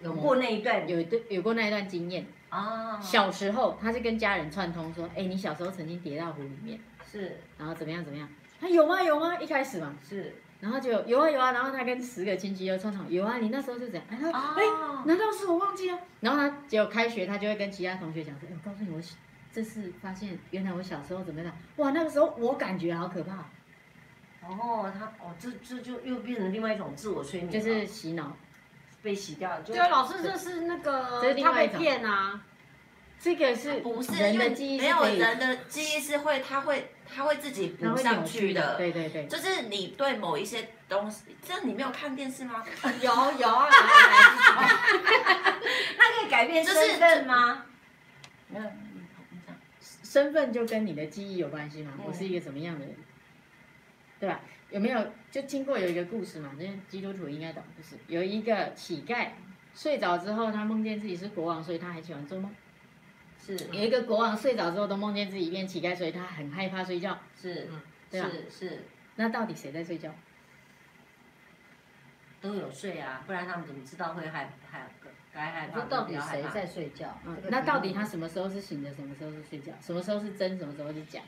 [0.00, 2.98] 有过那一段，有一段有过那一段经验啊。
[2.98, 8.26] 小时候他是跟家人串通说，哎，你小时候曾经跌到湖里面，是，然后怎么样怎么样？
[8.58, 9.02] 他有吗？
[9.02, 9.38] 有吗？
[9.38, 10.34] 一开始嘛，是。
[10.62, 14.04] 然后就有啊有啊，然后他跟十个亲戚又串场，有啊，你那时候是怎样？
[14.08, 14.62] 哎他哎，
[15.04, 15.98] 难道是我忘记了？
[16.20, 19.00] 然后他结果开学，他就会跟其他同学讲说，哎，我告诉你，我
[19.52, 21.52] 这次发现原来我小时候怎么样？
[21.78, 23.38] 哇，那个时候我感觉好可怕。
[24.46, 28.36] 哦，他哦，这这就又变成另外一种自我催眠，就是洗脑，
[29.02, 29.62] 被洗掉了。
[29.62, 32.40] 对，老师这是那个他被骗啊。
[33.22, 34.80] 这个是不是人的记忆？
[34.80, 38.76] 没有人的记忆是会，他会他会自己补上去的。
[38.76, 42.64] 对对对，就是你对某一些东西，这你没有看电视吗？
[43.00, 43.68] 有有啊，
[45.96, 47.64] 那可以改变身份吗？
[48.48, 48.66] 没有，
[50.02, 51.92] 身份就跟你的记忆有关系吗？
[52.04, 52.96] 我是一个什么样的人，
[54.18, 54.40] 对吧？
[54.70, 55.00] 有没有
[55.30, 56.50] 就听过有一个故事嘛？
[56.58, 59.28] 那基督徒应该懂，就是有一个乞丐
[59.76, 62.52] 睡着之后，他梦见自己是国王，所以他很喜欢做梦。
[63.44, 67.18] 是有一个国王睡着之后都梦见自己变乞丐，所以他很害怕睡觉。
[67.40, 68.30] 是，嗯，对吧？
[68.30, 68.84] 是是。
[69.16, 70.14] 那到底谁在睡觉？
[72.40, 74.88] 都有睡啊，不然他们怎么知道会害害
[75.32, 75.80] 该害怕？
[75.82, 77.18] 到底谁在睡觉？
[77.26, 79.72] 嗯，那到底他什么时候是醒的，什么时候是睡觉？
[79.80, 81.20] 什么时候是真，什么时候是假？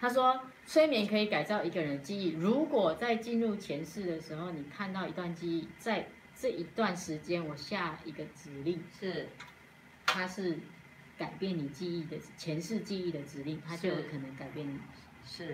[0.00, 2.32] 他说，催眠可以改造一个人的记忆。
[2.32, 9.28] 如果在进入前世的时候，你看到一段记忆，在这一段时间，我下一个指令是，
[10.06, 10.58] 他是。
[11.16, 14.78] 改变你记忆的前世记忆的指令，它就有可能改变你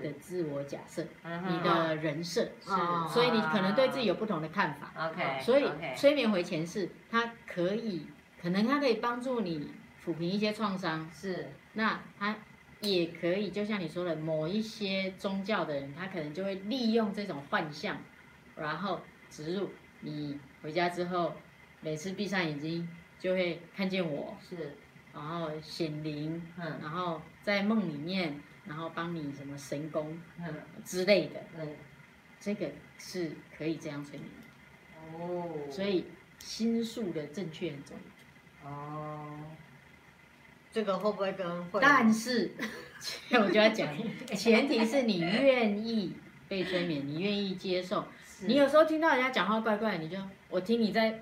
[0.00, 2.70] 的自我假设，你的人设，是，
[3.12, 4.92] 所以你可能对自己有不同的看法。
[5.08, 8.06] OK，所以催眠回前世，它可以，
[8.40, 9.70] 可能它可以帮助你
[10.04, 11.08] 抚平一些创伤。
[11.12, 12.36] 是，那它
[12.80, 17.98] 也可以，就像你说的，某一些宗教的人，他可能就会利用这种幻象，
[18.56, 19.70] 然后植入
[20.00, 21.34] 你回家之后，
[21.80, 22.88] 每次闭上眼睛
[23.18, 24.36] 就会看见我。
[24.40, 24.76] 是。
[25.12, 30.54] 然后显灵，嗯，然后在梦里面，然后帮你什么神功，嗯
[30.84, 31.68] 之类的，嗯，
[32.38, 35.24] 这个是可以这样催眠的。
[35.24, 36.06] 哦，所以
[36.38, 38.70] 心术的正确很重要。
[38.70, 39.40] 哦，
[40.70, 41.80] 这个会不会跟会？
[41.80, 42.52] 但是，
[43.32, 43.88] 我就要讲，
[44.36, 46.14] 前提是你愿意
[46.46, 48.06] 被催眠，你愿意接受。
[48.42, 50.16] 你有时候听到人家讲话怪怪，你就
[50.48, 51.20] 我听你在，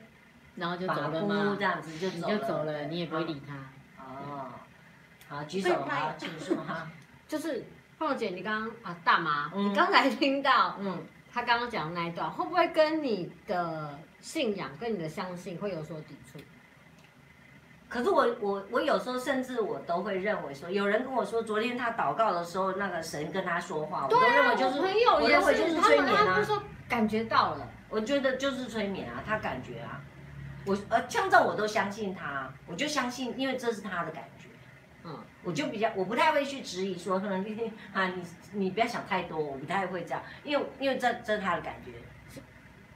[0.56, 1.56] 然后就走了吗？
[1.59, 3.56] 这样子就你就走了，你也不会理他。
[5.30, 6.88] 哦，好，举手哈，举手哈。
[7.28, 7.64] 就是
[7.98, 16.38] 凤姐，你刚刚啊，大妈，你刚才听到，嗯，他刚刚讲的那一段，会不会跟你的信仰、跟你的相信会有所抵触？
[17.88, 26.34] 可是我我我有时候甚至我都会认为说，有人跟我说，昨天他祷告的时候，那个神跟他说话，我都认为就是，我认为就是催眠啊。
[26.36, 30.00] 他说感觉到了，我觉得就是催眠啊，他感觉啊。
[30.66, 34.38] 我呃，像这我都相信他，我就相信，因为这是他的感觉，嗯，
[35.44, 37.40] 我就比较，我不太会去质疑说，可能
[37.93, 41.93] 啊，你你不要想太多，我不太会这样，因为因为这这是他的感觉，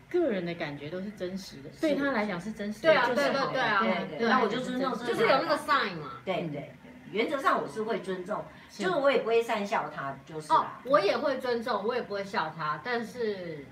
[0.08, 3.80] 个人的感觉都是真实的，对他来讲是真实的，对啊，对对对啊，
[4.18, 6.74] 对，那我就尊重，就是有那个 sign 嘛，对对，
[7.10, 13.64] 原则上我是会尊重，就是我也不会善笑他，就是哦，我也会尊重，我也不会笑他，但是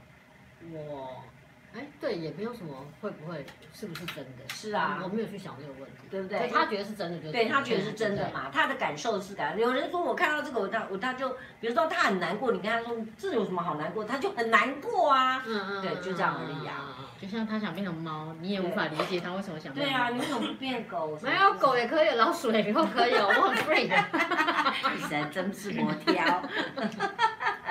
[0.73, 1.25] 我。
[1.73, 4.55] 哎，对，也没有什么会不会是不是真的？
[4.55, 6.49] 是啊，我没有去想这个问题，对不对？
[6.53, 9.57] 他觉得是真的，就对他觉得是真的嘛，他的感受是感。
[9.59, 11.29] 有人说我看到这个，我他我他就，
[11.61, 15.43] 比如说他很难过，你跟他说这有什么好难过，他就很难过啊。
[15.47, 16.97] 嗯嗯，对，就这样而已啊。
[17.21, 19.87] 就像他想变成猫，你也无法理解他为什么想变。
[19.87, 21.19] 对啊，你为什么不变狗？
[21.23, 23.95] 没有狗也可以，老鼠也都可以，我很 free 的。
[24.95, 26.43] 你实在真是我挑。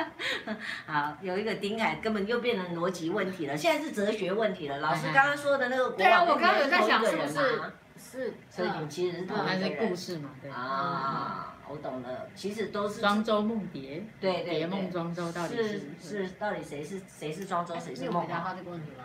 [0.86, 4.80] 好，有一个丁凯根本又变成逻辑问题了，现在是哲学问题了。
[4.80, 7.62] 老师刚刚说的那个国王，我刚刚有在想是不是
[7.98, 10.30] 是，所以你其实是同一个故事嘛？
[10.42, 18.14] 对啊，我懂了，其实都是庄周梦蝶，对对，蝶梦庄周到底是是到底谁是谁是庄周，谁是梦？
[18.14, 19.04] 有回答他这个问题吗？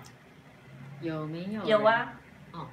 [1.01, 1.65] 有没有？
[1.65, 2.13] 有啊。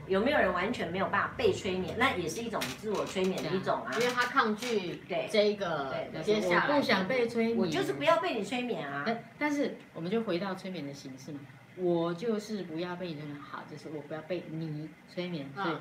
[0.07, 1.95] 有没有人完全没有办法被催眠？
[1.97, 9.05] 那也是一种自我催眠的一种啊，因为他抗拒对这一个，接下来我不想被催眠，我就是不要被你催眠啊。
[9.39, 11.39] 但是我们就回到催眠的形式嘛，
[11.77, 15.73] 我就是不要被你催眠，好，就是我不要被你催眠，对，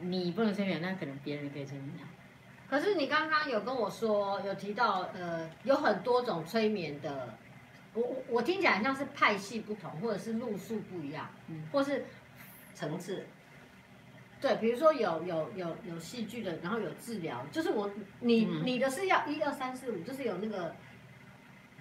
[0.00, 1.92] 你不能催眠，那可能别人可以催眠。
[2.68, 7.34] 可是你刚刚有跟我说，有提到呃，有很多种催眠的，
[7.94, 12.04] 我我我听起来像是派系不同，或者是路数不一样，嗯，或是。
[12.78, 13.26] 层次，
[14.40, 17.90] 对，比如说有有有有戏剧的，然后有治疗，就是我
[18.20, 20.76] 你、嗯、你的是要一二三四五，就是有那个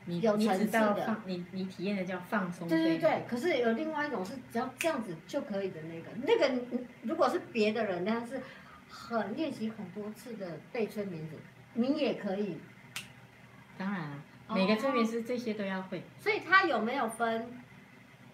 [0.06, 3.24] 你有层次的，你你体验的叫放松，对对对。
[3.30, 6.66] 可是有另外一种是只要这样子就可以的那个，那个
[7.04, 8.42] 如果是别的人，但是
[8.90, 11.38] 很练习很多次的被催眠者，
[11.76, 12.58] 你也可以。
[13.78, 14.24] 当然了，
[14.56, 16.02] 每个催眠师这些都要会。
[16.20, 17.48] 所以他有没有分？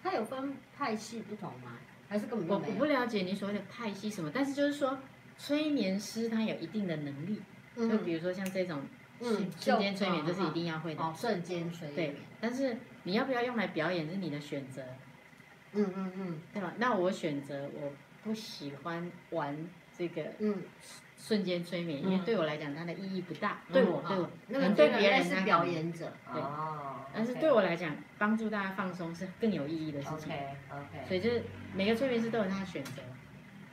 [0.01, 1.77] 他有分派系不同吗？
[2.13, 2.59] 还是根本没有。
[2.59, 4.99] 我不了解你所谓的派系什么，但是就是说，
[5.35, 7.41] 催眠师他有一定的能力，
[7.75, 8.83] 嗯、就比如说像这种
[9.19, 9.49] 瞬
[9.79, 11.01] 间催眠，这是一定要会的。
[11.01, 11.95] 哦，瞬间催眠。
[11.95, 14.83] 对，但是你要不要用来表演是你的选择。
[15.71, 16.71] 嗯嗯嗯，对吧？
[16.77, 17.91] 那我选择我
[18.23, 19.57] 不喜欢玩
[19.97, 20.61] 这个嗯
[21.25, 23.59] 瞬间催眠，因为对我来讲它的意义不大。
[23.71, 26.11] 对我对我，那个对别人是表演者。
[26.33, 26.43] 对。
[27.15, 30.33] 但是对我来讲，帮助大家放松是更有意义的事情。
[30.33, 31.07] OK OK。
[31.07, 31.41] 所以就是
[31.73, 33.01] 每个催眠师都有他的选择。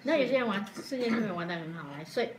[0.04, 2.36] 那有些人玩瞬间催眠玩的很好，来睡。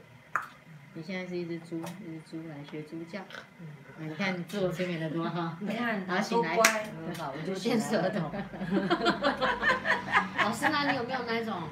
[0.94, 3.20] 你现在是一只猪，一只猪来学猪叫。
[3.60, 3.68] 嗯
[4.00, 5.56] 你看你自我催眠的多好。
[5.60, 8.32] 你看，然后醒来，很好，我就变舌头。
[10.40, 11.70] 老师，那你有没有那种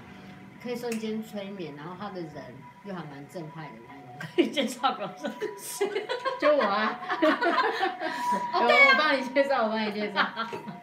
[0.61, 2.31] 可以瞬间催眠，然后他的人
[2.89, 4.29] 又还蛮正派的那种？
[4.35, 5.31] 可 以介绍给我认
[6.41, 6.99] 就我 啊。
[8.53, 10.27] 我帮你介绍，我帮你介绍。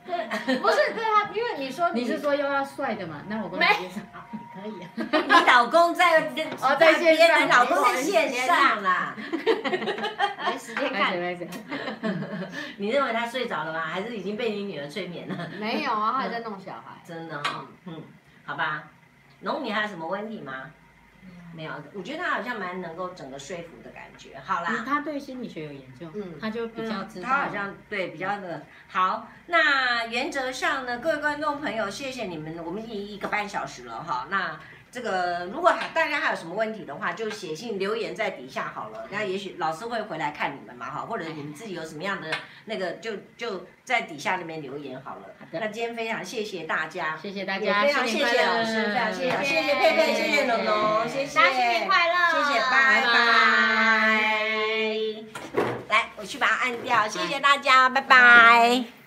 [0.06, 3.16] 对，不是对他，因为你说你是说又要帅的嘛？
[3.28, 4.00] 那我帮你介绍。
[4.54, 4.88] 可以啊。
[4.96, 6.20] 你老公在
[6.62, 9.14] 哦，在线上，你老公在线上啦。
[9.18, 11.14] 没时间看。
[12.78, 13.80] 你认为他睡着了吗？
[13.84, 15.50] 还是已经被你女儿催眠了？
[15.60, 16.96] 没有啊，他还在弄小孩。
[17.04, 18.02] 真的哈，嗯，
[18.46, 18.84] 好吧。
[19.40, 20.70] 农你还有什么问题吗？
[21.56, 24.38] 没有，我觉得他好像蛮能够整个说服的感觉。
[24.44, 29.28] 好啦，他对心理学有研究，嗯，他就比较知道，他好像对比较的好。
[29.46, 34.28] 那原则上呢，各位观众朋友，谢谢你们，我们已经一个半小时了哈。
[34.30, 34.60] 那。
[34.97, 39.06] 这个如果还大家还有什么问题的话，就写信留言在底下好了。
[39.10, 42.31] 那也许老师会回来看你们嘛，哈，或者你们自己有什么样的
[42.64, 45.27] 那个，就就在底下那边留言好了。
[45.39, 45.60] 好的。
[45.60, 53.12] 那今天非常谢谢大家，谢谢大家，非常谢谢老师，非常谢谢，谢谢佩佩，谢谢龙龙，谢谢，大家新年快乐，谢谢，拜拜。
[55.90, 59.05] 来，我去把它按掉，谢谢大家，拜拜。